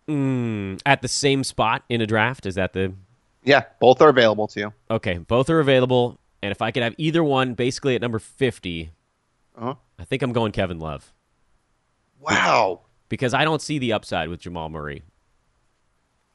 mm, 0.09 0.81
at 0.85 1.03
the 1.03 1.09
same 1.09 1.45
spot 1.45 1.85
in 1.89 2.01
a 2.01 2.07
draft 2.07 2.47
is 2.47 2.57
that 2.57 2.73
the 2.73 2.93
Yeah, 3.45 3.63
both 3.81 4.03
are 4.03 4.09
available 4.09 4.49
to 4.49 4.61
you. 4.61 4.73
okay 4.91 5.19
both 5.19 5.49
are 5.49 5.61
available 5.61 6.19
and 6.45 6.51
if 6.53 6.61
i 6.63 6.71
could 6.71 6.83
have 6.83 6.95
either 6.99 7.25
one 7.25 7.55
basically 7.55 7.95
at 7.95 8.03
number 8.03 8.19
50 8.19 8.91
Uh-huh. 9.57 9.75
i 9.99 10.05
think 10.05 10.23
i'm 10.23 10.33
going 10.33 10.53
kevin 10.53 10.79
love 10.79 11.13
Wow. 12.21 12.81
because 13.09 13.35
i 13.35 13.45
don't 13.45 13.63
see 13.63 13.79
the 13.79 13.93
upside 13.93 14.29
with 14.29 14.41
jamal 14.41 14.69
murray 14.69 15.03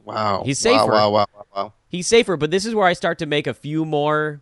Wow. 0.04 0.44
He's 0.46 0.64
Wow, 0.66 0.72
safer. 0.80 0.92
Wow, 0.92 1.10
wow, 1.12 1.26
wow, 1.36 1.46
wow. 1.56 1.74
He's 1.88 2.08
safer, 2.08 2.36
but 2.38 2.50
this 2.50 2.66
is 2.66 2.74
where 2.74 2.88
I 2.88 2.94
start 2.94 3.20
to 3.20 3.26
make 3.28 3.46
a 3.48 3.54
few 3.54 3.86
more 3.86 4.42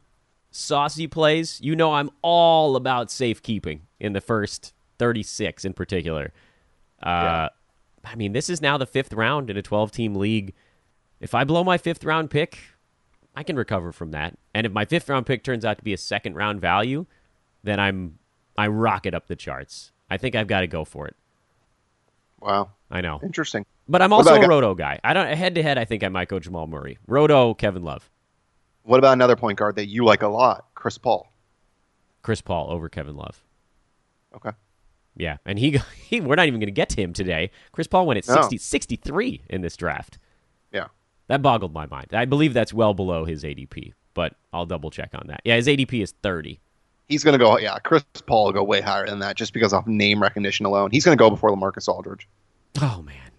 saucy 0.52 1.08
plays. 1.08 1.60
You 1.62 1.76
know, 1.76 1.94
I'm 1.94 2.10
all 2.22 2.76
about 2.78 3.12
safekeeping 3.12 3.82
in 4.00 4.14
the 4.14 4.22
first 4.22 4.74
36 5.00 5.66
in 5.66 5.74
particular. 5.74 6.32
Uh, 7.04 7.10
Yeah. 7.10 7.50
I 8.06 8.16
mean, 8.16 8.32
this 8.32 8.50
is 8.50 8.62
now 8.62 8.78
the 8.78 8.86
fifth 8.86 9.12
round 9.12 9.50
in 9.50 9.58
a 9.58 9.62
12 9.62 9.92
team 9.92 10.16
league. 10.16 10.54
If 11.20 11.34
I 11.36 11.44
blow 11.44 11.64
my 11.66 11.78
fifth 11.78 12.06
round 12.06 12.30
pick, 12.30 12.60
I 13.38 13.44
can 13.44 13.56
recover 13.56 13.92
from 13.92 14.10
that. 14.12 14.36
And 14.56 14.66
if 14.66 14.74
my 14.74 14.84
fifth 14.86 15.08
round 15.10 15.28
pick 15.28 15.44
turns 15.44 15.64
out 15.64 15.78
to 15.78 15.84
be 15.84 15.94
a 15.94 15.98
second 15.98 16.34
round 16.34 16.60
value, 16.60 17.06
then 17.64 17.80
I'm 17.80 18.18
I 18.58 18.66
rocket 18.66 19.14
up 19.14 19.28
the 19.28 19.36
charts. 19.36 19.92
I 20.10 20.18
think 20.18 20.34
I've 20.36 20.48
got 20.48 20.62
to 20.62 20.68
go 20.68 20.84
for 20.84 21.06
it. 21.08 21.16
Wow. 22.42 22.72
I 22.90 23.02
know, 23.02 23.20
Interesting. 23.22 23.64
but 23.88 24.02
I'm 24.02 24.12
also 24.12 24.34
a 24.34 24.40
guy- 24.40 24.48
roto 24.48 24.74
guy. 24.74 25.00
I 25.04 25.14
don't 25.14 25.28
head 25.36 25.54
to 25.56 25.62
head. 25.62 25.78
I 25.78 25.86
think 25.86 26.04
I 26.04 26.08
might 26.10 26.30
go 26.30 26.40
Jamal 26.40 26.66
Murray. 26.66 26.98
Roto, 27.06 27.54
Kevin 27.54 27.84
Love. 27.84 28.10
What 28.84 28.98
about 28.98 29.14
another 29.14 29.36
point 29.36 29.60
guard 29.60 29.76
that 29.76 29.86
you 29.88 30.04
like 30.04 30.24
a 30.24 30.28
lot? 30.30 30.66
Chris 30.74 30.98
Paul. 30.98 31.32
Chris 32.24 32.42
Paul 32.42 32.72
over 32.72 32.90
Kevin 32.90 33.16
Love. 33.18 33.44
Okay. 34.36 34.52
Yeah, 35.16 35.38
and 35.46 35.60
he, 35.60 35.80
he 35.96 36.22
we're 36.22 36.36
not 36.36 36.48
even 36.48 36.60
going 36.60 36.68
to 36.68 36.72
get 36.72 36.90
to 36.90 37.02
him 37.02 37.14
today. 37.14 37.52
Chris 37.72 37.86
Paul 37.86 38.08
went 38.08 38.18
at 38.18 38.28
No. 38.28 38.42
60, 38.42 38.58
63 38.58 39.42
in 39.50 39.62
this 39.62 39.78
draft. 39.78 40.18
Yeah. 41.30 41.36
That 41.36 41.42
boggled 41.42 41.74
my 41.74 41.86
mind. 41.88 42.08
I 42.14 42.26
believe 42.26 42.54
that's 42.54 42.74
well 42.74 42.94
below 42.94 43.26
his 43.26 43.44
ADP, 43.44 43.94
but 44.14 44.34
I'll 44.54 44.66
double 44.66 44.90
check 44.92 45.10
on 45.14 45.26
that. 45.28 45.42
Yeah, 45.44 45.56
his 45.56 45.68
ADP 45.68 46.02
is 46.02 46.14
30. 46.24 46.60
He's 47.10 47.24
going 47.24 47.38
to 47.38 47.44
go, 47.44 47.58
yeah, 47.58 47.78
Chris 47.80 48.04
Paul 48.26 48.46
will 48.46 48.54
go 48.54 48.64
way 48.64 48.82
higher 48.82 49.06
than 49.08 49.20
that 49.20 49.36
just 49.38 49.54
because 49.54 49.74
of 49.74 49.88
name 49.88 50.22
recognition 50.22 50.66
alone. 50.66 50.92
He's 50.92 51.06
going 51.06 51.18
to 51.18 51.22
go 51.22 51.30
before 51.30 51.50
LaMarcus 51.52 51.88
Aldridge. 51.88 52.28
Oh 52.82 53.02
man. 53.06 53.32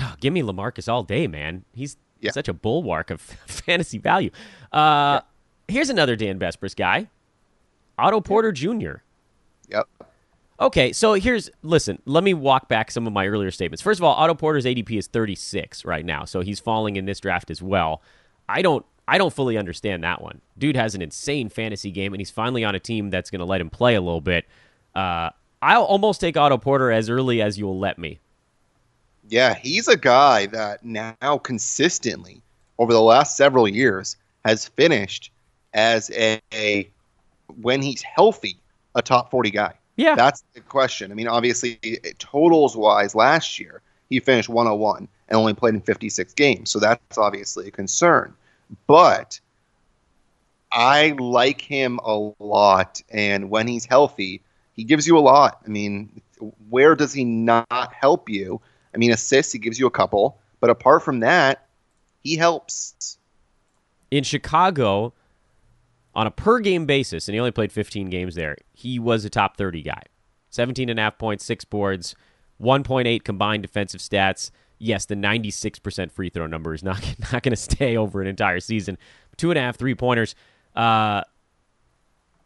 Oh, 0.00 0.14
give 0.20 0.32
me 0.32 0.42
LaMarcus 0.42 0.90
all 0.90 1.02
day, 1.02 1.26
man. 1.26 1.64
He's 1.74 1.96
Yeah. 2.20 2.30
such 2.32 2.48
a 2.48 2.52
bulwark 2.52 3.10
of 3.10 3.20
fantasy 3.46 3.98
value. 3.98 4.30
Uh, 4.72 5.20
Here's 5.68 5.88
another 5.90 6.16
Dan 6.16 6.38
Besbris 6.38 6.74
guy. 6.74 7.08
Otto 7.98 8.20
Porter 8.20 8.50
Jr. 8.52 9.02
Yep. 9.68 9.88
Okay, 10.60 10.92
so 10.92 11.14
here's 11.14 11.50
listen. 11.62 12.02
Let 12.04 12.22
me 12.22 12.34
walk 12.34 12.68
back 12.68 12.90
some 12.90 13.06
of 13.06 13.12
my 13.12 13.26
earlier 13.26 13.50
statements. 13.50 13.80
First 13.80 13.98
of 13.98 14.04
all, 14.04 14.14
Otto 14.14 14.34
Porter's 14.34 14.66
ADP 14.66 14.90
is 14.98 15.06
36 15.06 15.84
right 15.86 16.04
now, 16.04 16.26
so 16.26 16.42
he's 16.42 16.60
falling 16.60 16.96
in 16.96 17.06
this 17.06 17.18
draft 17.18 17.50
as 17.50 17.62
well. 17.62 18.02
I 18.48 18.60
don't, 18.60 18.84
I 19.08 19.16
don't 19.16 19.32
fully 19.32 19.56
understand 19.56 20.04
that 20.04 20.20
one. 20.20 20.42
Dude 20.58 20.76
has 20.76 20.94
an 20.94 21.00
insane 21.00 21.48
fantasy 21.48 21.90
game, 21.90 22.12
and 22.12 22.20
he's 22.20 22.30
finally 22.30 22.62
on 22.62 22.74
a 22.74 22.78
team 22.78 23.08
that's 23.08 23.30
going 23.30 23.38
to 23.38 23.46
let 23.46 23.60
him 23.60 23.70
play 23.70 23.94
a 23.94 24.00
little 24.02 24.20
bit. 24.20 24.44
Uh, 24.94 25.30
I'll 25.62 25.84
almost 25.84 26.20
take 26.20 26.36
Otto 26.36 26.58
Porter 26.58 26.92
as 26.92 27.08
early 27.08 27.40
as 27.40 27.58
you'll 27.58 27.78
let 27.78 27.98
me. 27.98 28.18
Yeah, 29.28 29.54
he's 29.54 29.88
a 29.88 29.96
guy 29.96 30.46
that 30.46 30.84
now 30.84 31.38
consistently 31.38 32.42
over 32.78 32.92
the 32.92 33.00
last 33.00 33.36
several 33.36 33.66
years 33.66 34.16
has 34.44 34.68
finished 34.68 35.30
as 35.72 36.10
a, 36.10 36.40
a 36.52 36.90
when 37.60 37.80
he's 37.80 38.02
healthy, 38.02 38.56
a 38.94 39.02
top 39.02 39.30
40 39.30 39.50
guy? 39.50 39.74
Yeah. 40.00 40.14
That's 40.14 40.42
the 40.54 40.62
question. 40.62 41.12
I 41.12 41.14
mean, 41.14 41.28
obviously, 41.28 41.78
totals 42.18 42.74
wise, 42.74 43.14
last 43.14 43.58
year 43.58 43.82
he 44.08 44.18
finished 44.18 44.48
101 44.48 45.06
and 45.28 45.36
only 45.36 45.52
played 45.52 45.74
in 45.74 45.82
56 45.82 46.32
games, 46.32 46.70
so 46.70 46.78
that's 46.78 47.18
obviously 47.18 47.68
a 47.68 47.70
concern. 47.70 48.32
But 48.86 49.38
I 50.72 51.14
like 51.18 51.60
him 51.60 52.00
a 52.02 52.32
lot, 52.38 53.02
and 53.10 53.50
when 53.50 53.68
he's 53.68 53.84
healthy, 53.84 54.40
he 54.74 54.84
gives 54.84 55.06
you 55.06 55.18
a 55.18 55.20
lot. 55.20 55.60
I 55.66 55.68
mean, 55.68 56.22
where 56.70 56.94
does 56.94 57.12
he 57.12 57.24
not 57.24 57.92
help 57.92 58.30
you? 58.30 58.58
I 58.94 58.96
mean, 58.96 59.12
assists, 59.12 59.52
he 59.52 59.58
gives 59.58 59.78
you 59.78 59.86
a 59.86 59.90
couple, 59.90 60.38
but 60.60 60.70
apart 60.70 61.02
from 61.02 61.20
that, 61.20 61.66
he 62.22 62.36
helps. 62.36 63.18
In 64.10 64.24
Chicago, 64.24 65.12
on 66.14 66.26
a 66.26 66.30
per 66.30 66.60
game 66.60 66.86
basis, 66.86 67.28
and 67.28 67.34
he 67.34 67.40
only 67.40 67.50
played 67.50 67.72
15 67.72 68.10
games 68.10 68.34
there, 68.34 68.56
he 68.72 68.98
was 68.98 69.24
a 69.24 69.30
top 69.30 69.56
30 69.56 69.82
guy. 69.82 70.02
17 70.50 70.88
and 70.88 70.98
a 70.98 71.02
half 71.02 71.18
points, 71.18 71.44
six 71.44 71.64
boards, 71.64 72.14
1.8 72.60 73.22
combined 73.22 73.62
defensive 73.62 74.00
stats. 74.00 74.50
Yes, 74.78 75.06
the 75.06 75.14
96% 75.14 76.10
free 76.10 76.30
throw 76.30 76.46
number 76.46 76.74
is 76.74 76.82
not, 76.82 77.02
not 77.32 77.42
going 77.42 77.52
to 77.52 77.56
stay 77.56 77.96
over 77.96 78.20
an 78.20 78.26
entire 78.26 78.60
season. 78.60 78.98
Two 79.36 79.50
and 79.50 79.58
a 79.58 79.62
half 79.62 79.76
three 79.76 79.94
pointers. 79.94 80.34
Uh, 80.74 81.22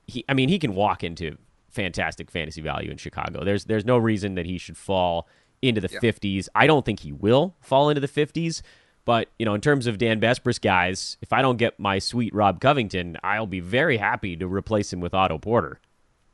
he, 0.06 0.24
I 0.28 0.34
mean, 0.34 0.48
he 0.48 0.58
can 0.58 0.74
walk 0.74 1.02
into 1.02 1.38
fantastic 1.70 2.30
fantasy 2.30 2.60
value 2.60 2.90
in 2.90 2.96
Chicago. 2.96 3.44
There's 3.44 3.64
there's 3.64 3.84
no 3.84 3.98
reason 3.98 4.36
that 4.36 4.46
he 4.46 4.58
should 4.58 4.76
fall 4.76 5.28
into 5.60 5.80
the 5.80 5.88
yeah. 5.90 5.98
50s. 5.98 6.48
I 6.54 6.66
don't 6.66 6.84
think 6.84 7.00
he 7.00 7.12
will 7.12 7.56
fall 7.60 7.88
into 7.88 8.00
the 8.00 8.08
50s. 8.08 8.62
But, 9.04 9.28
you 9.38 9.44
know, 9.44 9.54
in 9.54 9.60
terms 9.60 9.86
of 9.86 9.98
Dan 9.98 10.20
Besbris 10.20 10.60
guys, 10.60 11.16
if 11.20 11.32
I 11.32 11.42
don't 11.42 11.56
get 11.56 11.78
my 11.78 11.98
sweet 11.98 12.34
Rob 12.34 12.60
Covington, 12.60 13.18
I'll 13.22 13.46
be 13.46 13.60
very 13.60 13.98
happy 13.98 14.36
to 14.36 14.46
replace 14.46 14.92
him 14.92 15.00
with 15.00 15.12
Otto 15.14 15.38
Porter. 15.38 15.80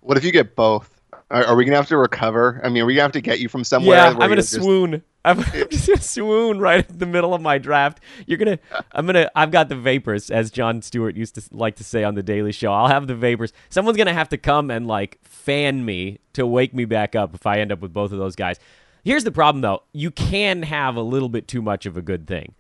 What 0.01 0.17
if 0.17 0.25
you 0.25 0.33
get 0.33 0.55
both? 0.55 1.01
Are, 1.31 1.45
are 1.45 1.57
we 1.57 1.65
going 1.65 1.73
to 1.73 1.77
have 1.77 1.89
to 1.89 1.97
recover? 1.97 2.61
I 2.63 2.69
mean, 2.69 2.83
are 2.83 2.87
we 2.87 2.95
going 2.95 3.01
to 3.01 3.03
have 3.03 3.13
to 3.13 3.21
get 3.21 3.41
you 3.41 3.49
from 3.49 3.65
somewhere? 3.65 3.97
Yeah, 3.97 4.09
I'm 4.09 4.17
going 4.17 4.37
to 4.37 4.43
swoon. 4.43 5.03
I'm 5.25 5.43
just 5.43 5.87
gonna 5.87 6.01
swoon 6.01 6.61
right 6.61 6.89
in 6.89 6.99
the 6.99 7.07
middle 7.07 7.35
of 7.35 7.43
my 7.43 7.59
draft. 7.59 8.01
You're 8.27 8.39
gonna, 8.39 8.59
I'm 8.93 9.05
gonna, 9.05 9.31
I've 9.35 9.51
got 9.51 9.69
the 9.69 9.77
vapors, 9.77 10.31
as 10.31 10.51
Jon 10.51 10.81
Stewart 10.81 11.15
used 11.15 11.35
to 11.35 11.43
like 11.53 11.77
to 11.77 11.85
say 11.85 12.05
on 12.05 12.15
the 12.15 12.23
Daily 12.23 12.53
Show. 12.53 12.73
I'll 12.73 12.89
have 12.89 13.07
the 13.07 13.15
vapors. 13.15 13.53
Someone's 13.69 13.99
gonna 13.99 14.15
have 14.15 14.31
to 14.31 14.39
come 14.39 14.71
and 14.71 14.87
like 14.87 15.19
fan 15.23 15.85
me 15.85 16.21
to 16.33 16.47
wake 16.47 16.73
me 16.73 16.87
back 16.87 17.15
up 17.15 17.35
if 17.35 17.47
I 17.47 17.61
end 17.61 17.71
up 17.71 17.81
with 17.81 17.93
both 17.93 18.13
of 18.13 18.19
those 18.19 18.35
guys. 18.35 18.59
Here's 19.05 19.25
the 19.25 19.33
problem, 19.33 19.63
though. 19.63 19.83
You 19.93 20.11
can 20.11 20.63
have 20.63 20.97
a 20.97 21.03
little 21.03 21.29
bit 21.29 21.49
too 21.49 21.63
much 21.63 21.87
of 21.87 21.97
a 21.97 22.03
good 22.03 22.27
thing. 22.27 22.55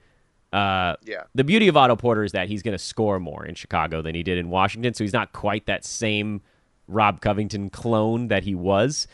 Uh, 0.52 0.96
yeah. 1.04 1.24
The 1.34 1.44
beauty 1.44 1.68
of 1.68 1.76
Otto 1.76 1.96
Porter 1.96 2.24
is 2.24 2.32
that 2.32 2.48
he's 2.48 2.62
going 2.62 2.72
to 2.72 2.82
score 2.82 3.20
more 3.20 3.44
in 3.44 3.54
Chicago 3.54 4.02
than 4.02 4.14
he 4.14 4.22
did 4.22 4.38
in 4.38 4.50
Washington, 4.50 4.94
so 4.94 5.04
he's 5.04 5.12
not 5.12 5.32
quite 5.32 5.66
that 5.66 5.84
same 5.84 6.40
Rob 6.88 7.20
Covington 7.20 7.70
clone 7.70 8.28
that 8.28 8.42
he 8.42 8.54
was. 8.54 9.06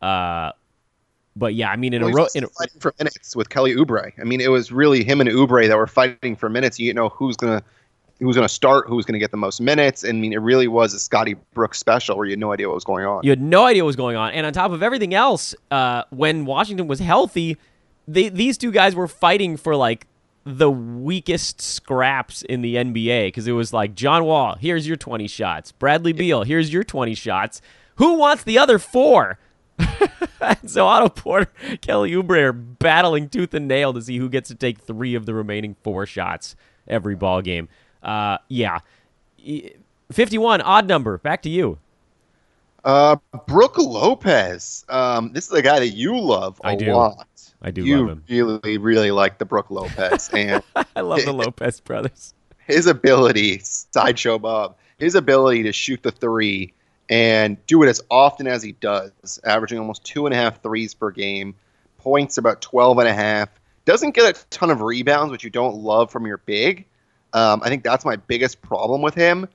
Uh, 0.00 0.52
but 1.34 1.54
yeah, 1.54 1.70
I 1.70 1.76
mean, 1.76 1.94
in 1.94 2.02
well, 2.02 2.10
a 2.10 2.14
row, 2.14 2.26
in 2.34 2.44
a, 2.44 2.48
fighting 2.48 2.80
for 2.80 2.94
minutes 2.98 3.34
with 3.34 3.48
Kelly 3.48 3.74
Oubre. 3.74 4.12
I 4.20 4.24
mean, 4.24 4.40
it 4.40 4.50
was 4.50 4.70
really 4.70 5.02
him 5.02 5.20
and 5.20 5.30
Oubre 5.30 5.66
that 5.66 5.76
were 5.76 5.86
fighting 5.86 6.36
for 6.36 6.48
minutes. 6.48 6.78
You 6.78 6.92
know 6.92 7.08
who's 7.08 7.36
gonna 7.36 7.62
who's 8.18 8.36
gonna 8.36 8.48
start, 8.48 8.86
who's 8.86 9.06
gonna 9.06 9.18
get 9.18 9.30
the 9.30 9.38
most 9.38 9.60
minutes. 9.60 10.04
And 10.04 10.18
I 10.18 10.20
mean, 10.20 10.32
it 10.34 10.40
really 10.40 10.68
was 10.68 10.92
a 10.92 10.98
Scotty 10.98 11.36
Brooks 11.54 11.78
special 11.78 12.18
where 12.18 12.26
you 12.26 12.32
had 12.32 12.38
no 12.38 12.52
idea 12.52 12.68
what 12.68 12.74
was 12.74 12.84
going 12.84 13.06
on. 13.06 13.20
You 13.22 13.30
had 13.30 13.40
no 13.40 13.64
idea 13.64 13.82
what 13.82 13.86
was 13.86 13.96
going 13.96 14.16
on, 14.16 14.32
and 14.32 14.44
on 14.44 14.52
top 14.52 14.72
of 14.72 14.82
everything 14.82 15.14
else, 15.14 15.54
uh, 15.70 16.02
when 16.10 16.44
Washington 16.44 16.86
was 16.86 17.00
healthy, 17.00 17.56
they, 18.06 18.28
these 18.28 18.58
two 18.58 18.70
guys 18.70 18.94
were 18.94 19.08
fighting 19.08 19.56
for 19.56 19.74
like 19.74 20.06
the 20.44 20.70
weakest 20.70 21.60
scraps 21.60 22.42
in 22.42 22.62
the 22.62 22.76
NBA 22.76 23.28
because 23.28 23.46
it 23.46 23.52
was 23.52 23.72
like 23.72 23.94
John 23.94 24.24
Wall, 24.24 24.56
here's 24.60 24.86
your 24.86 24.96
20 24.96 25.28
shots. 25.28 25.72
Bradley 25.72 26.12
Beal, 26.12 26.42
here's 26.42 26.72
your 26.72 26.84
20 26.84 27.14
shots. 27.14 27.62
Who 27.96 28.14
wants 28.14 28.42
the 28.42 28.58
other 28.58 28.78
four? 28.78 29.38
so 30.66 30.86
Otto 30.86 31.08
Porter, 31.08 31.50
Kelly 31.80 32.12
Oubre 32.12 32.42
are 32.42 32.52
battling 32.52 33.28
tooth 33.28 33.54
and 33.54 33.68
nail 33.68 33.92
to 33.92 34.02
see 34.02 34.18
who 34.18 34.28
gets 34.28 34.48
to 34.48 34.54
take 34.54 34.78
three 34.80 35.14
of 35.14 35.26
the 35.26 35.34
remaining 35.34 35.76
four 35.82 36.06
shots 36.06 36.56
every 36.88 37.14
ball 37.14 37.42
game. 37.42 37.68
Uh, 38.02 38.38
yeah, 38.48 38.80
fifty-one, 40.10 40.60
odd 40.60 40.86
number. 40.86 41.18
Back 41.18 41.42
to 41.42 41.48
you. 41.48 41.78
Uh, 42.84 43.16
Brook 43.46 43.78
Lopez. 43.78 44.84
Um, 44.88 45.32
this 45.32 45.46
is 45.46 45.52
a 45.52 45.62
guy 45.62 45.78
that 45.78 45.90
you 45.90 46.18
love 46.18 46.60
a 46.64 46.68
I 46.68 46.76
do. 46.76 46.92
lot. 46.92 47.26
I 47.62 47.70
do 47.70 47.84
you 47.84 48.00
love 48.00 48.08
him. 48.08 48.24
really, 48.28 48.78
really 48.78 49.10
like 49.10 49.38
the 49.38 49.44
Brook 49.44 49.70
Lopez, 49.70 50.28
and 50.32 50.62
I 50.94 51.00
love 51.00 51.24
the 51.24 51.32
Lopez 51.32 51.80
brothers. 51.80 52.34
His 52.66 52.86
ability, 52.86 53.60
sideshow 53.62 54.38
Bob, 54.38 54.76
his 54.98 55.14
ability 55.14 55.64
to 55.64 55.72
shoot 55.72 56.02
the 56.02 56.10
three 56.10 56.74
and 57.08 57.64
do 57.66 57.82
it 57.82 57.88
as 57.88 58.00
often 58.10 58.46
as 58.46 58.62
he 58.62 58.72
does, 58.72 59.40
averaging 59.44 59.78
almost 59.78 60.04
two 60.04 60.26
and 60.26 60.34
a 60.34 60.36
half 60.36 60.62
threes 60.62 60.94
per 60.94 61.10
game, 61.10 61.54
points 61.98 62.38
about 62.38 62.62
12 62.62 62.98
and 62.98 63.08
a 63.08 63.14
half. 63.14 63.48
Doesn't 63.84 64.14
get 64.14 64.36
a 64.36 64.46
ton 64.48 64.70
of 64.70 64.80
rebounds, 64.80 65.30
which 65.30 65.44
you 65.44 65.50
don't 65.50 65.76
love 65.76 66.10
from 66.10 66.26
your 66.26 66.38
big. 66.38 66.86
Um, 67.32 67.62
I 67.64 67.68
think 67.68 67.82
that's 67.82 68.04
my 68.04 68.16
biggest 68.16 68.62
problem 68.62 69.02
with 69.02 69.14
him. 69.14 69.48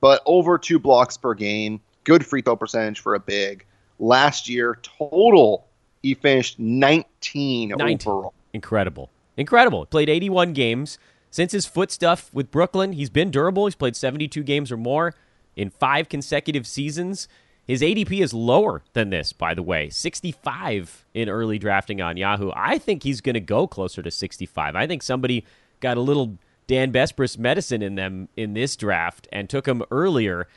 But 0.00 0.22
over 0.26 0.58
two 0.58 0.78
blocks 0.78 1.16
per 1.16 1.34
game, 1.34 1.80
good 2.04 2.24
free 2.24 2.42
throw 2.42 2.56
percentage 2.56 3.00
for 3.00 3.14
a 3.14 3.20
big. 3.20 3.64
Last 3.98 4.48
year, 4.48 4.78
total, 4.82 5.66
he 6.02 6.14
finished 6.14 6.58
19, 6.58 7.70
19. 7.70 8.08
overall. 8.08 8.34
Incredible. 8.52 9.10
Incredible. 9.36 9.86
Played 9.86 10.08
81 10.08 10.52
games. 10.52 10.98
Since 11.30 11.52
his 11.52 11.64
foot 11.64 11.90
stuff 11.90 12.32
with 12.34 12.50
Brooklyn, 12.50 12.92
he's 12.92 13.08
been 13.08 13.30
durable. 13.30 13.66
He's 13.66 13.74
played 13.74 13.96
72 13.96 14.42
games 14.42 14.70
or 14.70 14.76
more 14.76 15.14
in 15.56 15.70
five 15.70 16.08
consecutive 16.08 16.66
seasons. 16.66 17.28
His 17.66 17.80
ADP 17.80 18.20
is 18.20 18.34
lower 18.34 18.82
than 18.92 19.10
this, 19.10 19.32
by 19.32 19.54
the 19.54 19.62
way, 19.62 19.88
65 19.88 21.06
in 21.14 21.28
early 21.28 21.58
drafting 21.58 22.00
on 22.00 22.16
Yahoo. 22.16 22.50
I 22.54 22.76
think 22.76 23.04
he's 23.04 23.20
going 23.20 23.34
to 23.34 23.40
go 23.40 23.66
closer 23.66 24.02
to 24.02 24.10
65. 24.10 24.74
I 24.74 24.86
think 24.86 25.02
somebody 25.02 25.46
got 25.80 25.96
a 25.96 26.00
little 26.00 26.38
Dan 26.66 26.92
Besbris 26.92 27.38
medicine 27.38 27.80
in 27.82 27.94
them 27.94 28.28
in 28.36 28.54
this 28.54 28.76
draft 28.76 29.28
and 29.32 29.48
took 29.48 29.66
him 29.66 29.82
earlier. 29.90 30.48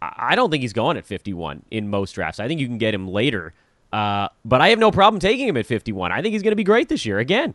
I 0.00 0.34
don't 0.34 0.50
think 0.50 0.62
he's 0.62 0.72
going 0.72 0.96
at 0.96 1.06
51 1.06 1.64
in 1.70 1.88
most 1.88 2.12
drafts. 2.12 2.40
I 2.40 2.48
think 2.48 2.60
you 2.60 2.66
can 2.66 2.78
get 2.78 2.94
him 2.94 3.08
later. 3.08 3.52
Uh, 3.94 4.28
but 4.44 4.60
I 4.60 4.70
have 4.70 4.80
no 4.80 4.90
problem 4.90 5.20
taking 5.20 5.46
him 5.46 5.56
at 5.56 5.66
51. 5.66 6.10
I 6.10 6.20
think 6.20 6.32
he's 6.32 6.42
going 6.42 6.50
to 6.50 6.56
be 6.56 6.64
great 6.64 6.88
this 6.88 7.06
year 7.06 7.20
again. 7.20 7.54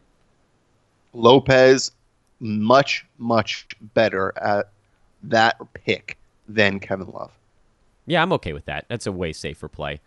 Lopez, 1.12 1.92
much, 2.40 3.06
much 3.18 3.68
better 3.94 4.32
at 4.42 4.70
that 5.24 5.58
pick 5.74 6.18
than 6.48 6.80
Kevin 6.80 7.08
Love. 7.08 7.32
Yeah, 8.06 8.22
I'm 8.22 8.32
okay 8.32 8.54
with 8.54 8.64
that. 8.68 8.86
That's 8.88 9.06
a 9.06 9.12
way 9.12 9.34
safer 9.34 9.68
play. 9.68 10.00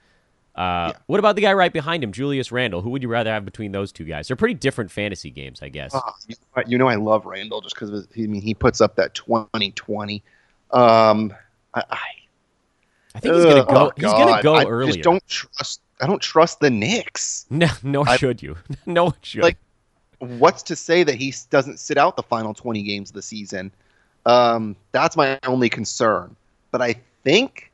Uh, 0.57 0.89
yeah. 0.89 0.93
What 1.05 1.19
about 1.19 1.37
the 1.37 1.43
guy 1.43 1.53
right 1.53 1.73
behind 1.73 2.03
him, 2.03 2.13
Julius 2.13 2.51
Randle? 2.51 2.81
Who 2.81 2.89
would 2.89 3.03
you 3.03 3.11
rather 3.11 3.31
have 3.31 3.45
between 3.45 3.73
those 3.73 3.93
two 3.93 4.05
guys? 4.05 4.27
They're 4.27 4.35
pretty 4.35 4.55
different 4.55 4.91
fantasy 4.91 5.29
games, 5.29 5.61
I 5.61 5.69
guess. 5.69 5.95
Uh, 5.95 6.01
you 6.67 6.79
know, 6.79 6.89
I 6.89 6.95
love 6.95 7.27
Randle 7.27 7.61
just 7.61 7.75
because 7.75 8.07
I 8.17 8.21
mean 8.21 8.41
he 8.41 8.55
puts 8.55 8.81
up 8.81 8.97
that 8.97 9.13
2020. 9.13 10.23
Um, 10.71 11.35
I, 11.75 11.85
I, 11.91 11.99
I 13.15 13.21
think 13.21 13.35
he's 13.35 13.45
gonna 13.45 13.65
go. 13.67 13.87
Oh 13.89 13.93
he's 13.97 14.05
gonna 14.05 14.43
go 14.43 14.55
I 14.55 14.65
earlier. 14.65 14.95
Just 14.95 15.05
don't 15.05 15.29
trust. 15.29 15.83
I 16.03 16.07
don't 16.07 16.21
trust 16.21 16.59
the 16.59 16.69
Knicks. 16.69 17.47
No, 17.49 17.69
nor 17.83 18.09
I, 18.09 18.17
should 18.17 18.43
you. 18.43 18.57
no 18.87 19.05
one 19.05 19.15
should. 19.23 19.43
Like, 19.43 19.57
what's 20.19 20.65
to 20.65 20.77
say 20.77 21.05
that 21.05 21.15
he 21.15 21.33
doesn't 21.49 21.79
sit 21.79 21.97
out 21.97 22.17
the 22.17 22.25
final 22.25 22.53
20 22.53 22.83
games 22.83 23.11
of 23.11 23.15
the 23.15 23.23
season? 23.23 23.71
Um, 24.27 24.75
that's 24.91 25.17
my 25.17 25.39
only 25.45 25.69
concern. 25.69 26.35
But 26.73 26.83
I 26.83 26.97
think 27.23 27.71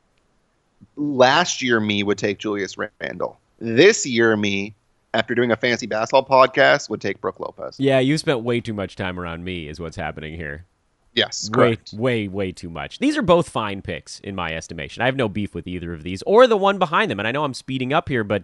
last 0.95 1.63
year 1.63 1.79
me 1.79 2.03
would 2.03 2.19
take 2.19 2.37
Julius 2.37 2.75
Randle. 2.77 3.39
This 3.57 4.05
year 4.05 4.37
me, 4.37 4.75
after 5.15 5.33
doing 5.33 5.51
a 5.51 5.55
fancy 5.55 5.87
basketball 5.87 6.25
podcast, 6.25 6.87
would 6.89 7.01
take 7.01 7.19
Brook 7.19 7.39
Lopez. 7.39 7.79
Yeah, 7.79 7.99
you 7.99 8.17
spent 8.19 8.41
way 8.41 8.61
too 8.61 8.75
much 8.75 8.95
time 8.95 9.19
around 9.19 9.43
me, 9.43 9.67
is 9.67 9.79
what's 9.79 9.97
happening 9.97 10.35
here. 10.35 10.65
Yes, 11.13 11.49
correct. 11.49 11.93
Way, 11.93 12.27
way, 12.27 12.27
way 12.27 12.51
too 12.51 12.69
much. 12.69 12.99
These 12.99 13.17
are 13.17 13.21
both 13.21 13.49
fine 13.49 13.81
picks 13.81 14.19
in 14.19 14.35
my 14.35 14.53
estimation. 14.53 15.01
I 15.01 15.05
have 15.05 15.15
no 15.15 15.27
beef 15.27 15.55
with 15.55 15.67
either 15.67 15.93
of 15.93 16.03
these 16.03 16.21
or 16.23 16.47
the 16.47 16.57
one 16.57 16.77
behind 16.77 17.09
them. 17.09 17.19
And 17.19 17.27
I 17.27 17.31
know 17.31 17.43
I'm 17.43 17.53
speeding 17.53 17.93
up 17.93 18.09
here, 18.09 18.23
but 18.23 18.43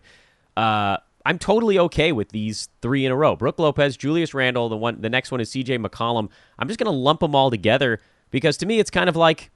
uh, 0.57 0.97
I'm 1.25 1.39
totally 1.39 1.79
okay 1.79 2.11
with 2.11 2.29
these 2.29 2.69
three 2.81 3.05
in 3.05 3.11
a 3.11 3.15
row. 3.15 3.35
Brook 3.35 3.59
Lopez, 3.59 3.97
Julius 3.97 4.33
Randle, 4.33 4.69
the 4.69 4.77
one 4.77 5.01
the 5.01 5.09
next 5.09 5.31
one 5.31 5.41
is 5.41 5.49
CJ 5.51 5.83
McCollum. 5.83 6.29
I'm 6.59 6.67
just 6.67 6.79
gonna 6.79 6.91
lump 6.91 7.19
them 7.19 7.35
all 7.35 7.49
together 7.49 7.99
because 8.29 8.57
to 8.57 8.65
me 8.65 8.79
it's 8.79 8.91
kind 8.91 9.09
of 9.09 9.15
like 9.15 9.51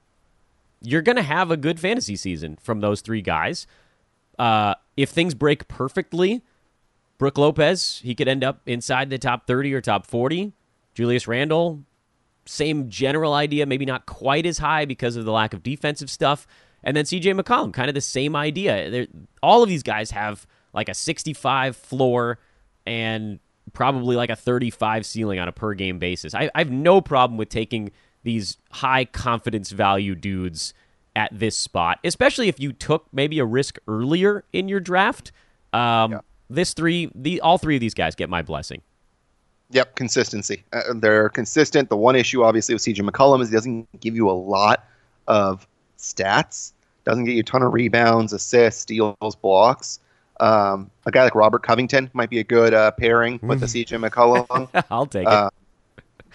you're 0.80 1.02
gonna 1.02 1.22
have 1.22 1.50
a 1.50 1.56
good 1.56 1.78
fantasy 1.78 2.16
season 2.16 2.58
from 2.60 2.80
those 2.80 3.00
three 3.00 3.22
guys. 3.22 3.66
Uh, 4.38 4.74
if 4.96 5.10
things 5.10 5.34
break 5.34 5.68
perfectly, 5.68 6.42
Brook 7.18 7.38
Lopez, 7.38 8.00
he 8.02 8.14
could 8.14 8.28
end 8.28 8.42
up 8.42 8.62
inside 8.66 9.10
the 9.10 9.18
top 9.18 9.46
30 9.46 9.74
or 9.74 9.80
top 9.80 10.06
40. 10.06 10.52
Julius 10.94 11.28
Randle, 11.28 11.84
same 12.50 12.88
general 12.88 13.32
idea, 13.32 13.64
maybe 13.64 13.84
not 13.86 14.06
quite 14.06 14.44
as 14.44 14.58
high 14.58 14.84
because 14.84 15.16
of 15.16 15.24
the 15.24 15.32
lack 15.32 15.54
of 15.54 15.62
defensive 15.62 16.10
stuff. 16.10 16.46
And 16.82 16.96
then 16.96 17.04
CJ 17.04 17.38
McCollum, 17.38 17.72
kind 17.72 17.88
of 17.88 17.94
the 17.94 18.00
same 18.00 18.34
idea. 18.34 18.90
They're, 18.90 19.06
all 19.42 19.62
of 19.62 19.68
these 19.68 19.82
guys 19.82 20.10
have 20.10 20.46
like 20.72 20.88
a 20.88 20.94
65 20.94 21.76
floor 21.76 22.38
and 22.86 23.38
probably 23.72 24.16
like 24.16 24.30
a 24.30 24.36
35 24.36 25.06
ceiling 25.06 25.38
on 25.38 25.46
a 25.46 25.52
per 25.52 25.74
game 25.74 25.98
basis. 25.98 26.34
I, 26.34 26.50
I 26.54 26.58
have 26.58 26.70
no 26.70 27.00
problem 27.00 27.36
with 27.36 27.50
taking 27.50 27.92
these 28.22 28.56
high 28.70 29.04
confidence 29.04 29.70
value 29.70 30.14
dudes 30.14 30.74
at 31.14 31.30
this 31.32 31.56
spot, 31.56 31.98
especially 32.04 32.48
if 32.48 32.58
you 32.58 32.72
took 32.72 33.06
maybe 33.12 33.38
a 33.38 33.44
risk 33.44 33.78
earlier 33.86 34.44
in 34.52 34.68
your 34.68 34.80
draft. 34.80 35.32
Um, 35.72 36.12
Yeah. 36.12 36.20
This 36.52 36.74
three, 36.74 37.12
the 37.14 37.40
all 37.42 37.58
three 37.58 37.76
of 37.76 37.80
these 37.80 37.94
guys 37.94 38.16
get 38.16 38.28
my 38.28 38.42
blessing. 38.42 38.82
Yep, 39.72 39.94
consistency. 39.94 40.64
Uh, 40.72 40.94
they're 40.96 41.28
consistent. 41.28 41.88
The 41.88 41.96
one 41.96 42.16
issue, 42.16 42.42
obviously, 42.42 42.74
with 42.74 42.82
CJ 42.82 43.08
McCollum 43.08 43.40
is 43.40 43.50
he 43.50 43.54
doesn't 43.54 44.00
give 44.00 44.16
you 44.16 44.28
a 44.28 44.32
lot 44.32 44.84
of 45.28 45.66
stats. 45.98 46.72
Doesn't 47.04 47.24
get 47.24 47.34
you 47.34 47.40
a 47.40 47.44
ton 47.44 47.62
of 47.62 47.72
rebounds, 47.72 48.32
assists, 48.32 48.82
steals, 48.82 49.36
blocks. 49.36 50.00
Um, 50.40 50.90
a 51.06 51.10
guy 51.10 51.24
like 51.24 51.34
Robert 51.34 51.62
Covington 51.62 52.10
might 52.14 52.30
be 52.30 52.40
a 52.40 52.44
good 52.44 52.74
uh, 52.74 52.90
pairing 52.92 53.38
with 53.42 53.60
the 53.60 53.66
CJ 53.66 54.08
McCollum. 54.08 54.84
I'll 54.90 55.06
take 55.06 55.22
it. 55.22 55.28
Uh, 55.28 55.50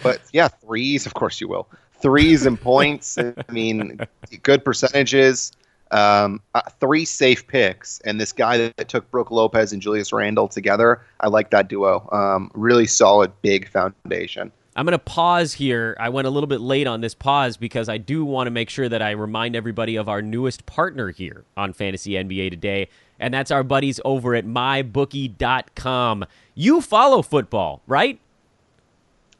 but 0.03 0.21
yeah, 0.31 0.47
threes, 0.47 1.05
of 1.05 1.13
course 1.13 1.41
you 1.41 1.47
will. 1.47 1.67
Threes 2.01 2.45
and 2.45 2.59
points. 2.59 3.17
I 3.17 3.33
mean, 3.49 3.99
good 4.43 4.63
percentages. 4.63 5.51
Um, 5.91 6.41
uh, 6.53 6.61
three 6.79 7.05
safe 7.05 7.45
picks, 7.47 8.01
and 8.01 8.19
this 8.19 8.31
guy 8.31 8.57
that 8.57 8.89
took 8.89 9.09
Brook 9.11 9.31
Lopez 9.31 9.71
and 9.71 9.81
Julius 9.81 10.11
Randle 10.11 10.47
together. 10.47 11.01
I 11.19 11.27
like 11.27 11.51
that 11.51 11.67
duo. 11.67 12.09
Um, 12.11 12.51
really 12.53 12.87
solid, 12.87 13.31
big 13.41 13.69
foundation. 13.69 14.51
I'm 14.75 14.85
going 14.85 14.91
to 14.91 14.99
pause 14.99 15.53
here. 15.53 15.95
I 15.99 16.09
went 16.09 16.27
a 16.27 16.29
little 16.29 16.47
bit 16.47 16.59
late 16.59 16.85
on 16.85 16.99
this 16.99 17.13
pause 17.13 17.55
because 17.55 17.87
I 17.87 17.97
do 17.97 18.25
want 18.25 18.47
to 18.47 18.51
make 18.51 18.69
sure 18.69 18.89
that 18.89 19.01
I 19.01 19.11
remind 19.11 19.55
everybody 19.55 19.95
of 19.95 20.09
our 20.09 20.21
newest 20.21 20.65
partner 20.65 21.11
here 21.11 21.45
on 21.55 21.71
Fantasy 21.71 22.11
NBA 22.11 22.49
today, 22.49 22.89
and 23.17 23.33
that's 23.33 23.51
our 23.51 23.63
buddies 23.63 24.01
over 24.03 24.35
at 24.35 24.45
mybookie.com. 24.45 26.25
You 26.55 26.81
follow 26.81 27.21
football, 27.21 27.81
right? 27.87 28.19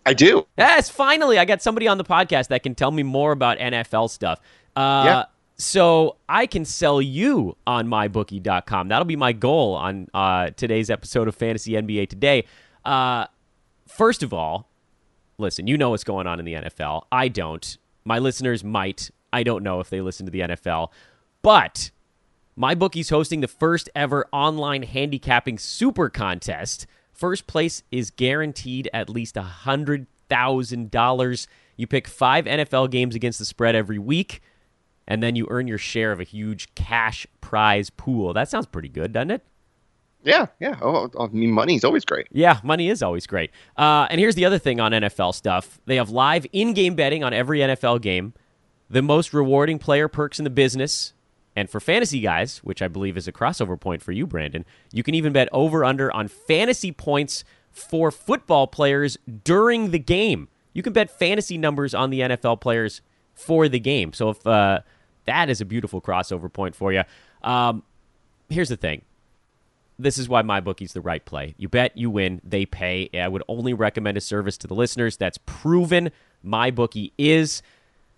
I 0.06 0.14
do. 0.14 0.46
Yes, 0.58 0.90
finally, 0.90 1.38
I 1.38 1.46
got 1.46 1.62
somebody 1.62 1.88
on 1.88 1.98
the 1.98 2.06
podcast 2.06 2.48
that 2.50 2.64
can 2.64 2.76
tell 2.76 2.92
me 2.92 3.04
more 3.04 3.32
about 3.32 3.58
NFL 3.58 4.10
stuff. 4.10 4.40
Uh, 4.76 5.04
Yeah. 5.06 5.24
So 5.58 6.18
I 6.28 6.48
can 6.48 6.66
sell 6.66 7.02
you 7.02 7.56
on 7.66 7.88
mybookie.com. 7.88 8.90
That'll 8.90 9.06
be 9.06 9.16
my 9.16 9.32
goal 9.32 9.76
on 9.76 10.10
uh, 10.14 10.50
today's 10.52 10.90
episode 10.90 11.30
of 11.30 11.36
Fantasy 11.36 11.72
NBA 11.74 12.10
Today. 12.10 12.44
Uh, 12.84 13.28
first 13.88 14.22
of 14.22 14.34
all, 14.34 14.68
listen, 15.38 15.68
you 15.68 15.78
know 15.78 15.92
what's 15.92 16.04
going 16.04 16.28
on 16.28 16.40
in 16.40 16.46
the 16.46 16.56
NFL. 16.56 17.04
I 17.12 17.28
don't. 17.30 17.78
My 18.04 18.18
listeners 18.20 18.64
might. 18.64 19.12
I 19.32 19.44
don't 19.44 19.64
know 19.64 19.80
if 19.80 19.90
they 19.90 20.02
listen 20.02 20.26
to 20.26 20.32
the 20.32 20.42
NFL. 20.42 20.90
But 21.42 21.92
my 22.56 22.76
bookie's 22.76 23.10
hosting 23.10 23.42
the 23.42 23.48
first 23.48 23.90
ever 23.96 24.28
online 24.32 24.84
handicapping 24.84 25.58
super 25.58 26.08
contest. 26.10 26.86
First 27.14 27.48
place 27.48 27.82
is 27.92 28.12
guaranteed 28.12 28.88
at 28.94 29.10
least 29.10 29.36
$100,000. 29.36 31.48
You 31.78 31.88
pick 31.88 32.08
five 32.08 32.46
NFL 32.46 32.92
games 32.92 33.16
against 33.16 33.40
the 33.40 33.46
spread 33.46 33.76
every 33.76 34.00
week, 34.00 34.42
and 35.08 35.22
then 35.22 35.36
you 35.36 35.48
earn 35.50 35.68
your 35.68 35.78
share 35.78 36.12
of 36.12 36.20
a 36.20 36.24
huge 36.24 36.74
cash 36.76 37.28
prize 37.42 37.90
pool. 37.90 38.34
That 38.34 38.50
sounds 38.50 38.66
pretty 38.66 38.90
good, 38.90 39.14
doesn't 39.14 39.32
it? 39.32 39.46
Yeah, 40.24 40.48
yeah. 40.60 40.76
Oh, 40.82 41.10
I 41.20 41.28
mean, 41.28 41.52
money's 41.52 41.84
always 41.84 42.04
great. 42.04 42.28
Yeah, 42.32 42.60
money 42.64 42.90
is 42.90 43.04
always 43.04 43.28
great. 43.28 43.52
Uh, 43.78 44.08
and 44.10 44.20
here's 44.20 44.34
the 44.34 44.46
other 44.46 44.58
thing 44.58 44.80
on 44.80 44.92
NFL 44.92 45.36
stuff 45.36 45.80
they 45.86 45.98
have 45.98 46.10
live 46.10 46.48
in 46.52 46.74
game 46.74 46.96
betting 46.96 47.24
on 47.24 47.32
every 47.32 47.60
NFL 47.60 48.02
game, 48.02 48.34
the 48.90 49.04
most 49.04 49.34
rewarding 49.34 49.78
player 49.78 50.08
perks 50.08 50.40
in 50.40 50.44
the 50.44 50.50
business. 50.50 51.14
And 51.56 51.70
for 51.70 51.80
fantasy 51.80 52.20
guys, 52.20 52.58
which 52.58 52.82
I 52.82 52.88
believe 52.88 53.16
is 53.16 53.28
a 53.28 53.32
crossover 53.32 53.80
point 53.80 54.02
for 54.02 54.12
you, 54.12 54.26
Brandon, 54.26 54.66
you 54.92 55.04
can 55.04 55.16
even 55.16 55.32
bet 55.32 55.48
over 55.52 55.86
under 55.86 56.12
on 56.12 56.28
fantasy 56.28 56.92
points 56.92 57.44
for 57.72 58.10
football 58.10 58.68
players 58.68 59.18
during 59.44 59.92
the 59.92 60.00
game. 60.00 60.50
You 60.74 60.82
can 60.82 60.92
bet 60.92 61.12
fantasy 61.12 61.58
numbers 61.58 61.94
on 61.94 62.10
the 62.10 62.22
NFL 62.22 62.62
players 62.62 63.02
for 63.34 63.70
the 63.70 63.80
game. 63.80 64.12
So 64.12 64.30
if 64.30 64.46
uh, 64.48 64.80
that 65.26 65.50
is 65.50 65.62
a 65.62 65.66
beautiful 65.66 66.02
crossover 66.02 66.52
point 66.52 66.76
for 66.76 66.94
you. 66.94 67.04
Um, 67.44 67.84
here's 68.50 68.70
the 68.70 68.78
thing 68.78 69.02
this 69.98 70.18
is 70.18 70.28
why 70.28 70.42
my 70.42 70.60
bookie's 70.60 70.94
the 70.94 71.02
right 71.02 71.24
play. 71.24 71.56
You 71.58 71.70
bet, 71.70 71.98
you 71.98 72.10
win, 72.10 72.42
they 72.44 72.66
pay. 72.66 73.10
I 73.14 73.28
would 73.28 73.44
only 73.48 73.74
recommend 73.74 74.18
a 74.18 74.22
service 74.22 74.58
to 74.60 74.68
the 74.68 74.76
listeners 74.76 75.18
that's 75.18 75.38
proven. 75.46 76.12
My 76.44 76.72
bookie 76.72 77.14
is. 77.18 77.62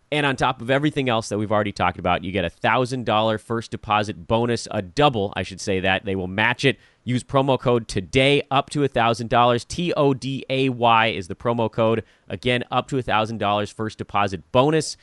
And 0.10 0.26
on 0.26 0.38
top 0.38 0.62
of 0.62 0.72
everything 0.72 1.10
else 1.10 1.28
that 1.30 1.38
we've 1.38 1.52
already 1.52 1.74
talked 1.74 2.00
about, 2.00 2.24
you 2.24 2.32
get 2.32 2.46
a 2.46 2.50
$1,000 2.50 3.40
first 3.42 3.72
deposit 3.72 4.26
bonus, 4.26 4.66
a 4.72 4.82
double, 4.82 5.34
I 5.36 5.44
should 5.44 5.60
say 5.60 5.82
that. 5.82 6.06
They 6.06 6.16
will 6.16 6.28
match 6.28 6.64
it. 6.64 6.80
Use 7.04 7.26
promo 7.26 7.60
code 7.60 7.90
today 7.90 8.42
up 8.50 8.70
to 8.70 8.86
a 8.86 8.90
$1,000. 8.90 9.68
T 9.68 9.94
O 9.94 10.14
D 10.14 10.46
A 10.50 10.70
Y 10.70 11.08
is 11.08 11.28
the 11.28 11.36
promo 11.36 11.70
code. 11.70 12.06
Again, 12.30 12.64
up 12.72 12.88
to 12.88 12.98
a 12.98 13.04
$1,000 13.04 13.74
first 13.74 13.98
deposit 13.98 14.50
bonus, 14.54 14.96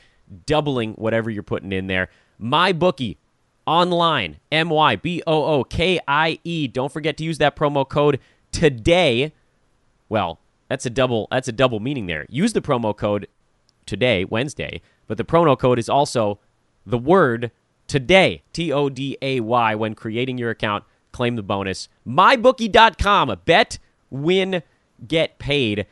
doubling 0.45 0.93
whatever 0.93 1.29
you're 1.29 1.43
putting 1.43 1.71
in 1.71 1.87
there. 1.87 2.09
My 2.37 2.71
bookie 2.71 3.17
online, 3.65 4.37
M 4.51 4.69
Y 4.69 4.95
B 4.95 5.21
O 5.25 5.43
O 5.43 5.63
K 5.63 5.99
I 6.07 6.39
E. 6.43 6.67
Don't 6.67 6.91
forget 6.91 7.17
to 7.17 7.23
use 7.23 7.37
that 7.39 7.55
promo 7.55 7.87
code 7.87 8.19
today. 8.51 9.33
Well, 10.09 10.39
that's 10.69 10.85
a 10.85 10.89
double 10.89 11.27
that's 11.31 11.47
a 11.47 11.51
double 11.51 11.79
meaning 11.79 12.07
there. 12.07 12.25
Use 12.29 12.53
the 12.53 12.61
promo 12.61 12.95
code 12.95 13.27
today, 13.85 14.25
Wednesday, 14.25 14.81
but 15.07 15.17
the 15.17 15.23
promo 15.23 15.57
code 15.57 15.79
is 15.79 15.89
also 15.89 16.39
the 16.85 16.97
word 16.97 17.51
today, 17.87 18.43
T 18.53 18.71
O 18.71 18.89
D 18.89 19.17
A 19.21 19.39
Y 19.39 19.75
when 19.75 19.95
creating 19.95 20.37
your 20.37 20.49
account, 20.49 20.83
claim 21.11 21.35
the 21.35 21.43
bonus. 21.43 21.87
mybookie.com, 22.07 23.39
bet, 23.45 23.79
win, 24.09 24.63
get 25.07 25.39
paid. 25.39 25.85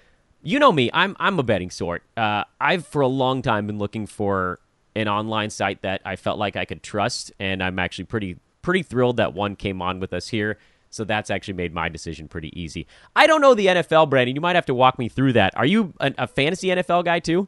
You 0.43 0.59
know 0.59 0.71
me, 0.73 0.89
I'm 0.93 1.15
I'm 1.19 1.39
a 1.39 1.43
betting 1.43 1.71
sort. 1.71 2.03
Uh, 2.17 2.43
I've 2.59 2.85
for 2.85 3.01
a 3.01 3.07
long 3.07 3.41
time 3.41 3.65
been 3.65 3.79
looking 3.79 4.05
for 4.05 4.59
an 4.93 5.07
online 5.07 5.49
site 5.49 5.81
that 5.83 6.01
I 6.05 6.17
felt 6.17 6.37
like 6.37 6.57
I 6.57 6.65
could 6.65 6.83
trust, 6.83 7.31
and 7.39 7.63
I'm 7.63 7.79
actually 7.79 8.05
pretty 8.05 8.37
pretty 8.61 8.83
thrilled 8.83 9.17
that 9.17 9.33
one 9.33 9.55
came 9.55 9.81
on 9.81 9.99
with 10.01 10.13
us 10.13 10.27
here. 10.27 10.57
So 10.89 11.03
that's 11.05 11.31
actually 11.31 11.55
made 11.55 11.73
my 11.73 11.89
decision 11.89 12.27
pretty 12.27 12.51
easy. 12.59 12.85
I 13.15 13.25
don't 13.25 13.41
know 13.41 13.55
the 13.55 13.65
NFL, 13.65 14.09
Brandon. 14.09 14.35
You 14.35 14.41
might 14.41 14.55
have 14.55 14.67
to 14.67 14.75
walk 14.75 14.99
me 14.99 15.09
through 15.09 15.33
that. 15.33 15.57
Are 15.57 15.65
you 15.65 15.93
a, 15.99 16.13
a 16.19 16.27
fantasy 16.27 16.67
NFL 16.67 17.05
guy 17.05 17.19
too? 17.19 17.47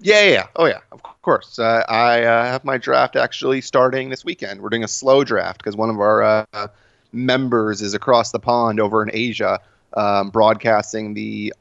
Yeah, 0.00 0.22
yeah, 0.22 0.30
yeah. 0.30 0.46
Oh, 0.56 0.66
yeah. 0.66 0.78
Of 0.92 1.02
course. 1.02 1.58
Uh, 1.58 1.84
I 1.88 2.22
uh, 2.22 2.44
have 2.44 2.64
my 2.64 2.78
draft 2.78 3.16
actually 3.16 3.60
starting 3.60 4.08
this 4.08 4.24
weekend. 4.24 4.62
We're 4.62 4.68
doing 4.70 4.84
a 4.84 4.88
slow 4.88 5.24
draft 5.24 5.58
because 5.58 5.76
one 5.76 5.90
of 5.90 6.00
our 6.00 6.22
uh, 6.22 6.68
members 7.12 7.82
is 7.82 7.94
across 7.94 8.30
the 8.30 8.38
pond 8.38 8.80
over 8.80 9.02
in 9.02 9.10
Asia, 9.12 9.60
um, 9.94 10.30
broadcasting 10.30 11.14
the 11.14 11.52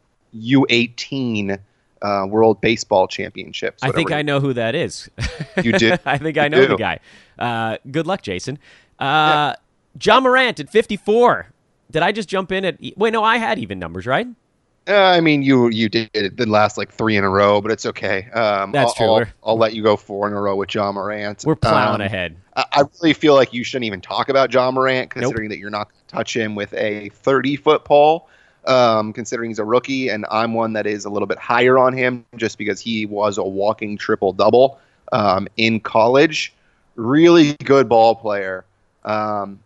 U18 0.41 1.59
uh, 2.01 2.25
World 2.29 2.61
Baseball 2.61 3.07
Championships. 3.07 3.83
I 3.83 3.91
think 3.91 4.11
I 4.11 4.21
know 4.21 4.39
who 4.39 4.53
that 4.53 4.75
is. 4.75 5.09
You 5.63 5.73
do? 5.73 5.95
I 6.05 6.17
think 6.17 6.37
I 6.37 6.47
know 6.47 6.65
the 6.65 6.75
guy. 6.75 6.99
Uh, 7.37 7.77
good 7.89 8.07
luck, 8.07 8.21
Jason. 8.21 8.59
Uh, 8.99 9.53
Ja 10.01 10.19
Morant 10.19 10.59
at 10.59 10.69
54. 10.69 11.47
Did 11.89 12.03
I 12.03 12.11
just 12.11 12.29
jump 12.29 12.51
in 12.51 12.65
at? 12.65 12.77
Wait, 12.97 13.11
no, 13.13 13.23
I 13.23 13.37
had 13.37 13.59
even 13.59 13.79
numbers, 13.79 14.05
right? 14.05 14.27
Uh, 14.87 14.93
I 14.95 15.19
mean, 15.19 15.41
you 15.41 15.67
you 15.67 15.89
did 15.89 16.09
it 16.13 16.35
did 16.37 16.47
last 16.47 16.77
like 16.77 16.91
three 16.93 17.17
in 17.17 17.23
a 17.25 17.29
row, 17.29 17.59
but 17.59 17.71
it's 17.71 17.85
okay. 17.85 18.29
Um, 18.31 18.71
That's 18.71 18.91
I'll, 18.91 19.17
true. 19.17 19.31
I'll, 19.43 19.51
I'll 19.51 19.57
let 19.57 19.73
you 19.73 19.83
go 19.83 19.97
four 19.97 20.27
in 20.27 20.33
a 20.33 20.41
row 20.41 20.55
with 20.55 20.73
Ja 20.73 20.91
Morant. 20.93 21.43
We're 21.45 21.55
plowing 21.55 21.95
Um, 21.95 22.01
ahead. 22.01 22.37
I 22.55 22.65
I 22.71 22.83
really 23.01 23.13
feel 23.13 23.35
like 23.35 23.53
you 23.53 23.65
shouldn't 23.65 23.85
even 23.85 23.99
talk 23.99 24.29
about 24.29 24.53
Ja 24.53 24.71
Morant, 24.71 25.09
considering 25.09 25.49
that 25.49 25.57
you're 25.57 25.69
not 25.69 25.89
going 25.91 25.99
to 26.07 26.15
touch 26.15 26.35
him 26.35 26.55
with 26.55 26.73
a 26.73 27.09
30 27.09 27.57
foot 27.57 27.83
pole. 27.83 28.29
Um, 28.67 29.13
considering 29.13 29.49
he's 29.49 29.59
a 29.59 29.65
rookie, 29.65 30.09
and 30.09 30.25
I'm 30.29 30.53
one 30.53 30.73
that 30.73 30.85
is 30.85 31.05
a 31.05 31.09
little 31.09 31.25
bit 31.25 31.37
higher 31.37 31.77
on 31.77 31.93
him, 31.93 32.25
just 32.35 32.57
because 32.57 32.81
he 32.81 33.05
was 33.05 33.37
a 33.37 33.43
walking 33.43 33.97
triple 33.97 34.33
double 34.33 34.79
um, 35.13 35.47
in 35.55 35.79
college. 35.79 36.53
Really 36.95 37.53
good 37.63 37.87
ball 37.87 38.13
player. 38.15 38.65
Um, 39.05 39.59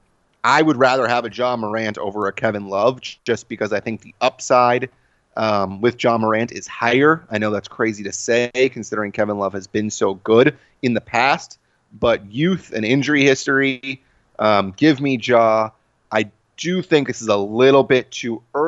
I 0.43 0.61
would 0.61 0.77
rather 0.77 1.07
have 1.07 1.25
a 1.25 1.31
Ja 1.33 1.55
Morant 1.55 1.97
over 1.97 2.27
a 2.27 2.33
Kevin 2.33 2.67
Love, 2.67 3.01
just 3.01 3.49
because 3.49 3.73
I 3.73 3.79
think 3.79 4.01
the 4.01 4.13
upside 4.21 4.89
um, 5.35 5.81
with 5.81 6.03
Ja 6.03 6.17
Morant 6.17 6.51
is 6.51 6.67
higher. 6.67 7.25
I 7.31 7.39
know 7.39 7.49
that's 7.49 7.67
crazy 7.67 8.03
to 8.03 8.11
say, 8.11 8.51
considering 8.71 9.11
Kevin 9.11 9.39
Love 9.39 9.53
has 9.53 9.65
been 9.65 9.89
so 9.89 10.15
good 10.15 10.55
in 10.83 10.93
the 10.93 11.01
past 11.01 11.57
but 11.99 12.31
youth 12.31 12.71
and 12.73 12.85
injury 12.85 13.23
history. 13.23 14.01
Um, 14.39 14.73
give 14.77 15.01
me 15.01 15.17
Ja. 15.17 15.71
I 16.11 16.29
do 16.57 16.81
think 16.81 17.07
this 17.07 17.21
is 17.21 17.27
a 17.27 17.37
little 17.37 17.83
bit 17.83 18.11
too 18.11 18.41
early, 18.53 18.60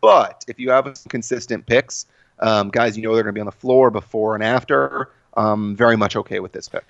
but 0.00 0.44
if 0.48 0.58
you 0.58 0.70
have 0.70 0.84
some 0.96 1.08
consistent 1.08 1.66
picks, 1.66 2.06
um, 2.40 2.70
guys, 2.70 2.96
you 2.96 3.02
know 3.02 3.14
they're 3.14 3.22
going 3.22 3.34
to 3.34 3.38
be 3.38 3.40
on 3.40 3.46
the 3.46 3.52
floor 3.52 3.90
before 3.90 4.34
and 4.34 4.44
after. 4.44 5.10
Um, 5.36 5.76
very 5.76 5.96
much 5.96 6.16
okay 6.16 6.40
with 6.40 6.52
this 6.52 6.68
pick. 6.68 6.84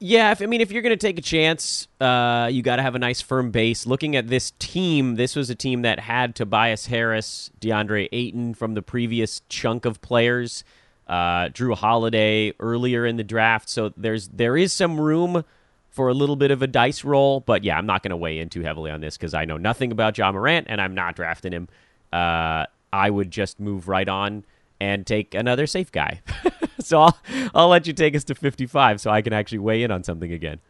Yeah, 0.00 0.30
if, 0.30 0.40
I 0.40 0.46
mean, 0.46 0.60
if 0.60 0.70
you're 0.70 0.82
going 0.82 0.96
to 0.96 1.06
take 1.06 1.18
a 1.18 1.22
chance, 1.22 1.88
uh, 2.00 2.48
you 2.52 2.62
got 2.62 2.76
to 2.76 2.82
have 2.82 2.94
a 2.94 3.00
nice 3.00 3.20
firm 3.20 3.50
base. 3.50 3.84
Looking 3.84 4.14
at 4.14 4.28
this 4.28 4.52
team, 4.60 5.16
this 5.16 5.34
was 5.34 5.50
a 5.50 5.56
team 5.56 5.82
that 5.82 5.98
had 5.98 6.36
Tobias 6.36 6.86
Harris, 6.86 7.50
DeAndre 7.60 8.08
Ayton 8.12 8.54
from 8.54 8.74
the 8.74 8.82
previous 8.82 9.42
chunk 9.48 9.84
of 9.84 10.00
players, 10.00 10.62
uh, 11.08 11.48
Jrue 11.48 11.74
Holiday 11.74 12.52
earlier 12.60 13.06
in 13.06 13.16
the 13.16 13.24
draft. 13.24 13.68
So 13.68 13.92
there's 13.96 14.28
there 14.28 14.56
is 14.56 14.72
some 14.72 15.00
room 15.00 15.44
for 15.90 16.08
a 16.08 16.14
little 16.14 16.36
bit 16.36 16.50
of 16.50 16.62
a 16.62 16.66
dice 16.66 17.04
roll. 17.04 17.40
But 17.40 17.64
yeah, 17.64 17.76
I'm 17.76 17.86
not 17.86 18.02
going 18.02 18.10
to 18.10 18.16
weigh 18.16 18.38
in 18.38 18.48
too 18.48 18.62
heavily 18.62 18.90
on 18.90 19.00
this 19.00 19.16
because 19.16 19.34
I 19.34 19.44
know 19.44 19.56
nothing 19.56 19.92
about 19.92 20.16
Ja 20.16 20.30
Morant 20.32 20.66
and 20.68 20.80
I'm 20.80 20.94
not 20.94 21.16
drafting 21.16 21.52
him. 21.52 21.68
Uh, 22.12 22.66
I 22.92 23.10
would 23.10 23.30
just 23.30 23.60
move 23.60 23.88
right 23.88 24.08
on 24.08 24.44
and 24.80 25.06
take 25.06 25.34
another 25.34 25.66
safe 25.66 25.90
guy. 25.92 26.20
so 26.80 27.00
I'll 27.02 27.18
I'll 27.54 27.68
let 27.68 27.86
you 27.86 27.92
take 27.92 28.14
us 28.14 28.24
to 28.24 28.34
55 28.34 29.00
so 29.00 29.10
I 29.10 29.22
can 29.22 29.32
actually 29.32 29.58
weigh 29.58 29.82
in 29.82 29.90
on 29.90 30.04
something 30.04 30.32
again. 30.32 30.60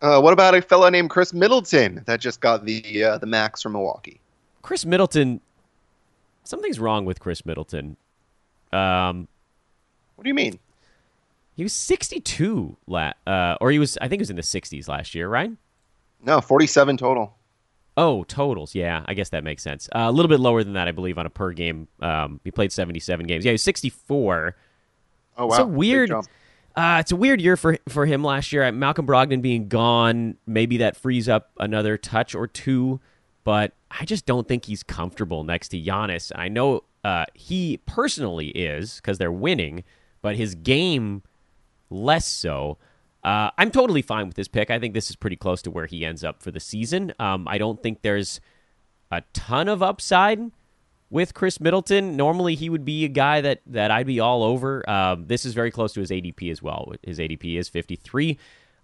Uh, 0.00 0.20
what 0.20 0.32
about 0.32 0.54
a 0.54 0.62
fellow 0.62 0.88
named 0.88 1.10
Khris 1.10 1.32
Middleton 1.32 2.02
that 2.06 2.20
just 2.20 2.40
got 2.40 2.64
the 2.64 3.04
uh, 3.04 3.18
the 3.18 3.26
max 3.26 3.62
from 3.62 3.72
Milwaukee? 3.72 4.20
Khris 4.62 4.84
Middleton. 4.84 5.40
Something's 6.44 6.80
wrong 6.80 7.04
with 7.04 7.20
Khris 7.20 7.46
Middleton. 7.46 7.96
Um, 8.72 9.28
what 10.16 10.24
do 10.24 10.28
you 10.28 10.34
mean? 10.34 10.58
He 11.54 11.62
was 11.62 11.72
62 11.72 12.76
la- 12.86 13.12
uh, 13.26 13.56
or 13.60 13.70
he 13.70 13.78
was 13.78 13.98
I 13.98 14.08
think 14.08 14.20
he 14.20 14.22
was 14.22 14.30
in 14.30 14.36
the 14.36 14.42
60s 14.42 14.88
last 14.88 15.14
year, 15.14 15.28
right? 15.28 15.52
No, 16.24 16.40
47 16.40 16.96
total. 16.96 17.36
Oh, 17.96 18.24
totals. 18.24 18.74
Yeah, 18.74 19.04
I 19.06 19.14
guess 19.14 19.28
that 19.30 19.44
makes 19.44 19.62
sense. 19.62 19.88
Uh, 19.94 20.06
a 20.08 20.12
little 20.12 20.28
bit 20.28 20.40
lower 20.40 20.64
than 20.64 20.72
that, 20.74 20.88
I 20.88 20.92
believe, 20.92 21.18
on 21.18 21.26
a 21.26 21.30
per 21.30 21.52
game. 21.52 21.88
Um, 22.00 22.40
he 22.42 22.50
played 22.50 22.72
77 22.72 23.26
games. 23.26 23.44
Yeah, 23.44 23.50
he 23.50 23.54
was 23.54 23.62
64. 23.62 24.56
Oh, 25.36 25.46
wow. 25.46 25.52
It's 25.54 25.58
a 25.60 25.66
weird. 25.66 26.10
Uh, 26.10 26.96
it's 27.00 27.12
a 27.12 27.16
weird 27.16 27.40
year 27.40 27.56
for 27.56 27.76
for 27.88 28.06
him 28.06 28.24
last 28.24 28.50
year. 28.50 28.70
Malcolm 28.72 29.06
Brogdon 29.06 29.42
being 29.42 29.68
gone, 29.68 30.36
maybe 30.46 30.78
that 30.78 30.96
frees 30.96 31.28
up 31.28 31.50
another 31.60 31.98
touch 31.98 32.34
or 32.34 32.46
two, 32.46 32.98
but 33.44 33.72
I 33.90 34.06
just 34.06 34.24
don't 34.24 34.48
think 34.48 34.64
he's 34.64 34.82
comfortable 34.82 35.44
next 35.44 35.68
to 35.68 35.82
Giannis. 35.82 36.32
I 36.34 36.48
know 36.48 36.84
uh, 37.04 37.26
he 37.34 37.78
personally 37.84 38.48
is 38.48 38.96
because 38.96 39.18
they're 39.18 39.30
winning, 39.30 39.84
but 40.22 40.36
his 40.36 40.54
game 40.54 41.22
less 41.92 42.26
so. 42.26 42.78
Uh, 43.22 43.50
I'm 43.56 43.70
totally 43.70 44.02
fine 44.02 44.26
with 44.26 44.36
this 44.36 44.48
pick. 44.48 44.70
I 44.70 44.78
think 44.78 44.94
this 44.94 45.08
is 45.08 45.16
pretty 45.16 45.36
close 45.36 45.62
to 45.62 45.70
where 45.70 45.86
he 45.86 46.04
ends 46.04 46.24
up 46.24 46.42
for 46.42 46.50
the 46.50 46.60
season. 46.60 47.12
Um, 47.20 47.46
I 47.46 47.58
don't 47.58 47.82
think 47.82 48.02
there's 48.02 48.40
a 49.10 49.22
ton 49.32 49.68
of 49.68 49.82
upside 49.82 50.40
with 51.08 51.34
Khris 51.34 51.60
Middleton. 51.60 52.16
Normally, 52.16 52.54
he 52.56 52.68
would 52.68 52.84
be 52.84 53.04
a 53.04 53.08
guy 53.08 53.40
that 53.42 53.60
that 53.66 53.90
I'd 53.90 54.06
be 54.06 54.18
all 54.18 54.42
over. 54.42 54.88
Um, 54.90 55.26
this 55.26 55.44
is 55.44 55.54
very 55.54 55.70
close 55.70 55.92
to 55.92 56.00
his 56.00 56.10
ADP 56.10 56.50
as 56.50 56.62
well. 56.62 56.92
His 57.02 57.18
ADP 57.18 57.58
is 57.58 57.68
53. 57.68 58.38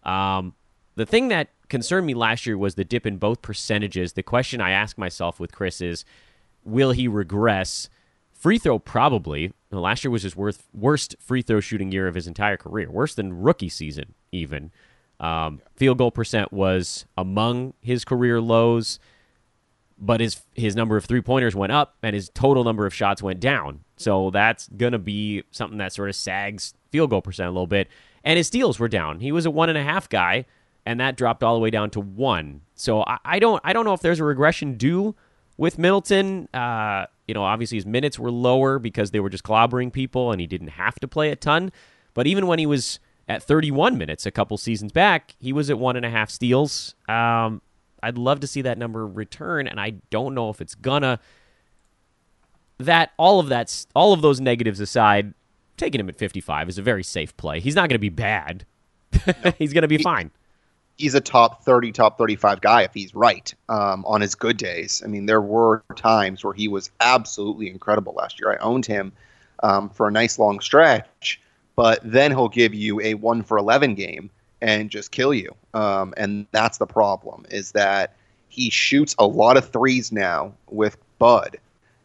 Um, 0.04 0.54
the 0.94 1.06
thing 1.06 1.28
that 1.28 1.48
concerned 1.68 2.06
me 2.06 2.14
last 2.14 2.46
year 2.46 2.58
was 2.58 2.74
the 2.74 2.84
dip 2.84 3.06
in 3.06 3.16
both 3.16 3.42
percentages. 3.42 4.12
The 4.12 4.22
question 4.22 4.60
I 4.60 4.70
ask 4.70 4.98
myself 4.98 5.40
with 5.40 5.52
Khris 5.52 5.80
is, 5.80 6.04
will 6.64 6.92
he 6.92 7.08
regress? 7.08 7.88
Free 8.38 8.58
throw, 8.58 8.78
probably. 8.78 9.52
last 9.72 10.04
year 10.04 10.12
was 10.12 10.22
his 10.22 10.36
worst, 10.36 10.62
worst 10.72 11.16
free 11.18 11.42
throw 11.42 11.58
shooting 11.58 11.90
year 11.90 12.06
of 12.06 12.14
his 12.14 12.28
entire 12.28 12.56
career, 12.56 12.88
worse 12.88 13.16
than 13.16 13.42
rookie 13.42 13.68
season, 13.68 14.14
even. 14.30 14.70
Um, 15.18 15.60
field 15.74 15.98
goal 15.98 16.12
percent 16.12 16.52
was 16.52 17.04
among 17.16 17.74
his 17.80 18.04
career 18.04 18.40
lows, 18.40 19.00
but 19.98 20.20
his 20.20 20.40
his 20.54 20.76
number 20.76 20.96
of 20.96 21.04
three 21.04 21.20
pointers 21.20 21.56
went 21.56 21.72
up 21.72 21.96
and 22.00 22.14
his 22.14 22.28
total 22.28 22.62
number 22.62 22.86
of 22.86 22.94
shots 22.94 23.20
went 23.20 23.40
down. 23.40 23.80
So 23.96 24.30
that's 24.30 24.68
gonna 24.68 25.00
be 25.00 25.42
something 25.50 25.78
that 25.78 25.92
sort 25.92 26.08
of 26.08 26.14
sags 26.14 26.74
field 26.92 27.10
goal 27.10 27.22
percent 27.22 27.48
a 27.48 27.50
little 27.50 27.66
bit. 27.66 27.88
And 28.22 28.36
his 28.36 28.46
steals 28.46 28.78
were 28.78 28.86
down. 28.86 29.18
He 29.18 29.32
was 29.32 29.46
a 29.46 29.50
one 29.50 29.68
and 29.68 29.76
a 29.78 29.82
half 29.82 30.08
guy, 30.08 30.44
and 30.86 31.00
that 31.00 31.16
dropped 31.16 31.42
all 31.42 31.54
the 31.54 31.60
way 31.60 31.70
down 31.70 31.90
to 31.90 32.00
one. 32.00 32.60
So 32.76 33.02
I, 33.02 33.18
I 33.24 33.38
don't 33.40 33.60
I 33.64 33.72
don't 33.72 33.84
know 33.84 33.94
if 33.94 34.00
there's 34.00 34.20
a 34.20 34.24
regression 34.24 34.76
due 34.76 35.16
with 35.58 35.76
Middleton. 35.76 36.48
Uh, 36.54 37.04
you 37.26 37.34
know, 37.34 37.42
obviously 37.42 37.76
his 37.76 37.84
minutes 37.84 38.18
were 38.18 38.30
lower 38.30 38.78
because 38.78 39.10
they 39.10 39.20
were 39.20 39.28
just 39.28 39.44
clobbering 39.44 39.92
people 39.92 40.32
and 40.32 40.40
he 40.40 40.46
didn't 40.46 40.68
have 40.68 40.94
to 41.00 41.08
play 41.08 41.30
a 41.30 41.36
ton. 41.36 41.70
But 42.14 42.26
even 42.26 42.46
when 42.46 42.58
he 42.58 42.64
was 42.64 43.00
at 43.28 43.42
31 43.42 43.98
minutes 43.98 44.24
a 44.24 44.30
couple 44.30 44.56
seasons 44.56 44.92
back, 44.92 45.34
he 45.38 45.52
was 45.52 45.68
at 45.68 45.78
one 45.78 45.96
and 45.96 46.06
a 46.06 46.10
half 46.10 46.30
steals. 46.30 46.94
Um, 47.06 47.60
I'd 48.02 48.16
love 48.16 48.40
to 48.40 48.46
see 48.46 48.62
that 48.62 48.78
number 48.78 49.06
return, 49.06 49.66
and 49.66 49.78
I 49.78 49.90
don't 50.10 50.34
know 50.34 50.48
if 50.48 50.60
it's 50.60 50.74
gonna. 50.74 51.20
That 52.78 53.10
all 53.16 53.40
of 53.40 53.48
that's 53.48 53.88
all 53.94 54.12
of 54.12 54.22
those 54.22 54.40
negatives 54.40 54.78
aside, 54.78 55.34
taking 55.76 56.00
him 56.00 56.08
at 56.08 56.16
55 56.16 56.68
is 56.68 56.78
a 56.78 56.82
very 56.82 57.02
safe 57.02 57.36
play. 57.36 57.58
He's 57.58 57.74
not 57.74 57.88
going 57.88 57.96
to 57.96 57.98
be 57.98 58.08
bad. 58.08 58.64
No. 59.26 59.50
he's 59.58 59.72
going 59.72 59.82
to 59.82 59.88
be 59.88 59.96
he, 59.96 60.02
fine 60.04 60.30
he's 60.98 61.14
a 61.14 61.20
top 61.20 61.64
30, 61.64 61.92
top 61.92 62.18
35 62.18 62.60
guy 62.60 62.82
if 62.82 62.92
he's 62.92 63.14
right 63.14 63.54
um, 63.68 64.04
on 64.04 64.20
his 64.20 64.34
good 64.34 64.56
days. 64.56 65.00
I 65.02 65.08
mean, 65.08 65.26
there 65.26 65.40
were 65.40 65.82
times 65.96 66.44
where 66.44 66.52
he 66.52 66.68
was 66.68 66.90
absolutely 67.00 67.70
incredible 67.70 68.14
last 68.14 68.38
year. 68.40 68.52
I 68.52 68.56
owned 68.56 68.84
him 68.84 69.12
um, 69.62 69.88
for 69.88 70.08
a 70.08 70.10
nice 70.10 70.38
long 70.38 70.60
stretch, 70.60 71.40
but 71.76 72.00
then 72.02 72.32
he'll 72.32 72.48
give 72.48 72.74
you 72.74 73.00
a 73.00 73.14
one 73.14 73.42
for 73.42 73.56
11 73.56 73.94
game 73.94 74.28
and 74.60 74.90
just 74.90 75.12
kill 75.12 75.32
you. 75.32 75.54
Um, 75.72 76.12
and 76.16 76.46
that's 76.50 76.78
the 76.78 76.86
problem 76.86 77.46
is 77.48 77.72
that 77.72 78.16
he 78.48 78.68
shoots 78.68 79.14
a 79.18 79.26
lot 79.26 79.56
of 79.56 79.70
threes 79.70 80.10
now 80.10 80.52
with 80.68 80.96
Bud. 81.18 81.58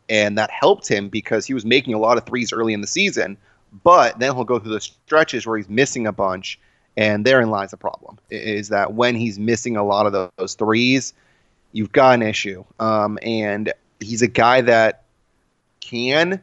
And 0.08 0.38
that 0.38 0.52
helped 0.52 0.88
him 0.88 1.10
because 1.10 1.48
he 1.48 1.56
was 1.56 1.66
making 1.66 1.96
a 1.96 2.00
lot 2.00 2.18
of 2.18 2.26
threes 2.26 2.54
early 2.54 2.74
in 2.74 2.82
the 2.82 2.88
season. 2.88 3.38
But 3.84 4.20
then 4.20 4.36
he'll 4.36 4.44
go 4.44 4.60
through 4.60 4.74
the 4.74 4.82
stretches 4.82 5.48
where 5.48 5.58
he's 5.58 5.70
missing 5.70 6.06
a 6.06 6.12
bunch 6.12 6.60
and 6.96 7.26
therein 7.26 7.50
lies 7.50 7.72
the 7.72 7.78
problem: 7.78 8.18
is 8.30 8.70
that 8.70 8.94
when 8.94 9.16
he's 9.16 9.40
missing 9.40 9.78
a 9.78 9.84
lot 9.84 10.06
of 10.06 10.32
those 10.38 10.56
threes, 10.56 11.14
you've 11.74 11.92
got 11.92 12.16
an 12.16 12.22
issue. 12.22 12.64
Um, 12.80 13.20
and 13.22 13.74
he's 14.00 14.22
a 14.22 14.28
guy 14.28 14.62
that 14.62 15.04
can 15.82 16.42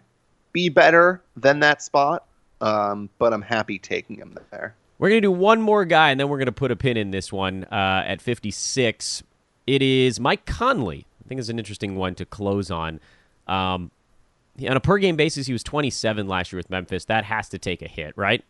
be 0.53 0.69
better 0.69 1.23
than 1.37 1.61
that 1.61 1.83
spot, 1.83 2.27
um, 2.61 3.09
but 3.19 3.33
I'm 3.33 3.43
happy 3.43 3.79
taking 3.79 4.17
him 4.17 4.37
there. 4.51 4.75
We're 4.99 5.09
going 5.09 5.23
to 5.23 5.29
do 5.29 5.33
one 5.33 5.63
more 5.63 5.87
guy, 5.87 6.11
and 6.11 6.21
then 6.21 6.29
we're 6.29 6.37
going 6.37 6.47
to 6.47 6.53
put 6.53 6.71
a 6.71 6.77
pin 6.77 6.99
in 6.99 7.11
this 7.11 7.33
one 7.33 7.65
uh, 7.65 8.05
at 8.07 8.21
56. 8.21 9.23
It 9.67 9.83
is 9.83 10.21
Mike 10.21 10.45
Conley. 10.45 11.07
I 11.25 11.29
think 11.29 11.39
it's 11.39 11.49
an 11.49 11.59
interesting 11.59 11.97
one 11.97 12.15
to 12.17 12.27
close 12.27 12.71
on. 12.71 13.01
Um, 13.47 13.91
on 14.69 14.77
a 14.77 14.81
per 14.81 14.99
game 14.99 15.17
basis, 15.17 15.47
he 15.47 15.53
was 15.55 15.63
27 15.63 16.27
last 16.27 16.53
year 16.53 16.59
with 16.59 16.69
Memphis. 16.69 17.07
That 17.07 17.25
has 17.25 17.49
to 17.51 17.59
take 17.59 17.81
a 17.81 17.89
hit, 17.89 18.13
right? 18.17 18.45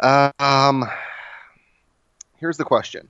Um, 0.00 0.84
here's 2.38 2.56
the 2.56 2.64
question: 2.64 3.08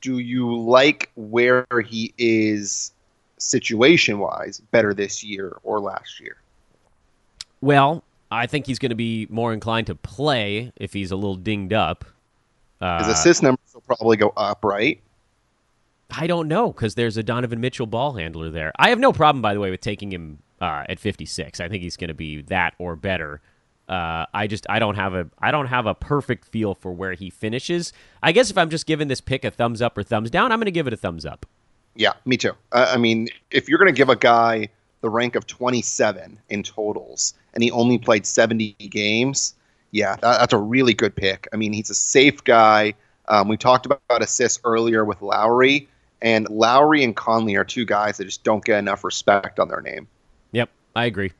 Do 0.00 0.18
you 0.18 0.56
like 0.56 1.10
where 1.14 1.66
he 1.86 2.12
is 2.18 2.92
situation-wise 3.38 4.60
better 4.70 4.94
this 4.94 5.22
year 5.22 5.58
or 5.62 5.80
last 5.80 6.20
year? 6.20 6.36
Well, 7.60 8.04
I 8.30 8.46
think 8.46 8.66
he's 8.66 8.78
going 8.78 8.90
to 8.90 8.96
be 8.96 9.26
more 9.30 9.52
inclined 9.52 9.86
to 9.88 9.94
play 9.94 10.72
if 10.76 10.92
he's 10.92 11.10
a 11.10 11.16
little 11.16 11.36
dinged 11.36 11.72
up. 11.72 12.04
Uh, 12.80 12.98
His 13.04 13.18
assist 13.18 13.42
numbers 13.42 13.72
will 13.72 13.80
probably 13.82 14.16
go 14.16 14.32
up, 14.36 14.64
right? 14.64 15.00
I 16.10 16.26
don't 16.26 16.48
know 16.48 16.72
because 16.72 16.94
there's 16.94 17.16
a 17.16 17.22
Donovan 17.22 17.60
Mitchell 17.60 17.86
ball 17.86 18.12
handler 18.12 18.50
there. 18.50 18.72
I 18.78 18.90
have 18.90 18.98
no 18.98 19.12
problem, 19.12 19.42
by 19.42 19.54
the 19.54 19.60
way, 19.60 19.70
with 19.70 19.80
taking 19.80 20.12
him 20.12 20.38
uh, 20.60 20.84
at 20.88 21.00
56. 21.00 21.60
I 21.60 21.68
think 21.68 21.82
he's 21.82 21.96
going 21.96 22.08
to 22.08 22.14
be 22.14 22.42
that 22.42 22.74
or 22.78 22.96
better. 22.96 23.40
Uh, 23.88 24.26
I 24.34 24.46
just 24.48 24.66
I 24.68 24.78
don't 24.78 24.96
have 24.96 25.14
a 25.14 25.28
I 25.38 25.50
don't 25.50 25.66
have 25.66 25.86
a 25.86 25.94
perfect 25.94 26.44
feel 26.44 26.74
for 26.74 26.92
where 26.92 27.12
he 27.12 27.30
finishes. 27.30 27.92
I 28.22 28.32
guess 28.32 28.50
if 28.50 28.58
I'm 28.58 28.70
just 28.70 28.86
giving 28.86 29.08
this 29.08 29.20
pick 29.20 29.44
a 29.44 29.50
thumbs 29.50 29.80
up 29.80 29.96
or 29.96 30.02
thumbs 30.02 30.30
down, 30.30 30.50
I'm 30.50 30.58
going 30.58 30.66
to 30.66 30.72
give 30.72 30.86
it 30.86 30.92
a 30.92 30.96
thumbs 30.96 31.24
up. 31.24 31.46
Yeah, 31.94 32.12
me 32.24 32.36
too. 32.36 32.52
Uh, 32.72 32.90
I 32.92 32.96
mean, 32.96 33.28
if 33.50 33.68
you're 33.68 33.78
going 33.78 33.92
to 33.92 33.96
give 33.96 34.08
a 34.08 34.16
guy 34.16 34.68
the 35.00 35.08
rank 35.08 35.36
of 35.36 35.46
27 35.46 36.38
in 36.48 36.62
totals 36.62 37.34
and 37.54 37.62
he 37.62 37.70
only 37.70 37.98
played 37.98 38.26
70 38.26 38.72
games, 38.90 39.54
yeah, 39.92 40.16
that, 40.16 40.40
that's 40.40 40.52
a 40.52 40.58
really 40.58 40.94
good 40.94 41.14
pick. 41.14 41.48
I 41.52 41.56
mean, 41.56 41.72
he's 41.72 41.90
a 41.90 41.94
safe 41.94 42.42
guy. 42.44 42.94
Um, 43.28 43.48
we 43.48 43.56
talked 43.56 43.86
about 43.86 44.00
assists 44.20 44.60
earlier 44.64 45.04
with 45.04 45.22
Lowry, 45.22 45.88
and 46.22 46.48
Lowry 46.48 47.02
and 47.02 47.14
Conley 47.16 47.56
are 47.56 47.64
two 47.64 47.84
guys 47.84 48.18
that 48.18 48.24
just 48.24 48.44
don't 48.44 48.64
get 48.64 48.78
enough 48.78 49.04
respect 49.04 49.58
on 49.58 49.68
their 49.68 49.80
name. 49.80 50.06
Yep, 50.52 50.70
I 50.94 51.06
agree. 51.06 51.32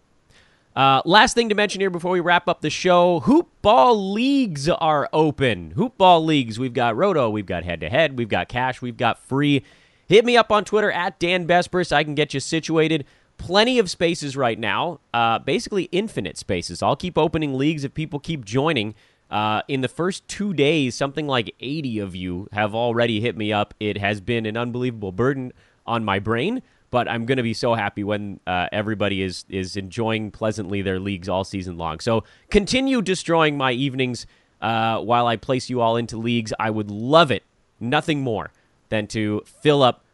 Uh, 0.76 1.00
last 1.06 1.32
thing 1.32 1.48
to 1.48 1.54
mention 1.54 1.80
here 1.80 1.88
before 1.88 2.10
we 2.10 2.20
wrap 2.20 2.48
up 2.48 2.60
the 2.60 2.68
show 2.68 3.20
hoop 3.20 3.48
ball 3.62 4.12
leagues 4.12 4.68
are 4.68 5.08
open. 5.10 5.70
Hoop 5.70 5.96
ball 5.96 6.22
leagues. 6.22 6.58
We've 6.58 6.74
got 6.74 6.94
Roto, 6.94 7.30
we've 7.30 7.46
got 7.46 7.64
head 7.64 7.80
to 7.80 7.88
head, 7.88 8.18
we've 8.18 8.28
got 8.28 8.48
cash, 8.48 8.82
we've 8.82 8.98
got 8.98 9.18
free. 9.18 9.64
Hit 10.06 10.26
me 10.26 10.36
up 10.36 10.52
on 10.52 10.66
Twitter 10.66 10.92
at 10.92 11.18
Dan 11.18 11.46
Besbris. 11.46 11.92
I 11.92 12.04
can 12.04 12.14
get 12.14 12.34
you 12.34 12.40
situated. 12.40 13.06
Plenty 13.38 13.78
of 13.78 13.90
spaces 13.90 14.36
right 14.36 14.58
now, 14.58 15.00
uh, 15.14 15.38
basically 15.38 15.84
infinite 15.84 16.36
spaces. 16.36 16.82
I'll 16.82 16.94
keep 16.94 17.16
opening 17.16 17.54
leagues 17.54 17.82
if 17.82 17.94
people 17.94 18.20
keep 18.20 18.44
joining. 18.44 18.94
Uh, 19.30 19.62
in 19.68 19.80
the 19.80 19.88
first 19.88 20.28
two 20.28 20.52
days, 20.52 20.94
something 20.94 21.26
like 21.26 21.54
80 21.58 21.98
of 22.00 22.14
you 22.14 22.48
have 22.52 22.74
already 22.74 23.20
hit 23.20 23.34
me 23.36 23.50
up. 23.50 23.72
It 23.80 23.96
has 23.96 24.20
been 24.20 24.44
an 24.44 24.58
unbelievable 24.58 25.10
burden 25.10 25.52
on 25.86 26.04
my 26.04 26.18
brain 26.18 26.62
but 26.96 27.10
I'm 27.10 27.26
going 27.26 27.36
to 27.36 27.42
be 27.42 27.52
so 27.52 27.74
happy 27.74 28.04
when 28.04 28.40
uh, 28.46 28.68
everybody 28.72 29.20
is 29.20 29.44
is 29.50 29.76
enjoying 29.76 30.30
pleasantly 30.30 30.80
their 30.80 30.98
leagues 30.98 31.28
all 31.28 31.44
season 31.44 31.76
long. 31.76 32.00
So 32.00 32.24
continue 32.50 33.02
destroying 33.02 33.58
my 33.58 33.72
evenings 33.72 34.26
uh, 34.62 35.00
while 35.00 35.26
I 35.26 35.36
place 35.36 35.68
you 35.68 35.82
all 35.82 35.98
into 35.98 36.16
leagues. 36.16 36.54
I 36.58 36.70
would 36.70 36.90
love 36.90 37.30
it, 37.30 37.42
nothing 37.78 38.22
more 38.22 38.50
than 38.88 39.08
to 39.08 39.42
fill 39.44 39.82
up 39.82 40.06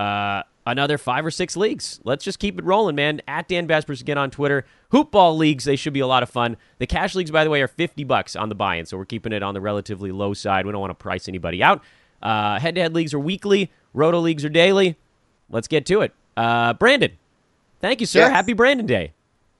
uh, 0.00 0.42
another 0.66 0.98
five 0.98 1.24
or 1.24 1.30
six 1.30 1.56
leagues. 1.56 2.00
Let's 2.02 2.24
just 2.24 2.40
keep 2.40 2.58
it 2.58 2.64
rolling, 2.64 2.96
man. 2.96 3.20
At 3.28 3.46
Dan 3.46 3.68
Besbris 3.68 4.00
again 4.00 4.18
on 4.18 4.32
Twitter. 4.32 4.64
Hoopball 4.92 5.38
leagues, 5.38 5.66
they 5.66 5.76
should 5.76 5.92
be 5.92 6.00
a 6.00 6.06
lot 6.08 6.24
of 6.24 6.28
fun. 6.28 6.56
The 6.78 6.88
cash 6.88 7.14
leagues, 7.14 7.30
by 7.30 7.44
the 7.44 7.50
way, 7.50 7.62
are 7.62 7.68
50 7.68 8.02
bucks 8.02 8.34
on 8.34 8.48
the 8.48 8.56
buy-in, 8.56 8.86
so 8.86 8.98
we're 8.98 9.04
keeping 9.04 9.32
it 9.32 9.44
on 9.44 9.54
the 9.54 9.60
relatively 9.60 10.10
low 10.10 10.34
side. 10.34 10.66
We 10.66 10.72
don't 10.72 10.80
want 10.80 10.90
to 10.90 11.00
price 11.00 11.28
anybody 11.28 11.62
out. 11.62 11.80
Uh, 12.20 12.58
head-to-head 12.58 12.92
leagues 12.92 13.14
are 13.14 13.20
weekly. 13.20 13.70
Roto 13.94 14.18
leagues 14.18 14.44
are 14.44 14.48
daily 14.48 14.96
let's 15.50 15.68
get 15.68 15.86
to 15.86 16.02
it. 16.02 16.12
Uh, 16.36 16.74
Brandon, 16.74 17.12
thank 17.80 18.00
you, 18.00 18.06
sir. 18.06 18.20
Yes. 18.20 18.30
Happy 18.30 18.52
Brandon 18.52 18.86
Day. 18.86 19.12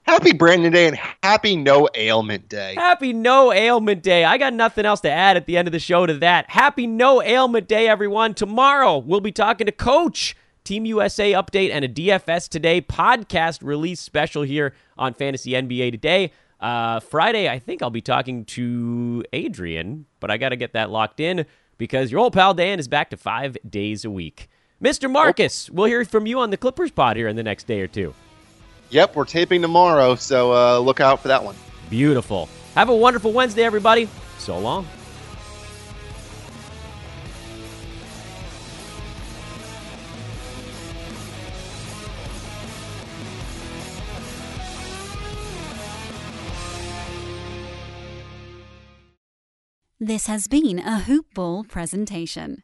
Happy 0.02 0.32
Brandon 0.32 0.72
Day 0.72 0.86
and 0.86 0.98
happy 1.22 1.54
No 1.54 1.86
Ailment 1.94 2.48
Day. 2.48 2.74
Happy 2.76 3.12
No 3.12 3.52
Ailment 3.52 4.02
Day. 4.02 4.24
I 4.24 4.38
got 4.38 4.54
nothing 4.54 4.86
else 4.86 5.00
to 5.02 5.10
add 5.10 5.36
at 5.36 5.44
the 5.44 5.58
end 5.58 5.68
of 5.68 5.72
the 5.72 5.78
show 5.78 6.06
to 6.06 6.14
that. 6.14 6.48
Happy 6.48 6.86
No 6.86 7.22
Ailment 7.22 7.68
Day, 7.68 7.88
everyone. 7.88 8.32
Tomorrow, 8.32 8.98
we'll 8.98 9.20
be 9.20 9.32
talking 9.32 9.66
to 9.66 9.72
Coach. 9.72 10.34
Team 10.64 10.84
USA 10.84 11.32
update 11.32 11.70
and 11.72 11.82
a 11.82 11.88
DFS 11.88 12.46
Today 12.48 12.82
podcast 12.82 13.62
release 13.62 14.00
special 14.00 14.42
here 14.42 14.74
on 14.98 15.14
Fantasy 15.14 15.52
NBA 15.52 15.92
Today. 15.92 16.30
Uh, 16.60 17.00
Friday, 17.00 17.48
I 17.48 17.58
think 17.58 17.82
I'll 17.82 17.88
be 17.88 18.02
talking 18.02 18.44
to 18.46 19.24
Adrian, 19.32 20.04
but 20.20 20.30
I 20.30 20.36
got 20.36 20.50
to 20.50 20.56
get 20.56 20.74
that 20.74 20.90
locked 20.90 21.20
in 21.20 21.46
because 21.78 22.10
your 22.10 22.20
old 22.20 22.34
pal 22.34 22.52
Dan 22.52 22.78
is 22.78 22.88
back 22.88 23.10
to 23.10 23.16
five 23.16 23.56
days 23.68 24.04
a 24.04 24.10
week. 24.10 24.50
Mr. 24.82 25.10
Marcus, 25.10 25.68
we'll 25.70 25.86
hear 25.86 26.04
from 26.04 26.24
you 26.24 26.38
on 26.38 26.50
the 26.50 26.56
Clippers 26.56 26.92
pod 26.92 27.16
here 27.16 27.26
in 27.26 27.34
the 27.34 27.42
next 27.42 27.66
day 27.66 27.80
or 27.80 27.88
two. 27.88 28.14
Yep, 28.90 29.16
we're 29.16 29.24
taping 29.24 29.60
tomorrow, 29.60 30.14
so 30.14 30.52
uh, 30.52 30.78
look 30.78 31.00
out 31.00 31.20
for 31.20 31.28
that 31.28 31.42
one. 31.42 31.56
Beautiful. 31.90 32.48
Have 32.76 32.88
a 32.88 32.94
wonderful 32.94 33.32
Wednesday, 33.32 33.64
everybody. 33.64 34.08
So 34.38 34.56
long. 34.56 34.86
This 50.00 50.28
has 50.28 50.46
been 50.46 50.78
a 50.78 51.00
Hoop 51.00 51.26
Ball 51.34 51.64
presentation. 51.64 52.62